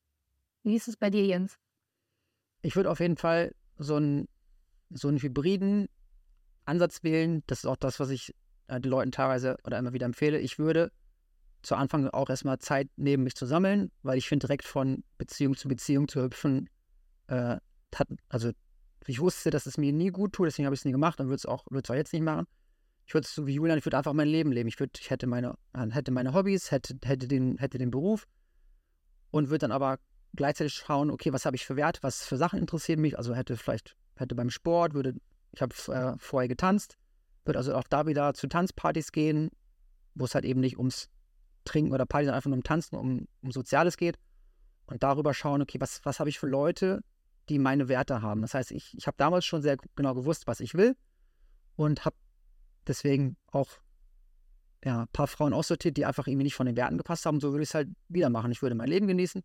Wie 0.63 0.75
ist 0.75 0.87
es 0.87 0.97
bei 0.97 1.09
dir, 1.09 1.25
Jens? 1.25 1.57
Ich 2.63 2.75
würde 2.75 2.89
auf 2.89 2.99
jeden 2.99 3.17
Fall 3.17 3.53
so 3.77 3.95
einen, 3.95 4.27
so 4.89 5.07
einen 5.07 5.21
hybriden 5.21 5.87
Ansatz 6.65 7.03
wählen. 7.03 7.43
Das 7.47 7.59
ist 7.59 7.65
auch 7.65 7.77
das, 7.77 7.99
was 7.99 8.09
ich 8.09 8.35
äh, 8.67 8.79
den 8.79 8.89
Leuten 8.89 9.11
teilweise 9.11 9.57
oder 9.65 9.77
immer 9.77 9.93
wieder 9.93 10.05
empfehle. 10.05 10.39
Ich 10.39 10.57
würde 10.57 10.91
zu 11.61 11.75
Anfang 11.75 12.07
auch 12.07 12.29
erstmal 12.29 12.59
Zeit 12.59 12.89
nehmen, 12.95 13.23
mich 13.23 13.35
zu 13.35 13.45
sammeln, 13.45 13.91
weil 14.01 14.17
ich 14.17 14.27
finde, 14.27 14.47
direkt 14.47 14.65
von 14.65 15.03
Beziehung 15.17 15.55
zu 15.55 15.67
Beziehung 15.67 16.07
zu 16.07 16.23
hüpfen, 16.23 16.69
äh, 17.27 17.57
hat, 17.93 18.07
also 18.29 18.51
ich 19.05 19.19
wusste, 19.19 19.49
dass 19.51 19.65
es 19.65 19.77
mir 19.77 19.93
nie 19.93 20.09
gut 20.09 20.33
tut, 20.33 20.47
deswegen 20.47 20.65
habe 20.65 20.73
ich 20.73 20.81
es 20.81 20.85
nie 20.85 20.91
gemacht 20.91 21.19
und 21.19 21.27
würde 21.27 21.35
es 21.35 21.45
auch, 21.45 21.65
würde 21.69 21.83
es 21.85 21.89
auch 21.91 21.95
jetzt 21.95 22.13
nicht 22.13 22.23
machen. 22.23 22.47
Ich 23.11 23.13
würde 23.13 23.25
es 23.25 23.35
so 23.35 23.45
wie 23.45 23.55
Julian, 23.55 23.77
ich 23.77 23.85
würde 23.85 23.97
einfach 23.97 24.13
mein 24.13 24.29
Leben 24.29 24.53
leben. 24.53 24.69
Ich, 24.69 24.79
würd, 24.79 24.97
ich 24.97 25.09
hätte 25.09 25.27
meine, 25.27 25.57
hätte 25.73 26.11
meine 26.11 26.33
Hobbys, 26.33 26.71
hätte, 26.71 26.95
hätte, 27.03 27.27
den, 27.27 27.57
hätte 27.57 27.77
den 27.77 27.91
Beruf 27.91 28.25
und 29.31 29.49
würde 29.49 29.67
dann 29.67 29.73
aber 29.73 29.99
gleichzeitig 30.33 30.75
schauen, 30.75 31.11
okay, 31.11 31.33
was 31.33 31.45
habe 31.45 31.57
ich 31.57 31.65
für 31.65 31.75
Wert, 31.75 32.01
was 32.03 32.23
für 32.23 32.37
Sachen 32.37 32.57
interessieren 32.57 33.01
mich. 33.01 33.17
Also 33.17 33.35
hätte 33.35 33.57
vielleicht, 33.57 33.97
hätte 34.15 34.33
beim 34.33 34.49
Sport, 34.49 34.93
würde, 34.93 35.15
ich 35.51 35.61
habe 35.61 35.75
äh, 35.93 36.15
vorher 36.19 36.47
getanzt, 36.47 36.97
würde 37.43 37.59
also 37.59 37.75
auch 37.75 37.83
da 37.89 38.07
wieder 38.07 38.33
zu 38.33 38.47
Tanzpartys 38.47 39.11
gehen, 39.11 39.49
wo 40.15 40.23
es 40.23 40.33
halt 40.33 40.45
eben 40.45 40.61
nicht 40.61 40.77
ums 40.77 41.09
Trinken 41.65 41.91
oder 41.91 42.05
Party, 42.05 42.27
sondern 42.27 42.37
einfach 42.37 42.49
nur 42.49 42.59
um 42.59 42.63
Tanzen, 42.63 42.95
um, 42.95 43.27
um 43.41 43.51
Soziales 43.51 43.97
geht. 43.97 44.19
Und 44.85 45.03
darüber 45.03 45.33
schauen, 45.33 45.61
okay, 45.61 45.81
was, 45.81 45.99
was 46.05 46.21
habe 46.21 46.29
ich 46.29 46.39
für 46.39 46.47
Leute, 46.47 47.01
die 47.49 47.59
meine 47.59 47.89
Werte 47.89 48.21
haben. 48.21 48.41
Das 48.41 48.53
heißt, 48.53 48.71
ich, 48.71 48.95
ich 48.97 49.05
habe 49.05 49.17
damals 49.17 49.43
schon 49.43 49.61
sehr 49.61 49.75
genau 49.97 50.13
gewusst, 50.13 50.47
was 50.47 50.61
ich 50.61 50.75
will 50.75 50.95
und 51.75 52.05
habe 52.05 52.15
deswegen 52.87 53.37
auch 53.51 53.69
ja, 54.83 55.01
ein 55.01 55.07
paar 55.13 55.27
Frauen 55.27 55.53
aussortiert, 55.53 55.97
die 55.97 56.05
einfach 56.05 56.27
irgendwie 56.27 56.45
nicht 56.45 56.55
von 56.55 56.65
den 56.65 56.75
Werten 56.75 56.97
gepasst 56.97 57.25
haben. 57.25 57.39
So 57.39 57.51
würde 57.51 57.63
ich 57.63 57.69
es 57.69 57.75
halt 57.75 57.89
wieder 58.07 58.29
machen. 58.29 58.51
Ich 58.51 58.61
würde 58.61 58.75
mein 58.75 58.87
Leben 58.87 59.07
genießen 59.07 59.43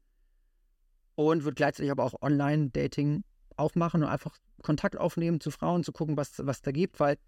und 1.15 1.45
würde 1.45 1.55
gleichzeitig 1.55 1.91
aber 1.91 2.05
auch 2.05 2.23
Online-Dating 2.23 3.25
aufmachen 3.57 4.03
und 4.03 4.09
einfach 4.09 4.37
Kontakt 4.63 4.97
aufnehmen 4.97 5.41
zu 5.41 5.51
Frauen, 5.51 5.85
zu 5.85 5.93
gucken, 5.93 6.17
was, 6.17 6.47
was 6.47 6.63
da 6.63 6.71
gibt, 6.71 7.01
weil 7.01 7.19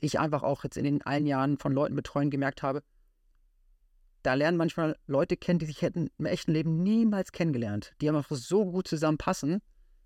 ich 0.00 0.18
einfach 0.18 0.42
auch 0.42 0.64
jetzt 0.64 0.76
in 0.76 0.84
den 0.84 1.02
allen 1.02 1.26
Jahren 1.26 1.58
von 1.58 1.72
Leuten 1.72 1.96
betreuen 1.96 2.30
gemerkt 2.30 2.62
habe, 2.62 2.82
da 4.22 4.34
lernen 4.34 4.58
manchmal 4.58 4.96
Leute 5.06 5.36
kennen, 5.36 5.60
die 5.60 5.66
sich 5.66 5.82
hätten 5.82 6.10
im 6.18 6.26
echten 6.26 6.52
Leben 6.52 6.82
niemals 6.82 7.32
kennengelernt, 7.32 7.94
die 8.00 8.08
einfach 8.08 8.28
so 8.30 8.64
gut 8.64 8.88
zusammenpassen, 8.88 9.62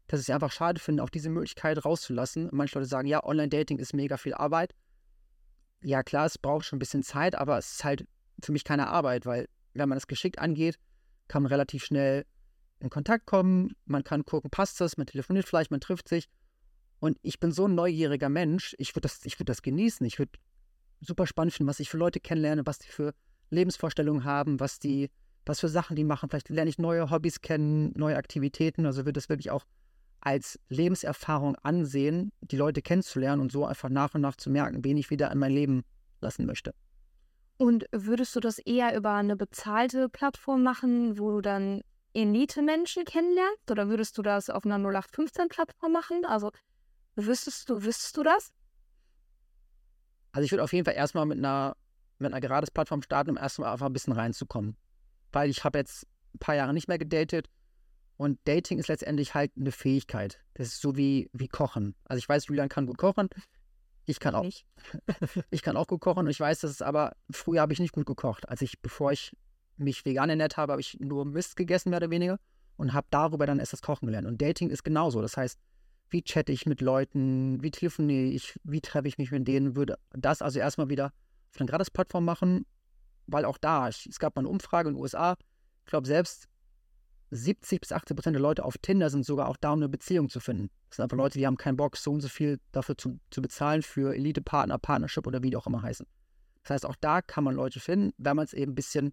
dass 0.06 0.20
ich 0.20 0.28
es 0.28 0.34
einfach 0.34 0.52
schade 0.52 0.78
finde, 0.78 1.02
auch 1.02 1.08
diese 1.08 1.30
Möglichkeit 1.30 1.82
rauszulassen. 1.84 2.48
Manche 2.52 2.78
Leute 2.78 2.88
sagen, 2.88 3.08
ja, 3.08 3.24
Online-Dating 3.24 3.78
ist 3.78 3.94
mega 3.94 4.18
viel 4.18 4.34
Arbeit. 4.34 4.74
Ja, 5.82 6.02
klar, 6.02 6.26
es 6.26 6.38
braucht 6.38 6.66
schon 6.66 6.76
ein 6.76 6.80
bisschen 6.80 7.02
Zeit, 7.02 7.34
aber 7.34 7.58
es 7.58 7.72
ist 7.72 7.84
halt 7.84 8.06
für 8.42 8.52
mich 8.52 8.64
keine 8.64 8.88
Arbeit, 8.88 9.26
weil 9.26 9.48
wenn 9.74 9.88
man 9.88 9.96
das 9.96 10.06
geschickt 10.06 10.38
angeht, 10.38 10.78
kann 11.28 11.42
man 11.42 11.50
relativ 11.50 11.84
schnell 11.84 12.26
in 12.80 12.90
Kontakt 12.90 13.26
kommen, 13.26 13.74
man 13.84 14.04
kann 14.04 14.24
gucken, 14.24 14.50
passt 14.50 14.80
das, 14.80 14.96
man 14.96 15.06
telefoniert 15.06 15.46
vielleicht, 15.46 15.70
man 15.70 15.80
trifft 15.80 16.08
sich. 16.08 16.28
Und 16.98 17.18
ich 17.22 17.40
bin 17.40 17.52
so 17.52 17.66
ein 17.66 17.74
neugieriger 17.74 18.28
Mensch, 18.28 18.74
ich 18.78 18.94
würde 18.94 19.02
das, 19.02 19.24
würd 19.24 19.48
das 19.48 19.62
genießen. 19.62 20.06
Ich 20.06 20.18
würde 20.18 20.32
super 21.00 21.26
spannend 21.26 21.54
finden, 21.54 21.68
was 21.68 21.80
ich 21.80 21.88
für 21.88 21.96
Leute 21.96 22.20
kennenlerne, 22.20 22.66
was 22.66 22.78
die 22.78 22.88
für 22.88 23.14
Lebensvorstellungen 23.48 24.24
haben, 24.24 24.60
was 24.60 24.78
die, 24.78 25.10
was 25.46 25.60
für 25.60 25.68
Sachen 25.68 25.96
die 25.96 26.04
machen. 26.04 26.28
Vielleicht 26.28 26.50
lerne 26.50 26.68
ich 26.68 26.78
neue 26.78 27.10
Hobbys 27.10 27.40
kennen, 27.40 27.92
neue 27.96 28.16
Aktivitäten. 28.16 28.84
Also 28.84 29.00
würde 29.00 29.14
das 29.14 29.28
wirklich 29.28 29.50
auch 29.50 29.64
als 30.20 30.58
Lebenserfahrung 30.68 31.56
ansehen, 31.56 32.32
die 32.40 32.56
Leute 32.56 32.82
kennenzulernen 32.82 33.40
und 33.40 33.52
so 33.52 33.64
einfach 33.64 33.88
nach 33.88 34.14
und 34.14 34.20
nach 34.20 34.36
zu 34.36 34.50
merken, 34.50 34.84
wen 34.84 34.96
ich 34.96 35.10
wieder 35.10 35.30
in 35.30 35.38
mein 35.38 35.52
Leben 35.52 35.82
lassen 36.20 36.46
möchte. 36.46 36.74
Und 37.56 37.86
würdest 37.92 38.34
du 38.36 38.40
das 38.40 38.58
eher 38.58 38.96
über 38.96 39.12
eine 39.12 39.36
bezahlte 39.36 40.08
Plattform 40.08 40.62
machen, 40.62 41.18
wo 41.18 41.30
du 41.30 41.40
dann 41.40 41.82
Elite-Menschen 42.14 43.04
kennenlernst? 43.04 43.70
Oder 43.70 43.88
würdest 43.88 44.16
du 44.18 44.22
das 44.22 44.50
auf 44.50 44.64
einer 44.64 44.76
0815-Plattform 44.76 45.92
machen? 45.92 46.24
Also 46.24 46.50
wüsstest 47.16 47.68
du, 47.68 47.82
wüsstest 47.82 48.16
du 48.16 48.22
das? 48.22 48.50
Also 50.32 50.44
ich 50.44 50.52
würde 50.52 50.64
auf 50.64 50.72
jeden 50.72 50.84
Fall 50.84 50.94
erstmal 50.94 51.26
mit 51.26 51.38
einer 51.38 51.76
mit 52.18 52.32
einer 52.32 52.40
Gratis-Plattform 52.40 53.02
starten, 53.02 53.30
um 53.30 53.36
erstmal 53.36 53.72
einfach 53.72 53.86
ein 53.86 53.92
bisschen 53.92 54.12
reinzukommen. 54.12 54.76
Weil 55.32 55.48
ich 55.48 55.64
habe 55.64 55.78
jetzt 55.78 56.06
ein 56.34 56.38
paar 56.38 56.54
Jahre 56.54 56.74
nicht 56.74 56.86
mehr 56.86 56.98
gedatet 56.98 57.48
und 58.20 58.38
Dating 58.44 58.78
ist 58.78 58.88
letztendlich 58.88 59.32
halt 59.32 59.50
eine 59.56 59.72
Fähigkeit. 59.72 60.44
Das 60.52 60.66
ist 60.66 60.82
so 60.82 60.94
wie, 60.94 61.30
wie 61.32 61.48
Kochen. 61.48 61.94
Also 62.04 62.18
ich 62.18 62.28
weiß, 62.28 62.48
Julian 62.48 62.68
kann 62.68 62.84
gut 62.84 62.98
kochen. 62.98 63.30
Ich 64.04 64.20
kann 64.20 64.34
auch. 64.34 64.42
Nicht. 64.42 64.66
ich 65.50 65.62
kann 65.62 65.74
auch 65.74 65.86
gut 65.86 66.02
kochen 66.02 66.26
und 66.26 66.30
ich 66.30 66.38
weiß, 66.38 66.60
dass 66.60 66.70
es 66.70 66.82
aber, 66.82 67.16
früher 67.30 67.62
habe 67.62 67.72
ich 67.72 67.80
nicht 67.80 67.94
gut 67.94 68.04
gekocht. 68.04 68.46
Als 68.46 68.60
ich, 68.60 68.78
bevor 68.82 69.10
ich 69.10 69.34
mich 69.78 70.04
vegan 70.04 70.28
ernährt 70.28 70.58
habe, 70.58 70.72
habe 70.72 70.82
ich 70.82 70.98
nur 71.00 71.24
Mist 71.24 71.56
gegessen, 71.56 71.88
mehr 71.88 71.96
oder 71.96 72.10
weniger, 72.10 72.38
und 72.76 72.92
habe 72.92 73.06
darüber 73.08 73.46
dann 73.46 73.58
erst 73.58 73.72
das 73.72 73.80
Kochen 73.80 74.04
gelernt. 74.04 74.28
Und 74.28 74.42
Dating 74.42 74.68
ist 74.68 74.84
genauso. 74.84 75.22
Das 75.22 75.38
heißt, 75.38 75.58
wie 76.10 76.22
chatte 76.22 76.52
ich 76.52 76.66
mit 76.66 76.82
Leuten, 76.82 77.62
wie 77.62 77.70
telefoniere 77.70 78.26
ich, 78.26 78.60
wie 78.64 78.82
treffe 78.82 79.08
ich 79.08 79.16
mich 79.16 79.30
mit 79.30 79.48
denen, 79.48 79.76
würde 79.76 79.96
das 80.10 80.42
also 80.42 80.58
erstmal 80.58 80.90
wieder 80.90 81.14
auf 81.54 81.58
einer 81.58 81.70
Gratis-Plattform 81.70 82.26
machen, 82.26 82.66
weil 83.26 83.46
auch 83.46 83.56
da, 83.56 83.88
es 83.88 84.18
gab 84.18 84.36
mal 84.36 84.40
eine 84.40 84.50
Umfrage 84.50 84.90
in 84.90 84.96
den 84.96 85.00
USA, 85.00 85.38
ich 85.86 85.90
glaube 85.90 86.06
selbst 86.06 86.50
70 87.30 87.80
bis 87.80 87.92
80 87.92 88.16
Prozent 88.16 88.34
der 88.34 88.42
Leute 88.42 88.64
auf 88.64 88.78
Tinder 88.78 89.10
sind 89.10 89.24
sogar 89.24 89.48
auch 89.48 89.56
da, 89.56 89.72
um 89.72 89.78
eine 89.78 89.88
Beziehung 89.88 90.28
zu 90.28 90.40
finden. 90.40 90.70
Das 90.88 90.96
sind 90.96 91.04
einfach 91.04 91.16
Leute, 91.16 91.38
die 91.38 91.46
haben 91.46 91.56
keinen 91.56 91.76
Bock, 91.76 91.96
so 91.96 92.12
und 92.12 92.20
so 92.20 92.28
viel 92.28 92.60
dafür 92.72 92.96
zu, 92.98 93.20
zu 93.30 93.40
bezahlen 93.40 93.82
für 93.82 94.14
Elite-Partner, 94.14 94.78
Partnership 94.78 95.26
oder 95.26 95.42
wie 95.42 95.50
die 95.50 95.56
auch 95.56 95.66
immer 95.66 95.82
heißen. 95.82 96.06
Das 96.62 96.70
heißt, 96.70 96.86
auch 96.86 96.96
da 96.96 97.22
kann 97.22 97.44
man 97.44 97.54
Leute 97.54 97.80
finden, 97.80 98.12
wenn 98.18 98.36
man 98.36 98.44
es 98.44 98.52
eben 98.52 98.72
ein 98.72 98.74
bisschen, 98.74 99.12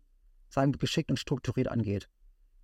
sagen 0.49 0.73
wir, 0.73 0.79
geschickt 0.79 1.09
und 1.11 1.17
strukturiert 1.17 1.67
angeht. 1.67 2.09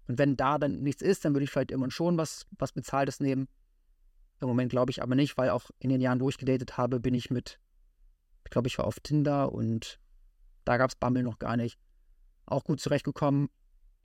Und 0.08 0.18
wenn 0.18 0.36
da 0.36 0.58
dann 0.58 0.82
nichts 0.82 1.02
ist, 1.02 1.24
dann 1.24 1.34
würde 1.34 1.46
ich 1.46 1.52
vielleicht 1.52 1.72
immer 1.72 1.90
schon 1.92 2.18
was, 2.18 2.46
was 2.58 2.74
Bezahltes 2.74 3.20
nehmen. 3.20 3.48
Im 4.42 4.48
Moment 4.48 4.72
glaube 4.72 4.92
ich 4.92 5.02
aber 5.02 5.16
nicht, 5.16 5.38
weil 5.38 5.52
auch 5.52 5.70
in 5.80 5.90
den 5.90 6.02
Jahren, 6.02 6.20
wo 6.20 6.30
ich 6.30 6.38
gedatet 6.38 6.78
habe, 6.78 7.00
bin 7.00 7.14
ich 7.14 7.30
mit 7.30 7.60
ich 8.46 8.52
glaube, 8.52 8.68
ich 8.68 8.78
war 8.78 8.86
auf 8.86 9.00
Tinder 9.00 9.52
und 9.52 10.00
da 10.66 10.78
gab 10.78 10.90
es 10.90 10.96
Bumble 10.96 11.24
noch 11.24 11.40
gar 11.40 11.58
nicht. 11.58 11.80
Auch 12.46 12.64
gut 12.64 12.80
zurechtgekommen, 12.80 13.50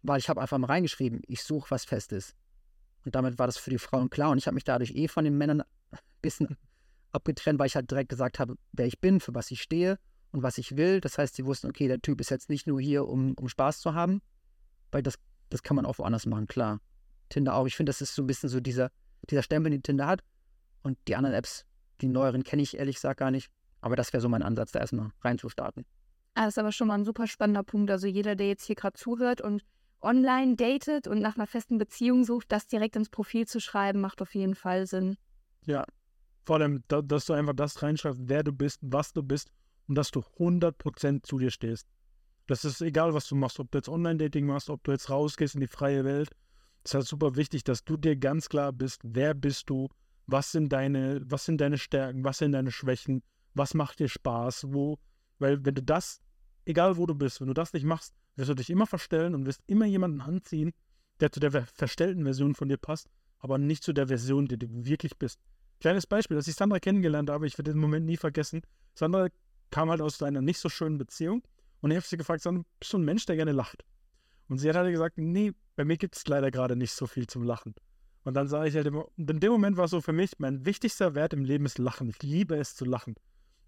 weil 0.03 0.19
ich 0.19 0.29
habe 0.29 0.41
einfach 0.41 0.59
mal 0.59 0.67
reingeschrieben, 0.67 1.23
ich 1.27 1.43
suche 1.43 1.71
was 1.71 1.85
Festes. 1.85 2.35
Und 3.05 3.15
damit 3.15 3.39
war 3.39 3.47
das 3.47 3.57
für 3.57 3.71
die 3.71 3.79
Frauen 3.79 4.11
klar. 4.11 4.31
Und 4.31 4.39
ich 4.39 4.47
habe 4.47 4.55
mich 4.55 4.65
dadurch 4.65 4.93
eh 4.95 5.09
von 5.09 5.25
den 5.25 5.37
Männern 5.37 5.63
ein 5.91 5.99
bisschen 6.23 6.57
abgetrennt, 7.13 7.59
weil 7.59 7.67
ich 7.67 7.75
halt 7.75 7.91
direkt 7.91 8.11
gesagt 8.11 8.39
habe, 8.39 8.57
wer 8.73 8.87
ich 8.87 9.01
bin, 9.01 9.21
für 9.21 9.35
was 9.35 9.51
ich 9.51 9.63
stehe 9.63 9.99
und 10.31 10.43
was 10.43 10.59
ich 10.59 10.77
will. 10.77 11.01
Das 11.01 11.19
heißt, 11.19 11.35
sie 11.35 11.47
wussten, 11.47 11.69
okay, 11.69 11.89
der 11.89 12.01
Typ 12.01 12.21
ist 12.21 12.31
jetzt 12.31 12.51
nicht 12.51 12.67
nur 12.67 12.81
hier, 12.81 13.07
um, 13.07 13.35
um 13.35 13.49
Spaß 13.49 13.81
zu 13.81 13.95
haben, 13.95 14.21
weil 14.93 15.03
das, 15.03 15.15
das 15.49 15.63
kann 15.63 15.77
man 15.77 15.87
auch 15.87 15.99
woanders 15.99 16.27
machen, 16.27 16.47
klar. 16.47 16.81
Tinder 17.29 17.55
auch. 17.55 17.67
Ich 17.67 17.77
finde, 17.77 17.91
das 17.91 18.01
ist 18.01 18.15
so 18.15 18.23
ein 18.23 18.27
bisschen 18.27 18.49
so 18.49 18.61
dieser, 18.61 18.91
dieser 19.31 19.43
Stempel, 19.43 19.71
den 19.71 19.83
Tinder 19.83 20.07
hat. 20.07 20.23
Und 20.83 20.99
die 21.09 21.17
anderen 21.17 21.35
Apps, 21.35 21.67
die 22.01 22.09
neueren, 22.09 22.45
kenne 22.45 22.63
ich 22.63 22.77
ehrlich 22.77 22.97
gesagt 22.97 23.21
gar 23.21 23.31
nicht. 23.31 23.51
Aber 23.81 23.97
das 23.97 24.13
wäre 24.13 24.21
so 24.21 24.29
mein 24.29 24.43
Ansatz, 24.43 24.73
da 24.73 24.81
erstmal 24.81 25.11
reinzustarten. 25.23 25.85
Ah, 26.35 26.45
das 26.45 26.55
ist 26.55 26.59
aber 26.59 26.73
schon 26.73 26.89
mal 26.89 26.95
ein 26.95 27.05
super 27.05 27.27
spannender 27.27 27.63
Punkt. 27.63 27.91
Also 27.91 28.07
jeder, 28.07 28.37
der 28.37 28.49
jetzt 28.49 28.65
hier 28.65 28.77
gerade 28.77 28.99
zuhört 28.99 29.41
und 29.41 29.63
online 30.01 30.57
datet 30.57 31.07
und 31.07 31.21
nach 31.21 31.37
einer 31.37 31.47
festen 31.47 31.79
Beziehung 31.79 32.25
sucht, 32.25 32.53
das 32.53 32.67
direkt 32.67 32.97
ins 32.97 33.09
Profil 33.09 33.47
zu 33.47 33.61
schreiben, 33.61 34.01
macht 34.01 34.23
auf 34.23 34.35
jeden 34.35 34.55
Fall 34.55 34.87
Sinn. 34.87 35.17
Ja, 35.67 35.85
vor 36.45 36.57
allem, 36.57 36.83
dass 36.89 37.27
du 37.27 37.33
einfach 37.35 37.55
das 37.55 37.83
reinschreibst, 37.83 38.21
wer 38.25 38.43
du 38.43 38.53
bist, 38.53 38.79
was 38.83 39.13
du 39.13 39.23
bist 39.23 39.51
und 39.87 39.97
dass 39.97 40.11
du 40.11 40.21
100% 40.39 41.23
zu 41.23 41.39
dir 41.39 41.51
stehst. 41.51 41.87
Das 42.47 42.65
ist 42.65 42.81
egal, 42.81 43.13
was 43.13 43.29
du 43.29 43.37
machst, 43.37 43.61
ob 43.61 43.71
du 43.71 43.79
jetzt 43.79 43.89
Online-Dating 43.89 44.47
machst, 44.47 44.71
ob 44.71 44.83
du 44.85 44.93
jetzt 44.93 45.11
rausgehst 45.11 45.55
in 45.55 45.61
die 45.61 45.67
freie 45.67 46.05
Welt. 46.05 46.31
Es 46.85 46.93
ist 46.93 46.95
halt 46.95 47.07
super 47.07 47.37
wichtig, 47.37 47.65
dass 47.65 47.85
du 47.85 47.97
dir 47.97 48.17
ganz 48.17 48.49
klar 48.49 48.73
bist, 48.73 49.03
wer 49.05 49.35
bist 49.35 49.69
du, 49.69 49.89
was 50.27 50.53
sind 50.53 50.73
deine, 50.73 51.21
was 51.25 51.45
sind 51.45 51.61
deine 51.61 51.77
Stärken, 51.77 52.25
was 52.25 52.39
sind 52.39 52.53
deine 52.53 52.71
Schwächen, 52.71 53.23
was 53.55 53.75
macht 53.75 53.99
dir 53.99 54.09
Spaß, 54.09 54.73
wo, 54.73 54.99
weil 55.39 55.63
wenn 55.65 55.75
du 55.75 55.83
das, 55.83 56.21
egal 56.65 56.97
wo 56.97 57.05
du 57.05 57.15
bist, 57.15 57.41
wenn 57.41 57.49
du 57.49 57.55
das 57.55 57.73
nicht 57.75 57.85
machst, 57.85 58.15
wirst 58.38 58.51
du 58.51 58.55
dich 58.55 58.70
immer 58.70 58.87
verstellen 58.87 59.35
und 59.35 59.46
wirst 59.46 59.62
immer 59.66 59.85
jemanden 59.85 60.20
anziehen, 60.20 60.72
der 61.20 61.33
zu 61.33 61.40
der 61.40 61.51
verstellten 61.66 62.22
Version 62.24 62.55
von 62.55 62.68
dir 62.68 62.77
passt, 62.77 63.09
aber 63.38 63.59
nicht 63.59 63.83
zu 63.83 63.92
der 63.92 64.09
Version, 64.09 64.46
die 64.46 64.59
du 64.59 64.66
wirklich 64.70 65.18
bist. 65.18 65.40
Kleines 65.81 66.07
Beispiel, 66.07 66.37
als 66.37 66.48
ich 66.48 66.55
Sandra 66.55 66.79
kennengelernt 66.79 67.31
habe, 67.31 67.46
ich 67.46 67.59
werde 67.59 67.72
den 67.72 67.81
Moment 67.81 68.07
nie 68.07 68.16
vergessen. 68.16 68.62
Sandra 68.94 69.29
kam 69.70 69.90
halt 69.90 70.01
aus 70.01 70.22
einer 70.22 70.40
nicht 70.40 70.59
so 70.59 70.68
schönen 70.68 70.98
Beziehung 70.98 71.42
und 71.81 71.90
ich 71.90 71.96
habe 71.96 72.07
sie 72.07 72.16
gefragt, 72.16 72.42
Sandra, 72.42 72.64
bist 72.79 72.92
du 72.92 72.98
ein 72.98 73.05
Mensch, 73.05 73.27
der 73.27 73.37
gerne 73.37 73.53
lacht? 73.53 73.85
Und 74.48 74.59
sie 74.59 74.68
hat 74.68 74.77
halt 74.77 74.90
gesagt, 74.90 75.18
nee, 75.18 75.53
bei 75.77 75.85
mir 75.85 75.96
gibt 75.96 76.16
es 76.16 76.27
leider 76.27 76.51
gerade 76.51 76.74
nicht 76.74 76.92
so 76.92 77.07
viel 77.07 77.27
zum 77.27 77.42
Lachen. 77.42 77.74
Und 78.24 78.35
dann 78.35 78.48
sage 78.48 78.68
ich 78.68 78.74
halt 78.74 78.87
immer, 78.87 79.07
und 79.16 79.31
in 79.31 79.40
dem 79.40 79.53
Moment 79.53 79.77
war 79.77 79.88
so 79.88 80.01
für 80.01 80.12
mich, 80.12 80.33
mein 80.38 80.64
wichtigster 80.64 81.14
Wert 81.14 81.33
im 81.33 81.44
Leben 81.44 81.66
ist 81.66 81.79
Lachen. 81.79 82.09
Ich 82.09 82.22
liebe 82.22 82.57
es 82.57 82.74
zu 82.74 82.85
lachen. 82.85 83.14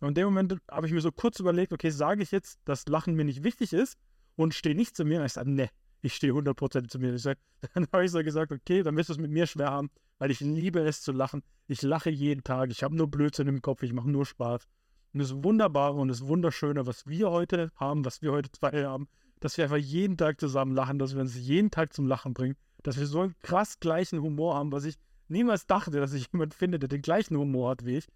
Und 0.01 0.09
in 0.09 0.15
dem 0.15 0.25
Moment 0.27 0.57
habe 0.71 0.87
ich 0.87 0.93
mir 0.93 1.01
so 1.01 1.13
kurz 1.13 1.39
überlegt, 1.39 1.73
okay, 1.73 1.91
sage 1.91 2.23
ich 2.23 2.31
jetzt, 2.31 2.59
dass 2.65 2.87
Lachen 2.87 3.15
mir 3.15 3.25
nicht 3.25 3.45
wichtig 3.45 3.73
ist 3.73 3.99
und 4.43 4.55
stehe 4.55 4.75
nicht 4.75 4.97
zu 4.97 5.05
mir 5.05 5.21
und 5.21 5.27
ich 5.27 5.33
sage, 5.33 5.51
ne, 5.51 5.69
ich 6.03 6.15
stehe 6.15 6.33
100% 6.33 6.89
zu 6.89 6.99
mir. 6.99 7.19
Sag, 7.19 7.39
dann 7.75 7.87
habe 7.93 8.05
ich 8.05 8.11
so 8.11 8.23
gesagt, 8.23 8.53
okay, 8.53 8.83
dann 8.83 8.97
wirst 8.97 9.09
du 9.09 9.15
es 9.15 9.19
mit 9.19 9.31
mir 9.31 9.47
schwer 9.47 9.71
haben, 9.71 9.91
weil 10.19 10.31
ich 10.31 10.41
liebe 10.41 10.81
es 10.81 11.03
zu 11.03 11.13
lachen. 11.13 11.43
Ich 11.67 11.83
lache 11.83 12.11
jeden 12.11 12.43
Tag, 12.43 12.71
ich 12.71 12.83
habe 12.83 12.97
nur 12.97 13.11
Blödsinn 13.11 13.49
im 13.49 13.63
Kopf, 13.63 13.83
ich 13.83 13.93
mache 13.93 14.11
nur 14.11 14.27
Spaß. 14.27 14.67
Und 15.13 15.21
das 15.21 15.43
Wunderbare 15.43 15.97
und 15.97 16.09
das 16.09 16.27
Wunderschöne, 16.27 16.87
was 16.87 17.07
wir 17.07 17.31
heute 17.31 17.71
haben, 17.77 18.05
was 18.05 18.23
wir 18.23 18.33
heute 18.33 18.51
zwei 18.53 18.85
haben, 18.85 19.09
dass 19.41 19.57
wir 19.57 19.65
einfach 19.65 19.77
jeden 19.77 20.17
Tag 20.17 20.41
zusammen 20.41 20.75
lachen, 20.75 20.99
dass 20.99 21.15
wir 21.15 21.21
uns 21.21 21.37
jeden 21.37 21.71
Tag 21.71 21.93
zum 21.93 22.07
Lachen 22.07 22.33
bringen, 22.33 22.57
dass 22.83 22.99
wir 22.99 23.07
so 23.07 23.21
einen 23.21 23.35
krass 23.43 23.81
gleichen 23.81 24.21
Humor 24.21 24.55
haben, 24.55 24.71
was 24.73 24.85
ich 24.85 24.97
niemals 25.29 25.67
dachte, 25.67 25.93
dass 25.93 26.13
ich 26.13 26.29
jemanden 26.33 26.55
finde, 26.55 26.79
der 26.79 26.89
den 26.89 27.03
gleichen 27.03 27.37
Humor 27.37 27.71
hat 27.71 27.85
wie 27.85 27.97
ich. 27.97 28.07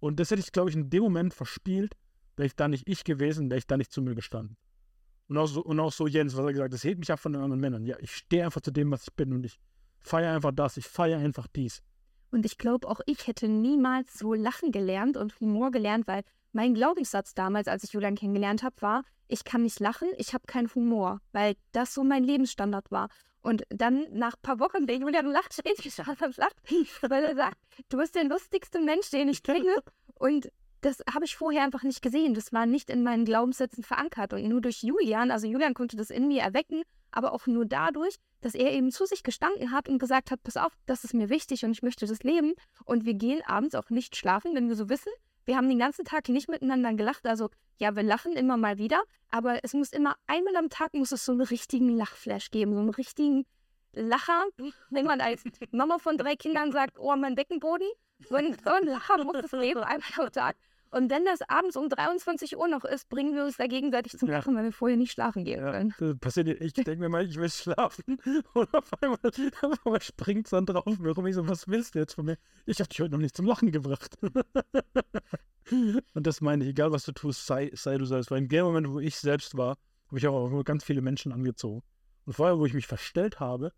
Und 0.00 0.18
das 0.18 0.30
hätte 0.30 0.40
ich, 0.40 0.52
glaube 0.52 0.70
ich, 0.70 0.76
in 0.76 0.90
dem 0.90 1.02
Moment 1.04 1.32
verspielt, 1.32 1.94
wäre 2.36 2.46
ich 2.46 2.56
da 2.56 2.66
nicht 2.66 2.88
ich 2.88 3.04
gewesen, 3.04 3.50
wäre 3.50 3.58
ich 3.58 3.66
da 3.66 3.76
nicht 3.76 3.92
zu 3.92 4.02
mir 4.02 4.14
gestanden. 4.14 4.56
Und 5.32 5.38
auch, 5.38 5.46
so, 5.46 5.62
und 5.62 5.80
auch 5.80 5.90
so 5.90 6.06
Jens, 6.06 6.36
was 6.36 6.44
er 6.44 6.52
gesagt 6.52 6.64
hat, 6.66 6.72
das 6.74 6.84
hält 6.84 6.98
mich 6.98 7.10
ab 7.10 7.18
von 7.18 7.32
den 7.32 7.40
anderen 7.40 7.58
Männern. 7.58 7.86
Ja, 7.86 7.96
ich 8.00 8.14
stehe 8.14 8.44
einfach 8.44 8.60
zu 8.60 8.70
dem, 8.70 8.90
was 8.90 9.04
ich 9.04 9.14
bin 9.14 9.32
und 9.32 9.46
ich 9.46 9.58
feiere 9.98 10.34
einfach 10.34 10.52
das, 10.52 10.76
ich 10.76 10.86
feiere 10.86 11.20
einfach 11.20 11.46
dies. 11.46 11.82
Und 12.32 12.44
ich 12.44 12.58
glaube, 12.58 12.86
auch 12.86 13.00
ich 13.06 13.26
hätte 13.26 13.48
niemals 13.48 14.18
so 14.18 14.34
lachen 14.34 14.72
gelernt 14.72 15.16
und 15.16 15.40
Humor 15.40 15.70
gelernt, 15.70 16.06
weil 16.06 16.22
mein 16.52 16.74
Glaubenssatz 16.74 17.32
damals, 17.32 17.66
als 17.66 17.82
ich 17.82 17.94
Julian 17.94 18.14
kennengelernt 18.14 18.62
habe, 18.62 18.76
war, 18.80 19.04
ich 19.26 19.44
kann 19.44 19.62
nicht 19.62 19.80
lachen, 19.80 20.08
ich 20.18 20.34
habe 20.34 20.44
keinen 20.46 20.68
Humor, 20.74 21.22
weil 21.32 21.54
das 21.72 21.94
so 21.94 22.04
mein 22.04 22.24
Lebensstandard 22.24 22.90
war. 22.90 23.08
Und 23.40 23.62
dann 23.70 24.08
nach 24.12 24.34
ein 24.34 24.42
paar 24.42 24.60
Wochen, 24.60 24.86
der 24.86 24.98
Julian 24.98 25.32
lacht, 25.32 25.54
steht 25.54 25.78
ich 25.86 25.96
Lacht, 25.96 26.56
weil 27.08 27.24
er 27.24 27.36
sagt, 27.36 27.56
du 27.88 27.96
bist 27.96 28.14
der 28.16 28.24
lustigste 28.24 28.82
Mensch, 28.82 29.08
den 29.08 29.28
ich 29.28 29.42
kenne. 29.42 29.76
Und 30.16 30.52
das 30.82 30.98
habe 31.12 31.24
ich 31.24 31.36
vorher 31.36 31.62
einfach 31.62 31.84
nicht 31.84 32.02
gesehen. 32.02 32.34
Das 32.34 32.52
war 32.52 32.66
nicht 32.66 32.90
in 32.90 33.02
meinen 33.02 33.24
Glaubenssätzen 33.24 33.84
verankert. 33.84 34.32
Und 34.32 34.46
nur 34.48 34.60
durch 34.60 34.82
Julian, 34.82 35.30
also 35.30 35.46
Julian 35.46 35.74
konnte 35.74 35.96
das 35.96 36.10
in 36.10 36.28
mir 36.28 36.42
erwecken, 36.42 36.82
aber 37.12 37.32
auch 37.32 37.46
nur 37.46 37.64
dadurch, 37.64 38.16
dass 38.40 38.54
er 38.54 38.72
eben 38.72 38.90
zu 38.90 39.06
sich 39.06 39.22
gestanden 39.22 39.70
hat 39.70 39.88
und 39.88 39.98
gesagt 39.98 40.30
hat, 40.30 40.42
pass 40.42 40.56
auf, 40.56 40.72
das 40.86 41.04
ist 41.04 41.14
mir 41.14 41.30
wichtig 41.30 41.64
und 41.64 41.70
ich 41.70 41.82
möchte 41.82 42.06
das 42.06 42.24
leben. 42.24 42.54
Und 42.84 43.04
wir 43.04 43.14
gehen 43.14 43.42
abends 43.46 43.74
auch 43.76 43.90
nicht 43.90 44.16
schlafen, 44.16 44.54
wenn 44.54 44.68
wir 44.68 44.74
so 44.74 44.88
wissen, 44.88 45.12
wir 45.44 45.56
haben 45.56 45.68
den 45.68 45.78
ganzen 45.78 46.04
Tag 46.04 46.28
nicht 46.28 46.48
miteinander 46.48 46.94
gelacht. 46.94 47.26
Also 47.26 47.48
ja, 47.78 47.94
wir 47.94 48.02
lachen 48.02 48.32
immer 48.32 48.56
mal 48.56 48.78
wieder, 48.78 49.02
aber 49.30 49.64
es 49.64 49.74
muss 49.74 49.92
immer 49.92 50.16
einmal 50.26 50.56
am 50.56 50.68
Tag 50.68 50.94
muss 50.94 51.12
es 51.12 51.24
so 51.24 51.32
einen 51.32 51.42
richtigen 51.42 51.90
Lachflash 51.90 52.50
geben, 52.50 52.74
so 52.74 52.80
einen 52.80 52.90
richtigen 52.90 53.46
Lacher. 53.92 54.44
Wenn 54.90 55.06
man 55.06 55.20
als 55.20 55.44
Mama 55.70 55.98
von 55.98 56.18
drei 56.18 56.34
Kindern 56.34 56.72
sagt, 56.72 56.98
oh, 56.98 57.14
mein 57.14 57.36
Beckenboden, 57.36 57.86
so 58.28 58.36
ein, 58.36 58.56
so 58.64 58.70
ein 58.70 58.86
Lacher 58.86 59.22
muss 59.24 59.36
es 59.36 59.50
geben, 59.50 59.80
einmal 59.80 60.10
am 60.16 60.32
Tag. 60.32 60.56
Und 60.92 61.10
wenn 61.10 61.24
das 61.24 61.40
abends 61.48 61.74
um 61.74 61.88
23 61.88 62.58
Uhr 62.58 62.68
noch 62.68 62.84
ist, 62.84 63.08
bringen 63.08 63.34
wir 63.34 63.44
uns 63.44 63.56
da 63.56 63.66
gegenseitig 63.66 64.18
zum 64.18 64.28
Lachen, 64.28 64.52
ja. 64.52 64.58
weil 64.58 64.64
wir 64.64 64.72
vorher 64.72 64.98
nicht 64.98 65.12
schlafen 65.12 65.42
gehen 65.42 65.64
ja, 65.64 65.72
können. 65.72 65.94
Das 65.98 66.18
passiert, 66.18 66.48
ich 66.48 66.74
denke 66.74 66.96
mir 66.96 67.08
mal, 67.08 67.26
ich 67.26 67.34
will 67.36 67.48
schlafen. 67.48 68.18
Und 68.52 68.74
auf 68.74 68.90
einmal, 69.00 69.18
auf 69.24 69.86
einmal 69.86 70.02
springt 70.02 70.46
es 70.46 70.50
dann 70.50 70.66
drauf 70.66 70.98
mir 70.98 71.12
rum. 71.12 71.26
Ich 71.26 71.34
so, 71.34 71.48
was 71.48 71.66
willst 71.66 71.94
du 71.94 71.98
jetzt 71.98 72.12
von 72.12 72.26
mir? 72.26 72.36
Ich 72.66 72.78
habe 72.78 72.90
dich 72.90 73.00
heute 73.00 73.12
noch 73.12 73.20
nicht 73.20 73.34
zum 73.34 73.46
Lachen 73.46 73.72
gebracht. 73.72 74.18
Und 75.70 76.26
das 76.26 76.42
meine 76.42 76.62
ich, 76.64 76.70
egal 76.70 76.92
was 76.92 77.04
du 77.04 77.12
tust, 77.12 77.46
sei, 77.46 77.70
sei 77.72 77.96
du 77.96 78.04
selbst. 78.04 78.30
Weil 78.30 78.42
in 78.42 78.48
dem 78.48 78.66
Moment, 78.66 78.90
wo 78.90 79.00
ich 79.00 79.16
selbst 79.16 79.56
war, 79.56 79.78
habe 80.08 80.18
ich 80.18 80.28
auch 80.28 80.62
ganz 80.62 80.84
viele 80.84 81.00
Menschen 81.00 81.32
angezogen. 81.32 81.82
Und 82.26 82.34
vorher, 82.34 82.58
wo 82.58 82.66
ich 82.66 82.74
mich 82.74 82.86
verstellt 82.86 83.40
habe, 83.40 83.72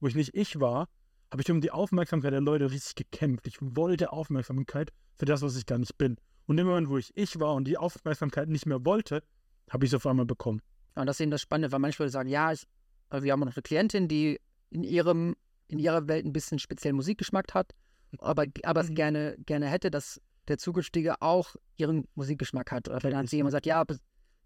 wo 0.00 0.06
ich 0.06 0.14
nicht 0.14 0.34
ich 0.34 0.58
war, 0.60 0.88
habe 1.30 1.42
ich 1.42 1.50
um 1.50 1.60
die 1.60 1.72
Aufmerksamkeit 1.72 2.32
der 2.32 2.40
Leute 2.40 2.70
richtig 2.70 2.94
gekämpft. 2.94 3.46
Ich 3.48 3.58
wollte 3.60 4.12
Aufmerksamkeit 4.12 4.94
für 5.18 5.26
das, 5.26 5.42
was 5.42 5.56
ich 5.56 5.66
gar 5.66 5.76
nicht 5.76 5.98
bin. 5.98 6.16
Und 6.46 6.58
im 6.58 6.66
Moment, 6.66 6.88
wo 6.88 6.98
ich 6.98 7.12
ich 7.16 7.38
war 7.40 7.54
und 7.54 7.66
die 7.66 7.78
Aufmerksamkeit 7.78 8.48
nicht 8.48 8.66
mehr 8.66 8.84
wollte, 8.84 9.22
habe 9.70 9.84
ich 9.84 9.90
es 9.90 9.94
auf 9.94 10.06
einmal 10.06 10.26
bekommen. 10.26 10.60
Ja, 10.94 11.02
und 11.02 11.06
das 11.06 11.16
ist 11.16 11.20
eben 11.20 11.30
das 11.30 11.40
Spannende, 11.40 11.72
weil 11.72 11.80
manche 11.80 12.02
Leute 12.02 12.12
sagen, 12.12 12.28
ja, 12.28 12.52
ich, 12.52 12.66
wir 13.10 13.32
haben 13.32 13.40
noch 13.40 13.46
eine 13.46 13.62
Klientin, 13.62 14.08
die 14.08 14.40
in 14.70 14.84
ihrem, 14.84 15.36
in 15.68 15.78
ihrer 15.78 16.06
Welt 16.08 16.26
ein 16.26 16.32
bisschen 16.32 16.58
speziellen 16.58 16.96
Musikgeschmack 16.96 17.54
hat, 17.54 17.74
aber, 18.18 18.46
aber 18.62 18.80
es 18.80 18.90
mhm. 18.90 18.94
gerne, 18.94 19.36
gerne 19.46 19.66
hätte, 19.66 19.90
dass 19.90 20.20
der 20.48 20.58
Zukünftige 20.58 21.20
auch 21.22 21.56
ihren 21.76 22.06
Musikgeschmack 22.14 22.70
hat. 22.70 22.88
Oder 22.88 23.02
wenn 23.02 23.12
dann 23.12 23.26
sie 23.26 23.36
jemand 23.36 23.52
sagt, 23.52 23.66
ja, 23.66 23.82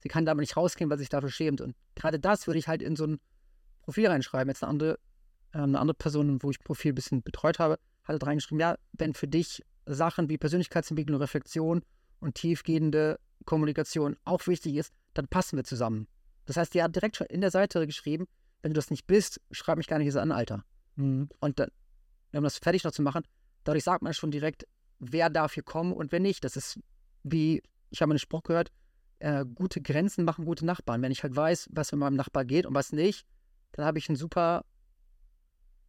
sie 0.00 0.08
kann 0.08 0.24
damit 0.24 0.42
nicht 0.42 0.56
rausgehen, 0.56 0.88
weil 0.90 0.98
sie 0.98 1.02
sich 1.02 1.10
dafür 1.10 1.30
schämt. 1.30 1.60
Und 1.60 1.74
gerade 1.94 2.20
das 2.20 2.46
würde 2.46 2.58
ich 2.58 2.68
halt 2.68 2.82
in 2.82 2.96
so 2.96 3.06
ein 3.06 3.20
Profil 3.82 4.06
reinschreiben. 4.06 4.48
Jetzt 4.48 4.62
eine 4.62 4.70
andere, 4.70 4.98
äh, 5.52 5.58
eine 5.58 5.78
andere 5.78 5.94
Person, 5.94 6.42
wo 6.42 6.50
ich 6.50 6.60
Profil 6.60 6.92
ein 6.92 6.94
bisschen 6.94 7.22
betreut 7.22 7.58
habe, 7.58 7.74
hat 8.04 8.08
halt 8.08 8.26
reingeschrieben, 8.26 8.60
ja, 8.60 8.76
wenn 8.92 9.14
für 9.14 9.28
dich 9.28 9.62
Sachen 9.94 10.28
wie 10.28 10.38
Persönlichkeitsentwicklung, 10.38 11.20
Reflexion 11.20 11.82
und 12.20 12.34
tiefgehende 12.34 13.18
Kommunikation 13.44 14.16
auch 14.24 14.46
wichtig 14.46 14.76
ist, 14.76 14.92
dann 15.14 15.28
passen 15.28 15.56
wir 15.56 15.64
zusammen. 15.64 16.06
Das 16.46 16.56
heißt, 16.56 16.74
die 16.74 16.82
hat 16.82 16.94
direkt 16.94 17.16
schon 17.16 17.26
in 17.28 17.40
der 17.40 17.50
Seite 17.50 17.86
geschrieben, 17.86 18.26
wenn 18.62 18.72
du 18.72 18.78
das 18.78 18.90
nicht 18.90 19.06
bist, 19.06 19.40
schreib 19.50 19.78
mich 19.78 19.86
gar 19.86 19.98
nicht 19.98 20.14
an, 20.16 20.32
Alter. 20.32 20.64
Mhm. 20.96 21.28
Und 21.40 21.58
dann, 21.58 21.70
um 22.32 22.42
das 22.42 22.58
fertig 22.58 22.84
noch 22.84 22.92
zu 22.92 23.02
machen, 23.02 23.22
dadurch 23.64 23.84
sagt 23.84 24.02
man 24.02 24.14
schon 24.14 24.30
direkt, 24.30 24.66
wer 24.98 25.30
darf 25.30 25.54
hier 25.54 25.62
kommen 25.62 25.92
und 25.92 26.12
wer 26.12 26.20
nicht. 26.20 26.44
Das 26.44 26.56
ist 26.56 26.80
wie, 27.22 27.62
ich 27.90 28.02
habe 28.02 28.10
einen 28.10 28.18
Spruch 28.18 28.42
gehört, 28.42 28.72
äh, 29.20 29.44
gute 29.44 29.80
Grenzen 29.80 30.24
machen 30.24 30.44
gute 30.44 30.66
Nachbarn. 30.66 31.02
Wenn 31.02 31.12
ich 31.12 31.22
halt 31.22 31.34
weiß, 31.34 31.68
was 31.72 31.92
mit 31.92 32.00
meinem 32.00 32.16
Nachbar 32.16 32.44
geht 32.44 32.66
und 32.66 32.74
was 32.74 32.92
nicht, 32.92 33.26
dann 33.72 33.84
habe 33.84 33.98
ich 33.98 34.08
einen 34.08 34.16
super 34.16 34.64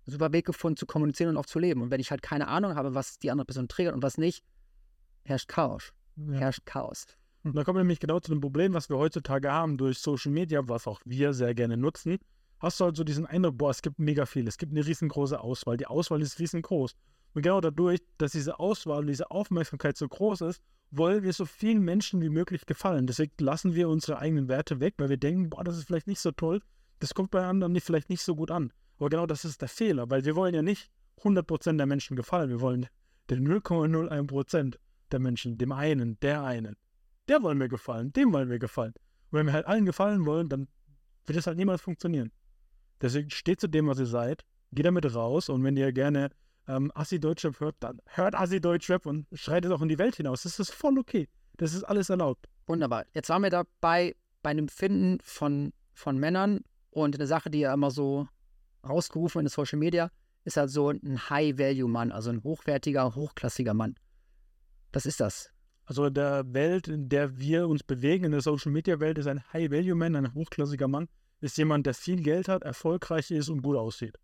super 0.09 0.31
Weg 0.31 0.45
gefunden 0.45 0.77
zu 0.77 0.85
kommunizieren 0.85 1.31
und 1.31 1.37
auch 1.37 1.45
zu 1.45 1.59
leben. 1.59 1.81
Und 1.81 1.91
wenn 1.91 1.99
ich 1.99 2.11
halt 2.11 2.21
keine 2.21 2.47
Ahnung 2.47 2.75
habe, 2.75 2.95
was 2.95 3.19
die 3.19 3.31
andere 3.31 3.45
Person 3.45 3.67
triggert 3.67 3.93
und 3.93 4.03
was 4.03 4.17
nicht, 4.17 4.43
herrscht 5.23 5.47
Chaos. 5.47 5.93
Ja. 6.15 6.39
Herrscht 6.39 6.65
Chaos. 6.65 7.05
Und 7.43 7.55
da 7.55 7.63
kommen 7.63 7.77
wir 7.77 7.83
nämlich 7.83 7.99
genau 7.99 8.19
zu 8.19 8.31
dem 8.31 8.41
Problem, 8.41 8.73
was 8.73 8.89
wir 8.89 8.97
heutzutage 8.97 9.51
haben 9.51 9.77
durch 9.77 9.99
Social 9.99 10.31
Media, 10.31 10.67
was 10.67 10.87
auch 10.87 10.99
wir 11.05 11.33
sehr 11.33 11.55
gerne 11.55 11.77
nutzen. 11.77 12.17
Hast 12.59 12.79
du 12.79 12.85
halt 12.85 12.97
so 12.97 13.05
diesen 13.05 13.25
Eindruck, 13.25 13.57
boah, 13.57 13.69
es 13.69 13.81
gibt 13.81 13.99
mega 13.99 14.25
viel, 14.25 14.47
es 14.47 14.57
gibt 14.57 14.73
eine 14.73 14.85
riesengroße 14.85 15.39
Auswahl. 15.39 15.77
Die 15.77 15.87
Auswahl 15.87 16.21
ist 16.21 16.39
riesengroß. 16.39 16.93
Und 17.33 17.41
genau 17.41 17.61
dadurch, 17.61 18.01
dass 18.17 18.33
diese 18.33 18.59
Auswahl 18.59 18.99
und 18.99 19.07
diese 19.07 19.31
Aufmerksamkeit 19.31 19.95
so 19.95 20.07
groß 20.07 20.41
ist, 20.41 20.61
wollen 20.91 21.23
wir 21.23 21.31
so 21.31 21.45
vielen 21.45 21.83
Menschen 21.83 22.21
wie 22.21 22.29
möglich 22.29 22.65
gefallen. 22.65 23.07
Deswegen 23.07 23.31
lassen 23.39 23.75
wir 23.75 23.87
unsere 23.87 24.19
eigenen 24.19 24.47
Werte 24.49 24.79
weg, 24.79 24.95
weil 24.97 25.09
wir 25.09 25.17
denken, 25.17 25.49
boah, 25.49 25.63
das 25.63 25.77
ist 25.77 25.85
vielleicht 25.85 26.07
nicht 26.07 26.19
so 26.19 26.31
toll. 26.31 26.61
Das 26.99 27.13
kommt 27.13 27.31
bei 27.31 27.45
anderen 27.45 27.79
vielleicht 27.79 28.09
nicht 28.09 28.23
so 28.23 28.35
gut 28.35 28.51
an. 28.51 28.73
Aber 28.99 29.09
genau 29.09 29.25
das 29.25 29.45
ist 29.45 29.61
der 29.61 29.69
Fehler, 29.69 30.09
weil 30.09 30.25
wir 30.25 30.35
wollen 30.35 30.53
ja 30.53 30.61
nicht 30.61 30.91
100% 31.21 31.77
der 31.77 31.85
Menschen 31.85 32.15
gefallen. 32.15 32.49
Wir 32.49 32.61
wollen 32.61 32.87
den 33.29 33.47
0,01% 33.47 34.75
der 35.11 35.19
Menschen, 35.19 35.57
dem 35.57 35.71
einen, 35.71 36.19
der 36.19 36.43
einen. 36.43 36.75
Der 37.27 37.41
wollen 37.41 37.59
wir 37.59 37.69
gefallen, 37.69 38.11
dem 38.13 38.33
wollen 38.33 38.49
wir 38.49 38.59
gefallen. 38.59 38.93
Und 39.31 39.39
wenn 39.39 39.45
wir 39.45 39.53
halt 39.53 39.67
allen 39.67 39.85
gefallen 39.85 40.25
wollen, 40.25 40.49
dann 40.49 40.67
wird 41.25 41.37
es 41.37 41.47
halt 41.47 41.57
niemals 41.57 41.81
funktionieren. 41.81 42.31
Deswegen 43.01 43.29
steht 43.29 43.61
zu 43.61 43.67
dem, 43.67 43.87
was 43.87 43.99
ihr 43.99 44.05
seid, 44.05 44.43
geht 44.71 44.85
damit 44.85 45.13
raus 45.13 45.47
und 45.49 45.63
wenn 45.63 45.77
ihr 45.77 45.91
gerne 45.93 46.31
ähm, 46.67 46.91
Assi-Deutschrap 46.93 47.59
hört, 47.59 47.75
dann 47.79 47.99
hört 48.07 48.35
Assi-Deutschrap 48.35 49.05
und 49.05 49.27
schreit 49.33 49.65
es 49.65 49.71
auch 49.71 49.81
in 49.81 49.89
die 49.89 49.97
Welt 49.97 50.15
hinaus. 50.15 50.43
Das 50.43 50.59
ist 50.59 50.71
voll 50.71 50.97
okay. 50.97 51.27
Das 51.57 51.73
ist 51.73 51.83
alles 51.83 52.09
erlaubt. 52.09 52.47
Wunderbar. 52.67 53.05
Jetzt 53.13 53.29
waren 53.29 53.43
wir 53.43 53.49
dabei 53.49 54.15
bei 54.41 54.49
einem 54.49 54.67
Finden 54.67 55.19
von, 55.21 55.73
von 55.93 56.17
Männern 56.17 56.61
und 56.89 57.15
eine 57.15 57.27
Sache, 57.27 57.49
die 57.49 57.59
ja 57.59 57.73
immer 57.73 57.91
so 57.91 58.27
rausgerufen 58.87 59.39
in 59.39 59.45
den 59.45 59.51
Social 59.51 59.79
Media, 59.79 60.11
ist 60.43 60.57
halt 60.57 60.69
so 60.69 60.89
ein 60.89 61.29
High-Value-Mann, 61.29 62.11
also 62.11 62.29
ein 62.29 62.43
hochwertiger, 62.43 63.15
hochklassiger 63.15 63.73
Mann. 63.73 63.95
Was 64.93 65.05
ist 65.05 65.19
das? 65.19 65.51
Also 65.85 66.05
in 66.05 66.13
der 66.13 66.53
Welt, 66.53 66.87
in 66.87 67.09
der 67.09 67.37
wir 67.37 67.67
uns 67.67 67.83
bewegen, 67.83 68.25
in 68.25 68.31
der 68.31 68.41
Social-Media-Welt, 68.41 69.17
ist 69.17 69.27
ein 69.27 69.43
High-Value-Man, 69.51 70.15
ein 70.15 70.33
hochklassiger 70.33 70.87
Mann, 70.87 71.07
ist 71.41 71.57
jemand, 71.57 71.85
der 71.85 71.93
viel 71.93 72.21
Geld 72.21 72.47
hat, 72.47 72.63
erfolgreich 72.63 73.31
ist 73.31 73.49
und 73.49 73.61
gut 73.61 73.75
aussieht. 73.75 74.17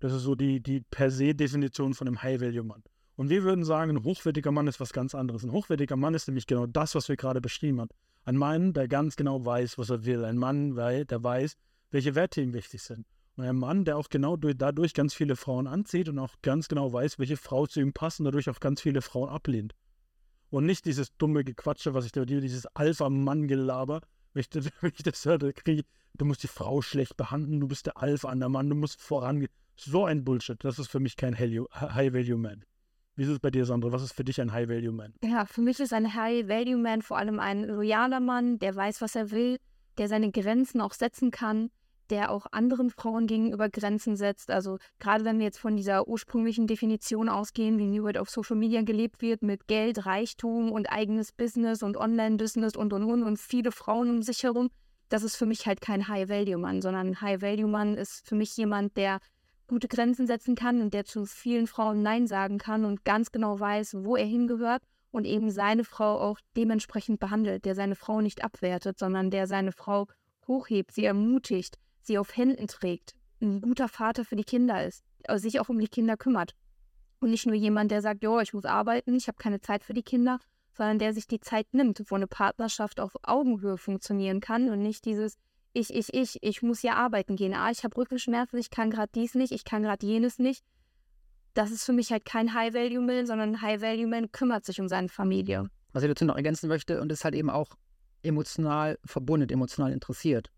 Das 0.00 0.12
ist 0.12 0.22
so 0.22 0.34
die, 0.34 0.60
die 0.60 0.80
per 0.80 1.10
se 1.10 1.34
Definition 1.34 1.94
von 1.94 2.06
einem 2.06 2.22
High-Value-Mann. 2.22 2.82
Und 3.16 3.30
wir 3.30 3.42
würden 3.44 3.64
sagen, 3.64 3.96
ein 3.96 4.04
hochwertiger 4.04 4.52
Mann 4.52 4.66
ist 4.66 4.78
was 4.78 4.92
ganz 4.92 5.14
anderes. 5.14 5.42
Ein 5.42 5.52
hochwertiger 5.52 5.96
Mann 5.96 6.14
ist 6.14 6.28
nämlich 6.28 6.46
genau 6.46 6.66
das, 6.66 6.94
was 6.94 7.08
wir 7.08 7.16
gerade 7.16 7.40
beschrieben 7.40 7.80
haben. 7.80 7.90
Ein 8.24 8.36
Mann, 8.36 8.74
der 8.74 8.88
ganz 8.88 9.16
genau 9.16 9.44
weiß, 9.44 9.78
was 9.78 9.88
er 9.88 10.04
will. 10.04 10.24
Ein 10.24 10.36
Mann, 10.36 10.74
der 10.74 11.22
weiß, 11.22 11.56
welche 11.90 12.14
Werte 12.14 12.42
ihm 12.42 12.52
wichtig 12.52 12.82
sind. 12.82 13.06
Ein 13.38 13.56
Mann, 13.56 13.84
der 13.84 13.98
auch 13.98 14.08
genau 14.08 14.36
durch, 14.36 14.56
dadurch 14.56 14.94
ganz 14.94 15.12
viele 15.12 15.36
Frauen 15.36 15.66
anzieht 15.66 16.08
und 16.08 16.18
auch 16.18 16.34
ganz 16.42 16.68
genau 16.68 16.92
weiß, 16.92 17.18
welche 17.18 17.36
Frau 17.36 17.66
zu 17.66 17.80
ihm 17.80 17.92
passt 17.92 18.20
und 18.20 18.24
dadurch 18.24 18.48
auch 18.48 18.60
ganz 18.60 18.80
viele 18.80 19.02
Frauen 19.02 19.28
ablehnt. 19.28 19.74
Und 20.48 20.64
nicht 20.64 20.86
dieses 20.86 21.14
dumme 21.16 21.44
Gequatsche, 21.44 21.92
was 21.92 22.06
ich 22.06 22.12
da, 22.12 22.24
dieses 22.24 22.66
Alpha-Mann-Gelaber, 22.66 24.00
wenn 24.32 24.40
ich, 24.40 24.48
wenn 24.80 24.92
ich 24.94 25.02
das 25.02 25.24
höre, 25.24 25.52
kriege 25.52 25.82
du 26.18 26.24
musst 26.24 26.42
die 26.42 26.48
Frau 26.48 26.82
schlecht 26.82 27.16
behandeln, 27.16 27.60
du 27.60 27.68
bist 27.68 27.86
der 27.86 27.96
Alpha 27.98 28.28
an 28.28 28.40
der 28.40 28.48
Mann, 28.48 28.68
du 28.68 28.76
musst 28.76 29.00
vorangehen. 29.00 29.50
So 29.76 30.06
ein 30.06 30.24
Bullshit, 30.24 30.62
das 30.64 30.78
ist 30.78 30.88
für 30.88 31.00
mich 31.00 31.16
kein 31.16 31.38
High-Value-Man. 31.38 32.64
Wie 33.16 33.22
ist 33.22 33.28
es 33.28 33.40
bei 33.40 33.50
dir, 33.50 33.64
Sandra? 33.66 33.92
Was 33.92 34.02
ist 34.02 34.12
für 34.12 34.24
dich 34.24 34.40
ein 34.40 34.52
High-Value-Man? 34.52 35.14
Ja, 35.22 35.44
für 35.44 35.60
mich 35.60 35.80
ist 35.80 35.92
ein 35.92 36.14
High-Value-Man 36.14 37.02
vor 37.02 37.18
allem 37.18 37.38
ein 37.40 37.64
loyaler 37.64 38.20
Mann, 38.20 38.58
der 38.58 38.74
weiß, 38.74 39.00
was 39.02 39.14
er 39.14 39.30
will, 39.30 39.58
der 39.98 40.08
seine 40.08 40.30
Grenzen 40.30 40.80
auch 40.80 40.92
setzen 40.92 41.30
kann, 41.30 41.70
der 42.10 42.30
auch 42.30 42.46
anderen 42.50 42.90
Frauen 42.90 43.26
gegenüber 43.26 43.68
Grenzen 43.68 44.16
setzt. 44.16 44.50
Also 44.50 44.78
gerade 44.98 45.24
wenn 45.24 45.38
wir 45.38 45.46
jetzt 45.46 45.58
von 45.58 45.76
dieser 45.76 46.08
ursprünglichen 46.08 46.66
Definition 46.66 47.28
ausgehen, 47.28 47.78
wie 47.78 47.86
New 47.86 48.04
World 48.04 48.18
auf 48.18 48.30
Social 48.30 48.56
Media 48.56 48.82
gelebt 48.82 49.22
wird, 49.22 49.42
mit 49.42 49.66
Geld, 49.66 50.06
Reichtum 50.06 50.72
und 50.72 50.86
eigenes 50.86 51.32
Business 51.32 51.82
und 51.82 51.96
Online-Business 51.96 52.76
und 52.76 52.92
und 52.92 53.04
und 53.04 53.22
und 53.22 53.38
viele 53.38 53.72
Frauen 53.72 54.10
um 54.10 54.22
sich 54.22 54.42
herum, 54.42 54.70
das 55.08 55.22
ist 55.22 55.36
für 55.36 55.46
mich 55.46 55.66
halt 55.66 55.80
kein 55.80 56.08
High-Value-Mann, 56.08 56.82
sondern 56.82 57.08
ein 57.08 57.20
High-Value-Mann 57.20 57.96
ist 57.96 58.26
für 58.26 58.34
mich 58.34 58.56
jemand, 58.56 58.96
der 58.96 59.20
gute 59.68 59.88
Grenzen 59.88 60.26
setzen 60.26 60.54
kann 60.54 60.80
und 60.80 60.94
der 60.94 61.04
zu 61.04 61.26
vielen 61.26 61.66
Frauen 61.66 62.02
Nein 62.02 62.26
sagen 62.26 62.58
kann 62.58 62.84
und 62.84 63.04
ganz 63.04 63.32
genau 63.32 63.58
weiß, 63.58 63.96
wo 64.00 64.16
er 64.16 64.24
hingehört 64.24 64.82
und 65.10 65.24
eben 65.24 65.50
seine 65.50 65.84
Frau 65.84 66.20
auch 66.20 66.38
dementsprechend 66.56 67.20
behandelt, 67.20 67.64
der 67.64 67.74
seine 67.74 67.94
Frau 67.94 68.20
nicht 68.20 68.44
abwertet, 68.44 68.98
sondern 68.98 69.30
der 69.30 69.46
seine 69.46 69.72
Frau 69.72 70.06
hochhebt, 70.46 70.92
sie 70.92 71.04
ermutigt, 71.04 71.78
sie 72.06 72.18
auf 72.18 72.36
Händen 72.36 72.66
trägt, 72.68 73.14
ein 73.40 73.60
guter 73.60 73.88
Vater 73.88 74.24
für 74.24 74.36
die 74.36 74.44
Kinder 74.44 74.84
ist, 74.84 75.04
äh, 75.24 75.38
sich 75.38 75.60
auch 75.60 75.68
um 75.68 75.78
die 75.78 75.88
Kinder 75.88 76.16
kümmert. 76.16 76.54
Und 77.20 77.30
nicht 77.30 77.46
nur 77.46 77.54
jemand, 77.54 77.90
der 77.90 78.02
sagt, 78.02 78.22
jo, 78.22 78.40
ich 78.40 78.52
muss 78.52 78.64
arbeiten, 78.64 79.14
ich 79.14 79.28
habe 79.28 79.38
keine 79.38 79.60
Zeit 79.60 79.84
für 79.84 79.94
die 79.94 80.02
Kinder, 80.02 80.38
sondern 80.72 80.98
der 80.98 81.14
sich 81.14 81.26
die 81.26 81.40
Zeit 81.40 81.72
nimmt, 81.72 82.02
wo 82.08 82.14
eine 82.14 82.26
Partnerschaft 82.26 83.00
auf 83.00 83.12
Augenhöhe 83.22 83.78
funktionieren 83.78 84.40
kann 84.40 84.70
und 84.70 84.82
nicht 84.82 85.04
dieses 85.04 85.38
ich, 85.76 85.94
ich, 85.94 86.14
ich, 86.14 86.42
ich 86.42 86.62
muss 86.62 86.82
ja 86.82 86.94
arbeiten 86.94 87.36
gehen. 87.36 87.52
Ah, 87.52 87.70
ich 87.70 87.84
habe 87.84 87.96
Rückenschmerzen, 87.96 88.58
ich 88.58 88.70
kann 88.70 88.90
gerade 88.90 89.10
dies 89.14 89.34
nicht, 89.34 89.52
ich 89.52 89.64
kann 89.64 89.82
gerade 89.82 90.06
jenes 90.06 90.38
nicht. 90.38 90.64
Das 91.52 91.70
ist 91.70 91.84
für 91.84 91.92
mich 91.92 92.10
halt 92.12 92.24
kein 92.24 92.54
High-Value-Man, 92.54 93.26
sondern 93.26 93.50
ein 93.50 93.62
High-Value-Man 93.62 94.32
kümmert 94.32 94.64
sich 94.64 94.80
um 94.80 94.88
seine 94.88 95.08
Familie. 95.08 95.68
Was 95.92 96.02
ich 96.02 96.08
dazu 96.08 96.24
noch 96.24 96.36
ergänzen 96.36 96.68
möchte 96.68 97.00
und 97.00 97.12
ist 97.12 97.24
halt 97.24 97.34
eben 97.34 97.50
auch 97.50 97.76
emotional 98.22 98.98
verbunden, 99.04 99.50
emotional 99.50 99.92
interessiert. 99.92 100.50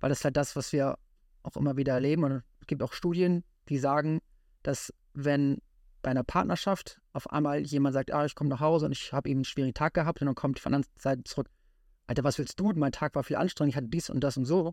Weil 0.00 0.10
das 0.10 0.18
ist 0.18 0.24
halt 0.24 0.36
das, 0.36 0.56
was 0.56 0.72
wir 0.72 0.98
auch 1.42 1.56
immer 1.56 1.76
wieder 1.76 1.94
erleben. 1.94 2.24
Und 2.24 2.42
es 2.60 2.66
gibt 2.66 2.82
auch 2.82 2.92
Studien, 2.92 3.44
die 3.68 3.78
sagen, 3.78 4.20
dass 4.62 4.92
wenn 5.14 5.58
bei 6.02 6.10
einer 6.10 6.24
Partnerschaft 6.24 7.00
auf 7.12 7.30
einmal 7.30 7.60
jemand 7.60 7.94
sagt, 7.94 8.12
ah, 8.12 8.24
ich 8.24 8.34
komme 8.34 8.50
nach 8.50 8.60
Hause 8.60 8.86
und 8.86 8.92
ich 8.92 9.12
habe 9.12 9.28
eben 9.28 9.38
einen 9.38 9.44
schwierigen 9.44 9.74
Tag 9.74 9.94
gehabt 9.94 10.20
und 10.20 10.26
dann 10.26 10.34
kommt 10.34 10.60
von 10.60 10.72
der 10.72 10.78
anderen 10.78 11.00
Seite 11.00 11.24
zurück, 11.24 11.48
Alter, 12.06 12.22
was 12.22 12.38
willst 12.38 12.60
du? 12.60 12.72
Mein 12.74 12.92
Tag 12.92 13.14
war 13.14 13.24
viel 13.24 13.36
anstrengend, 13.36 13.72
ich 13.72 13.76
hatte 13.76 13.88
dies 13.88 14.10
und 14.10 14.20
das 14.20 14.36
und 14.36 14.44
so. 14.44 14.72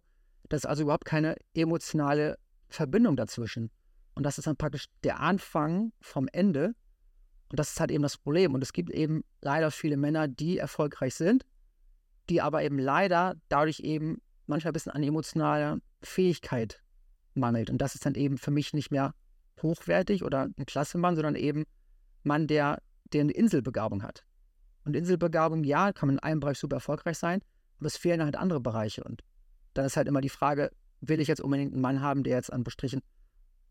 Das 0.49 0.59
ist 0.59 0.65
also 0.65 0.83
überhaupt 0.83 1.05
keine 1.05 1.35
emotionale 1.55 2.37
Verbindung 2.69 3.15
dazwischen. 3.15 3.71
Und 4.13 4.23
das 4.23 4.37
ist 4.37 4.45
dann 4.45 4.57
praktisch 4.57 4.85
der 5.03 5.19
Anfang 5.19 5.91
vom 6.01 6.27
Ende. 6.31 6.75
Und 7.49 7.59
das 7.59 7.71
ist 7.71 7.79
halt 7.79 7.91
eben 7.91 8.03
das 8.03 8.17
Problem. 8.17 8.53
Und 8.53 8.61
es 8.61 8.73
gibt 8.73 8.91
eben 8.91 9.23
leider 9.41 9.71
viele 9.71 9.97
Männer, 9.97 10.27
die 10.27 10.57
erfolgreich 10.57 11.15
sind, 11.15 11.45
die 12.29 12.41
aber 12.41 12.63
eben 12.63 12.77
leider 12.77 13.35
dadurch 13.49 13.79
eben 13.79 14.21
manchmal 14.47 14.71
ein 14.71 14.73
bisschen 14.73 14.91
an 14.91 15.03
emotionaler 15.03 15.79
Fähigkeit 16.01 16.81
mangelt. 17.33 17.69
Und 17.69 17.79
das 17.79 17.95
ist 17.95 18.05
dann 18.05 18.15
eben 18.15 18.37
für 18.37 18.51
mich 18.51 18.73
nicht 18.73 18.91
mehr 18.91 19.13
hochwertig 19.61 20.23
oder 20.23 20.49
ein 20.57 20.65
Klassemann, 20.65 21.15
sondern 21.15 21.35
eben 21.35 21.65
Mann, 22.23 22.47
der, 22.47 22.81
der 23.11 23.21
eine 23.21 23.31
Inselbegabung 23.31 24.03
hat. 24.03 24.23
Und 24.85 24.95
Inselbegabung, 24.95 25.63
ja, 25.63 25.93
kann 25.93 26.07
man 26.07 26.17
in 26.17 26.23
einem 26.23 26.39
Bereich 26.39 26.59
super 26.59 26.77
erfolgreich 26.77 27.17
sein, 27.17 27.41
aber 27.79 27.87
es 27.87 27.97
fehlen 27.97 28.21
halt 28.21 28.35
andere 28.35 28.59
Bereiche. 28.59 29.03
Und 29.03 29.23
dann 29.73 29.85
ist 29.85 29.97
halt 29.97 30.07
immer 30.07 30.21
die 30.21 30.29
Frage, 30.29 30.71
will 31.01 31.19
ich 31.19 31.27
jetzt 31.27 31.41
unbedingt 31.41 31.73
einen 31.73 31.81
Mann 31.81 32.01
haben, 32.01 32.23
der 32.23 32.35
jetzt 32.35 32.51
an 32.51 32.63
Bestrichen 32.63 33.01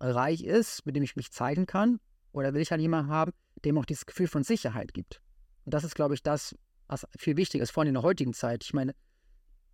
reich 0.01 0.43
ist, 0.43 0.85
mit 0.87 0.97
dem 0.97 1.03
ich 1.03 1.17
mich 1.17 1.33
zeigen 1.33 1.67
kann? 1.67 2.01
Oder 2.33 2.55
will 2.55 2.63
ich 2.63 2.71
halt 2.71 2.81
jemanden 2.81 3.11
haben, 3.11 3.33
dem 3.65 3.79
auch 3.79 3.85
dieses 3.85 4.07
Gefühl 4.07 4.27
von 4.27 4.43
Sicherheit 4.43 4.95
gibt? 4.95 5.21
Und 5.65 5.75
das 5.75 5.85
ist, 5.85 5.95
glaube 5.95 6.15
ich, 6.15 6.23
das, 6.23 6.57
was 6.89 7.07
viel 7.17 7.37
wichtiger 7.37 7.63
ist, 7.63 7.71
vor 7.71 7.83
allem 7.83 7.89
in 7.89 7.95
der 7.95 8.03
heutigen 8.03 8.33
Zeit. 8.33 8.65
Ich 8.65 8.73
meine, 8.73 8.95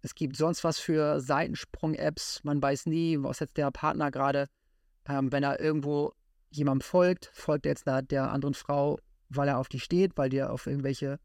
es 0.02 0.14
gibt 0.14 0.36
sonst 0.36 0.64
was 0.64 0.78
für 0.78 1.20
Seitensprung-Apps. 1.20 2.44
Man 2.44 2.62
weiß 2.62 2.86
nie, 2.86 3.18
was 3.20 3.40
jetzt 3.40 3.56
der 3.56 3.70
Partner 3.70 4.10
gerade, 4.10 4.48
ähm, 5.08 5.32
wenn 5.32 5.42
er 5.42 5.60
irgendwo 5.60 6.12
jemandem 6.50 6.82
folgt, 6.82 7.30
folgt 7.34 7.66
er 7.66 7.72
jetzt 7.72 7.86
der, 7.86 8.02
der 8.02 8.30
anderen 8.30 8.54
Frau, 8.54 8.98
weil 9.28 9.48
er 9.48 9.58
auf 9.58 9.68
die 9.68 9.80
steht, 9.80 10.16
weil 10.16 10.30
die 10.30 10.42
auf 10.42 10.66
irgendwelche 10.66 11.18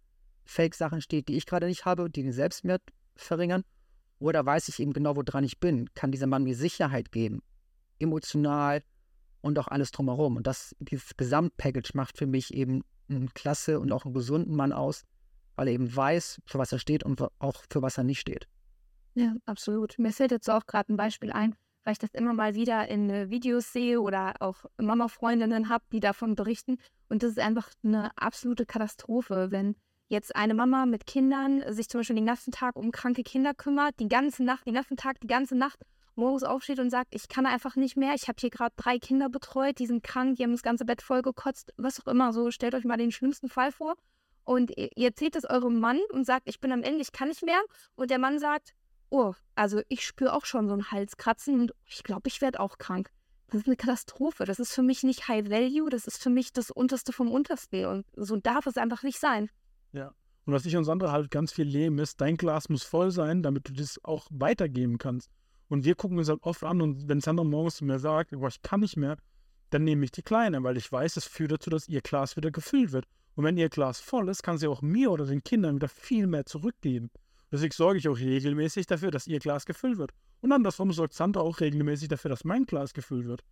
Fake-Sachen 0.45 1.01
steht, 1.01 1.29
die 1.29 1.37
ich 1.37 1.45
gerade 1.45 1.67
nicht 1.67 1.85
habe, 1.85 2.09
die 2.09 2.23
den 2.23 2.33
Selbstwert 2.33 2.81
verringern. 3.15 3.63
Oder 4.19 4.45
weiß 4.45 4.67
ich 4.69 4.79
eben 4.79 4.93
genau, 4.93 5.15
woran 5.15 5.43
ich 5.43 5.59
bin? 5.59 5.93
Kann 5.93 6.11
dieser 6.11 6.27
Mann 6.27 6.43
mir 6.43 6.55
Sicherheit 6.55 7.11
geben? 7.11 7.41
Emotional 7.99 8.83
und 9.41 9.59
auch 9.59 9.67
alles 9.67 9.91
drumherum. 9.91 10.37
Und 10.37 10.47
das, 10.47 10.75
dieses 10.79 11.15
Gesamtpackage 11.15 11.91
macht 11.93 12.17
für 12.17 12.25
mich 12.25 12.53
eben 12.53 12.83
einen 13.09 13.33
klasse 13.33 13.79
und 13.79 13.91
auch 13.91 14.05
einen 14.05 14.13
gesunden 14.13 14.55
Mann 14.55 14.71
aus, 14.71 15.03
weil 15.55 15.67
er 15.67 15.73
eben 15.73 15.93
weiß, 15.93 16.41
für 16.45 16.57
was 16.57 16.71
er 16.71 16.79
steht 16.79 17.03
und 17.03 17.21
auch 17.39 17.63
für 17.69 17.81
was 17.81 17.97
er 17.97 18.03
nicht 18.03 18.19
steht. 18.19 18.47
Ja, 19.15 19.35
absolut. 19.45 19.99
Mir 19.99 20.11
fällt 20.11 20.31
jetzt 20.31 20.49
auch 20.49 20.65
gerade 20.65 20.91
ein 20.91 20.97
Beispiel 20.97 21.31
ein, 21.31 21.55
weil 21.83 21.93
ich 21.93 21.99
das 21.99 22.09
immer 22.13 22.33
mal 22.33 22.55
wieder 22.55 22.87
in 22.87 23.09
äh, 23.09 23.29
Videos 23.29 23.71
sehe 23.71 24.01
oder 24.01 24.35
auch 24.39 24.65
Mama-Freundinnen 24.77 25.69
habe, 25.69 25.83
die 25.91 25.99
davon 25.99 26.35
berichten. 26.35 26.77
Und 27.09 27.21
das 27.21 27.31
ist 27.31 27.39
einfach 27.39 27.69
eine 27.83 28.11
absolute 28.17 28.65
Katastrophe, 28.65 29.51
wenn 29.51 29.75
jetzt 30.09 30.35
eine 30.35 30.53
Mama 30.53 30.85
mit 30.85 31.05
Kindern 31.05 31.63
sich 31.73 31.89
zum 31.89 31.99
Beispiel 31.99 32.15
den 32.15 32.25
ganzen 32.25 32.51
Tag 32.51 32.75
um 32.75 32.91
kranke 32.91 33.23
Kinder 33.23 33.53
kümmert, 33.53 33.99
die 33.99 34.07
ganze 34.07 34.43
Nacht, 34.43 34.65
den 34.65 34.73
ganzen 34.73 34.97
Tag, 34.97 35.19
die 35.21 35.27
ganze 35.27 35.55
Nacht 35.55 35.79
morgens 36.15 36.43
aufsteht 36.43 36.79
und 36.79 36.89
sagt, 36.89 37.13
ich 37.15 37.27
kann 37.27 37.45
einfach 37.45 37.75
nicht 37.75 37.97
mehr, 37.97 38.13
ich 38.13 38.27
habe 38.27 38.37
hier 38.39 38.49
gerade 38.49 38.73
drei 38.77 38.99
Kinder 38.99 39.29
betreut, 39.29 39.79
die 39.79 39.87
sind 39.87 40.03
krank, 40.03 40.37
die 40.37 40.43
haben 40.43 40.51
das 40.51 40.61
ganze 40.61 40.85
Bett 40.85 41.01
voll 41.01 41.21
gekotzt, 41.21 41.73
was 41.77 41.99
auch 41.99 42.11
immer. 42.11 42.33
So 42.33 42.51
stellt 42.51 42.75
euch 42.75 42.83
mal 42.83 42.97
den 42.97 43.11
schlimmsten 43.11 43.49
Fall 43.49 43.71
vor. 43.71 43.95
Und 44.45 44.71
ihr 44.77 44.89
erzählt 44.97 45.35
es 45.35 45.45
eurem 45.45 45.79
Mann 45.79 45.99
und 46.11 46.25
sagt, 46.25 46.49
ich 46.49 46.59
bin 46.59 46.71
am 46.71 46.83
Ende, 46.83 47.01
ich 47.01 47.13
kann 47.13 47.29
nicht 47.29 47.43
mehr. 47.43 47.61
Und 47.95 48.11
der 48.11 48.19
Mann 48.19 48.39
sagt, 48.39 48.73
oh, 49.13 49.33
also 49.55 49.81
ich 49.89 50.05
spüre 50.05 50.33
auch 50.33 50.45
schon 50.45 50.67
so 50.67 50.73
ein 50.73 50.91
Halskratzen 50.91 51.61
und 51.61 51.71
ich 51.85 52.03
glaube, 52.03 52.27
ich 52.27 52.41
werde 52.41 52.59
auch 52.59 52.79
krank. 52.79 53.11
Das 53.47 53.61
ist 53.61 53.67
eine 53.67 53.75
Katastrophe. 53.75 54.45
Das 54.45 54.59
ist 54.59 54.73
für 54.73 54.81
mich 54.81 55.03
nicht 55.03 55.27
High 55.27 55.49
Value, 55.49 55.89
das 55.89 56.07
ist 56.07 56.21
für 56.21 56.31
mich 56.31 56.51
das 56.51 56.71
Unterste 56.71 57.13
vom 57.13 57.31
Untersten. 57.31 57.85
Und 57.85 58.05
so 58.15 58.35
darf 58.37 58.65
es 58.65 58.77
einfach 58.77 59.03
nicht 59.03 59.19
sein. 59.19 59.49
Ja. 59.91 60.11
Und 60.45 60.53
was 60.53 60.65
ich 60.65 60.75
und 60.75 60.83
Sandra 60.83 61.11
halt 61.11 61.29
ganz 61.31 61.53
viel 61.53 61.67
leben 61.67 61.99
ist, 61.99 62.19
dein 62.19 62.35
Glas 62.35 62.67
muss 62.67 62.83
voll 62.83 63.11
sein, 63.11 63.43
damit 63.43 63.69
du 63.69 63.73
das 63.73 64.03
auch 64.03 64.27
weitergeben 64.31 64.97
kannst. 64.97 65.29
Und 65.69 65.85
wir 65.85 65.95
gucken 65.95 66.17
uns 66.17 66.27
halt 66.27 66.41
oft 66.41 66.63
an 66.63 66.81
und 66.81 67.07
wenn 67.07 67.21
Sandra 67.21 67.45
morgens 67.45 67.77
zu 67.77 67.85
mir 67.85 67.99
sagt, 67.99 68.31
boah, 68.31 68.47
ich 68.47 68.61
kann 68.61 68.81
nicht 68.81 68.97
mehr, 68.97 69.17
dann 69.69 69.83
nehme 69.83 70.03
ich 70.03 70.11
die 70.11 70.23
Kleine, 70.23 70.61
weil 70.63 70.75
ich 70.75 70.91
weiß, 70.91 71.15
es 71.17 71.25
führt 71.25 71.51
dazu, 71.51 71.69
dass 71.69 71.87
ihr 71.87 72.01
Glas 72.01 72.35
wieder 72.35 72.51
gefüllt 72.51 72.91
wird. 72.91 73.05
Und 73.35 73.45
wenn 73.45 73.57
ihr 73.57 73.69
Glas 73.69 73.99
voll 73.99 74.27
ist, 74.29 74.43
kann 74.43 74.57
sie 74.57 74.67
auch 74.67 74.81
mir 74.81 75.11
oder 75.11 75.25
den 75.25 75.43
Kindern 75.43 75.75
wieder 75.75 75.87
viel 75.87 76.27
mehr 76.27 76.45
zurückgeben. 76.45 77.09
Deswegen 77.53 77.71
sorge 77.71 77.99
ich 77.99 78.09
auch 78.09 78.17
regelmäßig 78.17 78.87
dafür, 78.87 79.11
dass 79.11 79.27
ihr 79.27 79.37
Glas 79.37 79.67
gefüllt 79.67 79.99
wird. 79.99 80.09
Und 80.41 80.51
andersrum 80.51 80.91
sorgt 80.91 81.13
Sandra 81.13 81.41
auch 81.41 81.59
regelmäßig 81.59 82.07
dafür, 82.07 82.29
dass 82.29 82.43
mein 82.43 82.65
Glas 82.65 82.95
gefüllt 82.95 83.27
wird. 83.27 83.43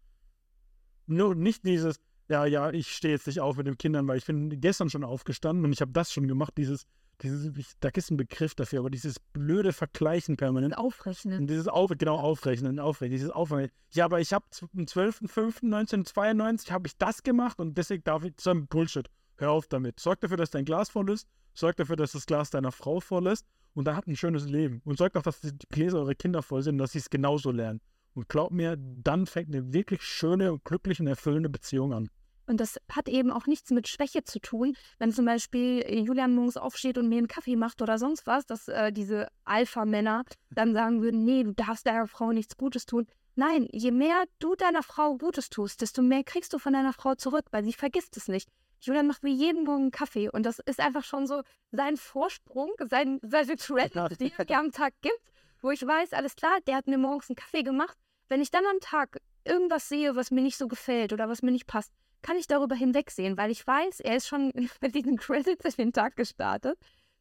Nur 1.05 1.35
nicht 1.35 1.63
dieses, 1.65 1.99
ja, 2.27 2.45
ja, 2.45 2.71
ich 2.71 2.95
stehe 2.95 3.13
jetzt 3.13 3.27
nicht 3.27 3.41
auf 3.41 3.57
mit 3.57 3.67
den 3.67 3.77
Kindern, 3.77 4.07
weil 4.07 4.17
ich 4.17 4.25
bin 4.25 4.59
gestern 4.59 4.89
schon 4.89 5.03
aufgestanden 5.03 5.65
und 5.65 5.71
ich 5.71 5.81
habe 5.81 5.91
das 5.91 6.11
schon 6.11 6.27
gemacht, 6.27 6.53
dieses, 6.57 6.87
dieses, 7.21 7.53
da 7.79 7.89
ist 7.89 8.09
ein 8.09 8.17
Begriff 8.17 8.55
dafür, 8.55 8.79
aber 8.79 8.89
dieses 8.89 9.19
blöde 9.19 9.71
Vergleichen 9.71 10.35
permanent. 10.35 10.75
Aufrechnen. 10.79 11.45
Dieses 11.45 11.67
Auf, 11.67 11.91
genau, 11.95 12.17
Aufrechnen, 12.17 12.79
Aufrechnen, 12.79 13.15
dieses 13.15 13.29
Aufrechnen. 13.29 13.69
Ja, 13.91 14.05
aber 14.05 14.19
ich 14.19 14.33
habe 14.33 14.45
am 14.73 14.85
12.05.1992 14.85 16.71
habe 16.71 16.87
ich 16.87 16.97
das 16.97 17.21
gemacht 17.21 17.59
und 17.59 17.77
deswegen 17.77 18.03
darf 18.03 18.23
ich, 18.23 18.33
so 18.39 18.49
ein 18.49 18.65
Bullshit. 18.65 19.11
Hör 19.41 19.53
auf 19.53 19.67
damit. 19.67 19.99
Sorg 19.99 20.21
dafür, 20.21 20.37
dass 20.37 20.51
dein 20.51 20.65
Glas 20.65 20.89
voll 20.89 21.09
ist. 21.09 21.27
Sorg 21.55 21.75
dafür, 21.77 21.95
dass 21.95 22.11
das 22.11 22.27
Glas 22.27 22.51
deiner 22.51 22.71
Frau 22.71 22.99
voll 22.99 23.25
ist 23.25 23.43
und 23.73 23.85
dann 23.85 23.95
habt 23.95 24.07
ein 24.07 24.15
schönes 24.15 24.45
Leben. 24.45 24.83
Und 24.85 24.99
sorgt 24.99 25.17
auch, 25.17 25.23
dass 25.23 25.41
die 25.41 25.51
Gläser 25.71 25.97
eurer 25.97 26.13
Kinder 26.13 26.43
voll 26.43 26.61
sind 26.61 26.75
und 26.75 26.77
dass 26.77 26.91
sie 26.91 26.99
es 26.99 27.09
genauso 27.09 27.49
lernen. 27.49 27.81
Und 28.13 28.29
glaubt 28.29 28.51
mir, 28.51 28.77
dann 28.77 29.25
fängt 29.25 29.47
eine 29.47 29.73
wirklich 29.73 30.03
schöne, 30.03 30.59
glückliche 30.63 31.01
und 31.01 31.07
erfüllende 31.07 31.49
Beziehung 31.49 31.91
an. 31.91 32.07
Und 32.45 32.59
das 32.59 32.79
hat 32.91 33.09
eben 33.09 33.31
auch 33.31 33.47
nichts 33.47 33.71
mit 33.71 33.87
Schwäche 33.87 34.23
zu 34.23 34.39
tun. 34.39 34.75
Wenn 34.99 35.11
zum 35.11 35.25
Beispiel 35.25 35.85
Julian 35.89 36.35
morgens 36.35 36.57
aufsteht 36.57 36.99
und 36.99 37.09
mir 37.09 37.17
einen 37.17 37.27
Kaffee 37.27 37.55
macht 37.55 37.81
oder 37.81 37.97
sonst 37.97 38.27
was, 38.27 38.45
dass 38.45 38.67
äh, 38.67 38.91
diese 38.91 39.27
Alpha-Männer 39.45 40.23
dann 40.51 40.73
sagen 40.73 41.01
würden, 41.01 41.25
nee, 41.25 41.43
du 41.43 41.53
darfst 41.53 41.87
deiner 41.87 42.07
Frau 42.07 42.31
nichts 42.31 42.57
Gutes 42.57 42.85
tun. 42.85 43.07
Nein, 43.35 43.67
je 43.71 43.89
mehr 43.89 44.25
du 44.37 44.55
deiner 44.55 44.83
Frau 44.83 45.17
Gutes 45.17 45.49
tust, 45.49 45.81
desto 45.81 46.03
mehr 46.03 46.23
kriegst 46.23 46.53
du 46.53 46.59
von 46.59 46.73
deiner 46.73 46.93
Frau 46.93 47.15
zurück, 47.15 47.45
weil 47.49 47.63
sie 47.63 47.73
vergisst 47.73 48.17
es 48.17 48.27
nicht. 48.27 48.49
Julian 48.81 49.07
macht 49.07 49.23
mir 49.23 49.31
jeden 49.31 49.63
Morgen 49.63 49.83
einen 49.83 49.91
Kaffee 49.91 50.29
und 50.29 50.43
das 50.43 50.59
ist 50.59 50.79
einfach 50.79 51.03
schon 51.03 51.27
so 51.27 51.43
sein 51.71 51.97
Vorsprung, 51.97 52.71
sein, 52.89 53.19
seine 53.21 53.55
Credit, 53.55 54.19
die 54.19 54.33
er 54.37 54.59
am 54.59 54.71
Tag 54.71 54.93
gibt, 55.01 55.21
wo 55.61 55.69
ich 55.69 55.85
weiß, 55.85 56.13
alles 56.13 56.35
klar, 56.35 56.57
der 56.65 56.77
hat 56.77 56.87
mir 56.87 56.97
morgens 56.97 57.29
einen 57.29 57.35
Kaffee 57.35 57.63
gemacht. 57.63 57.97
Wenn 58.27 58.41
ich 58.41 58.49
dann 58.49 58.65
am 58.65 58.79
Tag 58.79 59.21
irgendwas 59.45 59.87
sehe, 59.87 60.15
was 60.15 60.31
mir 60.31 60.41
nicht 60.41 60.57
so 60.57 60.67
gefällt 60.67 61.13
oder 61.13 61.29
was 61.29 61.43
mir 61.43 61.51
nicht 61.51 61.67
passt, 61.67 61.91
kann 62.23 62.37
ich 62.37 62.47
darüber 62.47 62.75
hinwegsehen, 62.75 63.37
weil 63.37 63.51
ich 63.51 63.65
weiß, 63.65 63.99
er 63.99 64.15
ist 64.15 64.27
schon 64.27 64.51
mit 64.81 64.95
diesen 64.95 65.17
Credits 65.17 65.65
in 65.65 65.87
den 65.87 65.93
Tag 65.93 66.15
gestartet. 66.15 66.77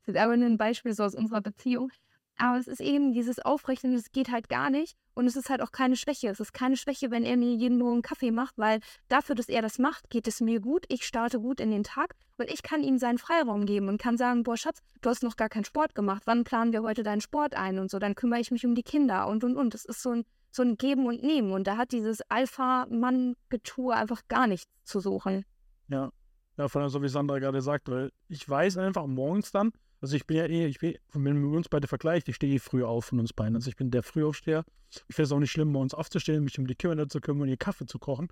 Das 0.07 0.15
ist 0.15 0.21
aber 0.21 0.33
ein 0.33 0.59
Beispiel 0.59 0.95
so 0.95 1.05
aus 1.05 1.15
unserer 1.15 1.41
Beziehung. 1.41 1.91
Aber 2.41 2.59
es 2.59 2.68
ist 2.68 2.80
eben 2.80 3.12
dieses 3.12 3.38
Aufrechnen, 3.38 3.95
das 3.95 4.12
geht 4.12 4.30
halt 4.30 4.49
gar 4.49 4.70
nicht. 4.70 4.97
Und 5.12 5.26
es 5.26 5.36
ist 5.36 5.51
halt 5.51 5.61
auch 5.61 5.72
keine 5.72 5.95
Schwäche. 5.95 6.28
Es 6.28 6.41
ist 6.41 6.55
keine 6.55 6.78
Schwäche, 6.78 7.11
wenn 7.11 7.22
er 7.22 7.36
mir 7.36 7.55
jeden 7.55 7.76
Morgen 7.76 8.01
Kaffee 8.01 8.30
macht, 8.30 8.57
weil 8.57 8.80
dafür, 9.09 9.34
dass 9.34 9.51
er 9.51 9.61
das 9.61 9.78
macht, 9.78 10.09
geht 10.09 10.26
es 10.26 10.41
mir 10.41 10.59
gut. 10.59 10.86
Ich 10.88 11.05
starte 11.05 11.38
gut 11.38 11.61
in 11.61 11.70
den 11.70 11.84
Tag 11.84 12.14
und 12.38 12.51
ich 12.51 12.62
kann 12.62 12.82
ihm 12.82 12.97
seinen 12.97 13.18
Freiraum 13.18 13.66
geben 13.66 13.88
und 13.88 14.01
kann 14.01 14.16
sagen, 14.16 14.43
boah 14.43 14.57
Schatz, 14.57 14.80
du 15.03 15.11
hast 15.11 15.22
noch 15.22 15.36
gar 15.36 15.51
keinen 15.51 15.66
Sport 15.66 15.95
gemacht. 15.95 16.22
Wann 16.24 16.45
planen 16.45 16.72
wir 16.72 16.82
heute 16.82 17.03
deinen 17.03 17.20
Sport 17.20 17.55
ein 17.55 17.78
und 17.78 17.91
so? 17.91 17.99
Dann 17.99 18.14
kümmere 18.14 18.41
ich 18.41 18.51
mich 18.51 18.64
um 18.64 18.74
die 18.74 18.84
Kinder 18.84 19.28
und 19.28 19.45
und 19.45 19.59
und. 19.59 19.74
Das 19.74 19.84
ist 19.84 20.01
so 20.01 20.12
ein, 20.12 20.24
so 20.51 20.62
ein 20.62 20.78
Geben 20.78 21.07
und 21.07 21.22
Nehmen. 21.22 21.53
Und 21.53 21.66
da 21.66 21.76
hat 21.76 21.93
dieses 21.93 22.22
Alpha-Mann-Getue 22.30 23.95
einfach 23.95 24.22
gar 24.28 24.47
nichts 24.47 24.72
zu 24.84 25.01
suchen. 25.01 25.45
Ja. 25.88 26.11
Ja, 26.57 26.68
vor 26.68 26.80
allem 26.80 26.91
so 26.91 27.03
wie 27.03 27.09
Sandra 27.09 27.38
gerade 27.38 27.61
sagt, 27.61 27.91
weil 27.91 28.12
ich 28.28 28.49
weiß 28.49 28.78
einfach 28.78 29.07
morgens 29.07 29.51
dann, 29.51 29.72
Also 30.01 30.16
ich 30.16 30.26
bin 30.26 30.38
ja 30.38 30.46
eh, 30.46 30.66
ich 30.66 30.78
bin, 30.78 30.94
wenn 31.12 31.42
wir 31.42 31.57
uns 31.57 31.68
beide 31.68 31.86
vergleichen, 31.86 32.30
ich 32.30 32.36
stehe 32.36 32.55
eh 32.55 32.59
früh 32.59 32.84
auf 32.84 33.07
von 33.07 33.20
uns 33.20 33.32
beiden. 33.32 33.55
Also 33.55 33.68
ich 33.68 33.76
bin 33.76 33.90
der 33.90 34.03
Frühaufsteher. 34.03 34.64
Ich 34.90 35.14
finde 35.14 35.22
es 35.22 35.32
auch 35.32 35.38
nicht 35.38 35.53
schlimm, 35.53 35.72
morgens 35.72 35.94
aufzustehen, 35.94 36.42
mich 36.42 36.59
um 36.59 36.66
die 36.66 36.74
Kinder 36.74 37.09
zu 37.09 37.20
kümmern 37.20 37.42
und 37.42 37.48
ihr 37.48 37.57
Kaffee 37.57 37.86
zu 37.86 37.98
kochen. 37.98 38.28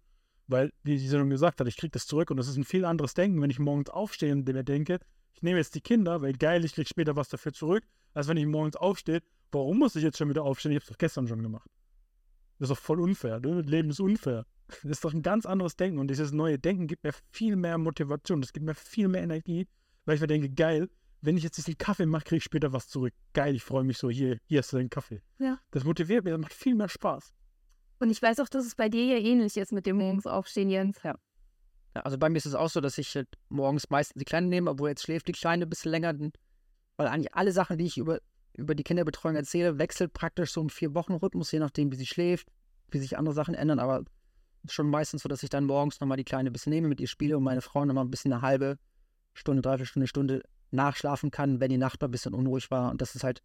Weil, 0.47 0.73
wie 0.83 0.97
sie 0.97 1.11
schon 1.11 1.29
gesagt 1.29 1.61
hat, 1.61 1.69
ich 1.69 1.77
kriege 1.77 1.91
das 1.91 2.07
zurück 2.07 2.31
und 2.31 2.39
das 2.39 2.49
ist 2.49 2.57
ein 2.57 2.65
viel 2.65 2.87
anderes 2.87 3.13
Denken, 3.13 3.41
wenn 3.43 3.51
ich 3.51 3.59
morgens 3.59 3.91
aufstehe 3.91 4.33
und 4.33 4.49
mir 4.49 4.65
denke, 4.65 4.99
ich 5.35 5.43
nehme 5.43 5.59
jetzt 5.59 5.75
die 5.75 5.83
Kinder, 5.83 6.23
weil 6.23 6.33
geil, 6.33 6.65
ich 6.65 6.73
kriege 6.73 6.89
später 6.89 7.17
was 7.17 7.29
dafür 7.29 7.53
zurück, 7.53 7.85
als 8.15 8.29
wenn 8.29 8.39
ich 8.39 8.47
morgens 8.47 8.75
aufstehe, 8.75 9.21
warum 9.53 9.79
muss 9.79 9.95
ich 9.95 10.03
jetzt 10.03 10.17
schon 10.17 10.31
wieder 10.31 10.43
aufstehen? 10.43 10.73
Ich 10.73 10.77
habe 10.77 10.85
es 10.85 10.89
doch 10.89 10.99
gestern 10.99 11.29
schon 11.29 11.43
gemacht. 11.43 11.69
Das 12.59 12.71
ist 12.71 12.77
doch 12.77 12.83
voll 12.83 13.01
unfair. 13.01 13.41
Ne? 13.41 13.61
Leben 13.61 13.91
ist 13.91 14.01
unfair. 14.01 14.47
Das 14.67 14.85
ist 14.85 15.05
doch 15.05 15.15
ein 15.15 15.23
ganz 15.23 15.47
anderes 15.47 15.77
Denken. 15.77 15.99
Und 15.99 16.09
dieses 16.09 16.33
neue 16.33 16.59
Denken 16.59 16.87
gibt 16.87 17.05
mir 17.05 17.13
viel 17.31 17.57
mehr 17.57 17.79
Motivation. 17.79 18.41
Das 18.41 18.53
gibt 18.53 18.67
mir 18.67 18.75
viel 18.75 19.09
mehr 19.09 19.23
Energie, 19.23 19.69
weil 20.07 20.17
ich 20.17 20.21
mir 20.21 20.27
denke, 20.27 20.51
geil, 20.51 20.89
wenn 21.21 21.37
ich 21.37 21.43
jetzt 21.43 21.57
diesen 21.57 21.77
Kaffee 21.77 22.07
mache, 22.07 22.25
kriege 22.25 22.39
ich 22.39 22.45
später 22.45 22.73
was 22.73 22.89
zurück. 22.89 23.13
Geil, 23.33 23.55
ich 23.55 23.63
freue 23.63 23.85
mich 23.85 23.99
so, 23.99 24.09
hier, 24.11 24.39
hier 24.47 24.61
hast 24.61 24.73
du 24.73 24.77
deinen 24.77 24.91
Kaffee. 24.91 25.23
Ja. 25.39 25.59
Das 25.71 25.85
motiviert 25.85 26.25
mich, 26.25 26.33
das 26.33 26.41
macht 26.41 26.53
viel 26.53 26.75
mehr 26.75 26.89
Spaß. 26.89 27.33
Und 27.99 28.11
ich 28.11 28.23
weiß 28.23 28.39
auch, 28.41 28.49
dass 28.49 28.65
es 28.65 28.77
bei 28.77 28.89
dir 28.89 29.05
ja 29.05 29.19
ähnlich 29.19 29.57
ist 29.57 29.73
mit 29.73 29.87
dem 29.87 29.97
morgens 29.97 30.27
aufstehen, 30.27 30.71
Jens. 30.71 31.03
Ja. 31.03 31.17
ja. 31.97 32.03
Also 32.03 32.19
bei 32.19 32.29
mir 32.29 32.39
ist 32.39 32.47
es 32.47 32.55
auch 32.55 32.69
so, 32.69 32.81
dass 32.81 32.99
ich 32.99 33.15
halt 33.17 33.29
morgens 33.49 33.91
meistens 33.91 34.21
die 34.21 34.25
Kleine 34.25 34.47
nehme, 34.47 34.71
obwohl 34.71 34.91
jetzt 34.91 35.03
schläft 35.03 35.27
die 35.27 35.33
Kleine 35.33 35.67
ein 35.67 35.71
bisschen 35.71 35.91
länger, 35.91 36.15
weil 36.97 37.09
eigentlich 37.09 37.35
alle 37.35 37.51
Sachen, 37.51 37.79
die 37.79 37.87
ich 37.87 37.99
über, 37.99 38.21
über 38.55 38.77
die 38.77 38.85
Kinderbetreuung 38.85 39.35
erzähle, 39.35 39.79
wechselt 39.79 40.13
praktisch 40.13 40.53
so 40.53 40.61
im 40.61 40.71
Vier-Wochen-Rhythmus, 40.71 41.51
je 41.51 41.59
nachdem, 41.59 41.91
wie 41.91 41.97
sie 41.97 42.07
schläft, 42.07 42.49
wie 42.91 42.99
sich 42.99 43.19
andere 43.19 43.35
Sachen 43.35 43.55
ändern, 43.55 43.81
aber 43.81 44.05
schon 44.69 44.89
meistens 44.89 45.23
so, 45.23 45.29
dass 45.29 45.43
ich 45.43 45.51
dann 45.51 45.65
morgens 45.65 46.01
nochmal 46.01 46.17
die 46.17 46.25
Kleine 46.25 46.51
ein 46.51 46.53
bisschen 46.53 46.73
nehme, 46.73 46.89
mit 46.89 47.01
ihr 47.01 47.09
spiele 47.09 47.37
und 47.37 47.43
meine 47.43 47.61
Frau 47.61 47.85
nochmal 47.85 48.05
ein 48.05 48.11
bisschen 48.11 48.33
eine 48.33 48.43
halbe 48.43 48.79
Stunde, 49.35 49.63
dreiviertel 49.63 49.87
Stunde, 49.87 50.07
Stunde 50.07 50.43
nachschlafen 50.71 51.31
kann, 51.31 51.61
wenn 51.61 51.71
die 51.71 51.79
Nacht 51.79 52.03
ein 52.03 52.11
bisschen 52.11 52.35
unruhig 52.35 52.71
war. 52.71 52.91
Und 52.91 53.01
das 53.01 53.15
ist 53.15 53.25
halt 53.25 53.43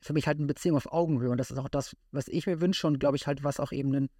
für 0.00 0.12
mich 0.12 0.26
halt 0.26 0.38
eine 0.38 0.46
Beziehung 0.46 0.76
auf 0.76 0.92
Augenhöhe. 0.92 1.30
Und 1.30 1.38
das 1.38 1.50
ist 1.50 1.58
auch 1.58 1.68
das, 1.68 1.96
was 2.10 2.28
ich 2.28 2.46
mir 2.46 2.60
wünsche 2.60 2.86
und 2.86 2.98
glaube 2.98 3.16
ich 3.16 3.26
halt, 3.26 3.44
was 3.44 3.60
auch 3.60 3.72
eben 3.72 3.94
einen 3.94 4.10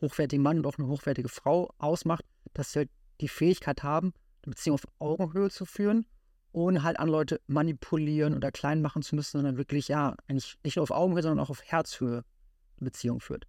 hochwertigen 0.00 0.42
Mann 0.42 0.58
und 0.58 0.66
auch 0.66 0.78
eine 0.78 0.88
hochwertige 0.88 1.28
Frau 1.28 1.70
ausmacht, 1.78 2.24
dass 2.54 2.72
sie 2.72 2.80
halt 2.80 2.90
die 3.20 3.28
Fähigkeit 3.28 3.82
haben, 3.82 4.14
eine 4.42 4.52
Beziehung 4.52 4.74
auf 4.74 4.86
Augenhöhe 4.98 5.50
zu 5.50 5.66
führen, 5.66 6.06
ohne 6.52 6.82
halt 6.82 6.98
an 6.98 7.08
Leute 7.08 7.40
manipulieren 7.46 8.34
oder 8.34 8.50
klein 8.50 8.80
machen 8.80 9.02
zu 9.02 9.14
müssen, 9.14 9.38
sondern 9.38 9.58
wirklich, 9.58 9.88
ja, 9.88 10.16
eigentlich 10.26 10.56
nicht 10.64 10.76
nur 10.76 10.82
auf 10.84 10.90
Augenhöhe, 10.90 11.22
sondern 11.22 11.44
auch 11.44 11.50
auf 11.50 11.62
Herzhöhe 11.62 12.24
eine 12.78 12.84
Beziehung 12.84 13.20
führt. 13.20 13.46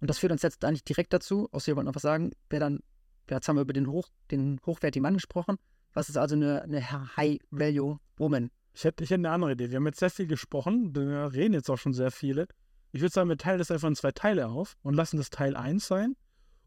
Und 0.00 0.08
das 0.08 0.18
führt 0.18 0.32
uns 0.32 0.42
jetzt 0.42 0.64
eigentlich 0.64 0.84
direkt 0.84 1.12
dazu, 1.12 1.48
außer 1.52 1.72
ihr 1.72 1.76
wollt 1.76 1.86
noch 1.86 1.94
was 1.94 2.02
sagen, 2.02 2.32
wer 2.48 2.60
dann, 2.60 2.80
jetzt 3.28 3.46
haben 3.48 3.56
wir 3.56 3.62
über 3.62 3.72
den, 3.72 3.88
hoch, 3.88 4.08
den 4.30 4.60
hochwertigen 4.66 5.02
Mann 5.02 5.14
gesprochen, 5.14 5.56
was 5.94 6.08
ist 6.08 6.18
also 6.18 6.34
eine, 6.34 6.62
eine 6.62 7.16
High-Value-Woman? 7.16 8.50
Ich 8.74 8.84
hätte, 8.84 9.04
ich 9.04 9.10
hätte 9.10 9.20
eine 9.20 9.30
andere 9.30 9.52
Idee. 9.52 9.70
Wir 9.70 9.76
haben 9.76 9.86
jetzt 9.86 10.00
sehr 10.00 10.10
viel 10.10 10.26
gesprochen, 10.26 10.92
da 10.92 11.28
reden 11.28 11.54
jetzt 11.54 11.70
auch 11.70 11.78
schon 11.78 11.94
sehr 11.94 12.10
viele. 12.10 12.46
Ich 12.92 13.00
würde 13.00 13.12
sagen, 13.12 13.28
wir 13.28 13.38
teilen 13.38 13.58
das 13.58 13.70
einfach 13.70 13.88
in 13.88 13.96
zwei 13.96 14.10
Teile 14.10 14.48
auf 14.48 14.76
und 14.82 14.94
lassen 14.94 15.16
das 15.16 15.30
Teil 15.30 15.56
1 15.56 15.86
sein. 15.86 16.16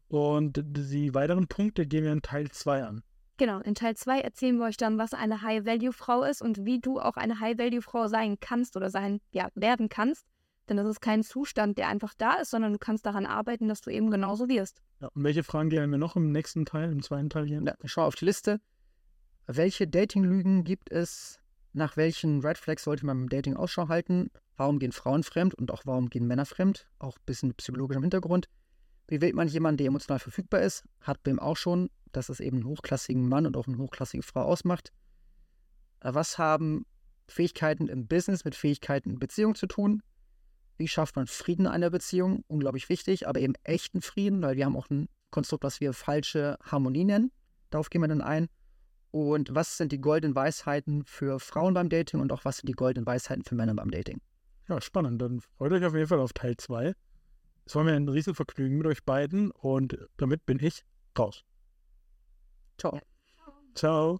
Und 0.08 0.62
die 0.64 1.14
weiteren 1.14 1.48
Punkte 1.48 1.86
gehen 1.86 2.04
wir 2.04 2.12
in 2.12 2.22
Teil 2.22 2.50
2 2.50 2.84
an. 2.84 3.02
Genau, 3.36 3.60
in 3.60 3.74
Teil 3.74 3.94
2 3.94 4.20
erzählen 4.20 4.56
wir 4.56 4.66
euch 4.66 4.78
dann, 4.78 4.98
was 4.98 5.12
eine 5.12 5.42
High-Value-Frau 5.42 6.24
ist 6.24 6.42
und 6.42 6.64
wie 6.64 6.80
du 6.80 6.98
auch 6.98 7.16
eine 7.16 7.40
High-Value-Frau 7.40 8.08
sein 8.08 8.40
kannst 8.40 8.76
oder 8.76 8.90
sein, 8.90 9.20
ja, 9.30 9.48
werden 9.54 9.88
kannst. 9.88 10.26
Denn 10.68 10.76
das 10.76 10.86
ist 10.86 11.00
kein 11.00 11.22
Zustand, 11.22 11.78
der 11.78 11.88
einfach 11.88 12.14
da 12.16 12.34
ist, 12.34 12.50
sondern 12.50 12.72
du 12.72 12.78
kannst 12.78 13.06
daran 13.06 13.26
arbeiten, 13.26 13.68
dass 13.68 13.80
du 13.80 13.90
eben 13.90 14.10
genauso 14.10 14.48
wirst. 14.48 14.82
Ja, 15.00 15.08
und 15.14 15.22
welche 15.24 15.44
Fragen 15.44 15.70
gehen 15.70 15.90
wir 15.90 15.98
noch 15.98 16.16
im 16.16 16.32
nächsten 16.32 16.66
Teil, 16.66 16.90
im 16.90 17.02
zweiten 17.02 17.30
Teil 17.30 17.46
hier? 17.46 17.62
Ja, 17.64 17.74
ich 17.82 17.92
schaue 17.92 18.04
auf 18.04 18.16
die 18.16 18.24
Liste. 18.24 18.60
Welche 19.50 19.88
Dating-Lügen 19.88 20.62
gibt 20.62 20.92
es? 20.92 21.40
Nach 21.72 21.96
welchen 21.96 22.40
Red 22.40 22.58
Flags 22.58 22.84
sollte 22.84 23.06
man 23.06 23.16
beim 23.16 23.28
Dating 23.30 23.56
Ausschau 23.56 23.88
halten? 23.88 24.30
Warum 24.58 24.78
gehen 24.78 24.92
Frauen 24.92 25.22
fremd 25.22 25.54
und 25.54 25.70
auch 25.70 25.86
warum 25.86 26.10
gehen 26.10 26.26
Männer 26.26 26.44
fremd? 26.44 26.86
Auch 26.98 27.16
ein 27.16 27.24
bisschen 27.24 27.54
psychologischem 27.54 28.02
Hintergrund. 28.02 28.46
Wie 29.06 29.22
wählt 29.22 29.34
man 29.34 29.48
jemanden, 29.48 29.78
der 29.78 29.86
emotional 29.86 30.18
verfügbar 30.18 30.60
ist? 30.60 30.84
Hat 31.00 31.22
BIM 31.22 31.38
auch 31.38 31.56
schon, 31.56 31.88
dass 32.12 32.28
es 32.28 32.40
eben 32.40 32.58
einen 32.58 32.66
hochklassigen 32.66 33.26
Mann 33.26 33.46
und 33.46 33.56
auch 33.56 33.66
eine 33.66 33.78
hochklassige 33.78 34.22
Frau 34.22 34.42
ausmacht. 34.42 34.92
Äh, 36.00 36.12
was 36.12 36.36
haben 36.36 36.84
Fähigkeiten 37.26 37.88
im 37.88 38.06
Business 38.06 38.44
mit 38.44 38.54
Fähigkeiten 38.54 39.08
in 39.08 39.18
Beziehung 39.18 39.54
zu 39.54 39.66
tun? 39.66 40.02
Wie 40.76 40.88
schafft 40.88 41.16
man 41.16 41.26
Frieden 41.26 41.64
in 41.64 41.72
einer 41.72 41.88
Beziehung? 41.88 42.44
Unglaublich 42.48 42.90
wichtig, 42.90 43.26
aber 43.26 43.40
eben 43.40 43.54
echten 43.64 44.02
Frieden, 44.02 44.42
weil 44.42 44.56
wir 44.56 44.66
haben 44.66 44.76
auch 44.76 44.90
ein 44.90 45.08
Konstrukt, 45.30 45.64
was 45.64 45.80
wir 45.80 45.94
falsche 45.94 46.58
Harmonie 46.62 47.04
nennen. 47.04 47.32
Darauf 47.70 47.88
gehen 47.88 48.02
wir 48.02 48.08
dann 48.08 48.20
ein. 48.20 48.48
Und 49.10 49.54
was 49.54 49.76
sind 49.76 49.92
die 49.92 50.00
goldenen 50.00 50.34
Weisheiten 50.34 51.04
für 51.04 51.40
Frauen 51.40 51.74
beim 51.74 51.88
Dating 51.88 52.20
und 52.20 52.32
auch 52.32 52.44
was 52.44 52.58
sind 52.58 52.68
die 52.68 52.74
goldenen 52.74 53.06
Weisheiten 53.06 53.44
für 53.44 53.54
Männer 53.54 53.74
beim 53.74 53.90
Dating? 53.90 54.20
Ja, 54.68 54.80
spannend. 54.80 55.22
Dann 55.22 55.40
freut 55.40 55.72
euch 55.72 55.84
auf 55.84 55.94
jeden 55.94 56.08
Fall 56.08 56.20
auf 56.20 56.32
Teil 56.32 56.56
2. 56.56 56.92
Es 57.64 57.74
war 57.74 57.84
mir 57.84 57.94
ein 57.94 58.08
Riesenvergnügen 58.08 58.78
mit 58.78 58.86
euch 58.86 59.04
beiden 59.04 59.50
und 59.50 59.98
damit 60.16 60.44
bin 60.46 60.58
ich 60.60 60.84
raus. 61.18 61.44
Ciao. 62.78 63.00
Ciao. 63.74 64.18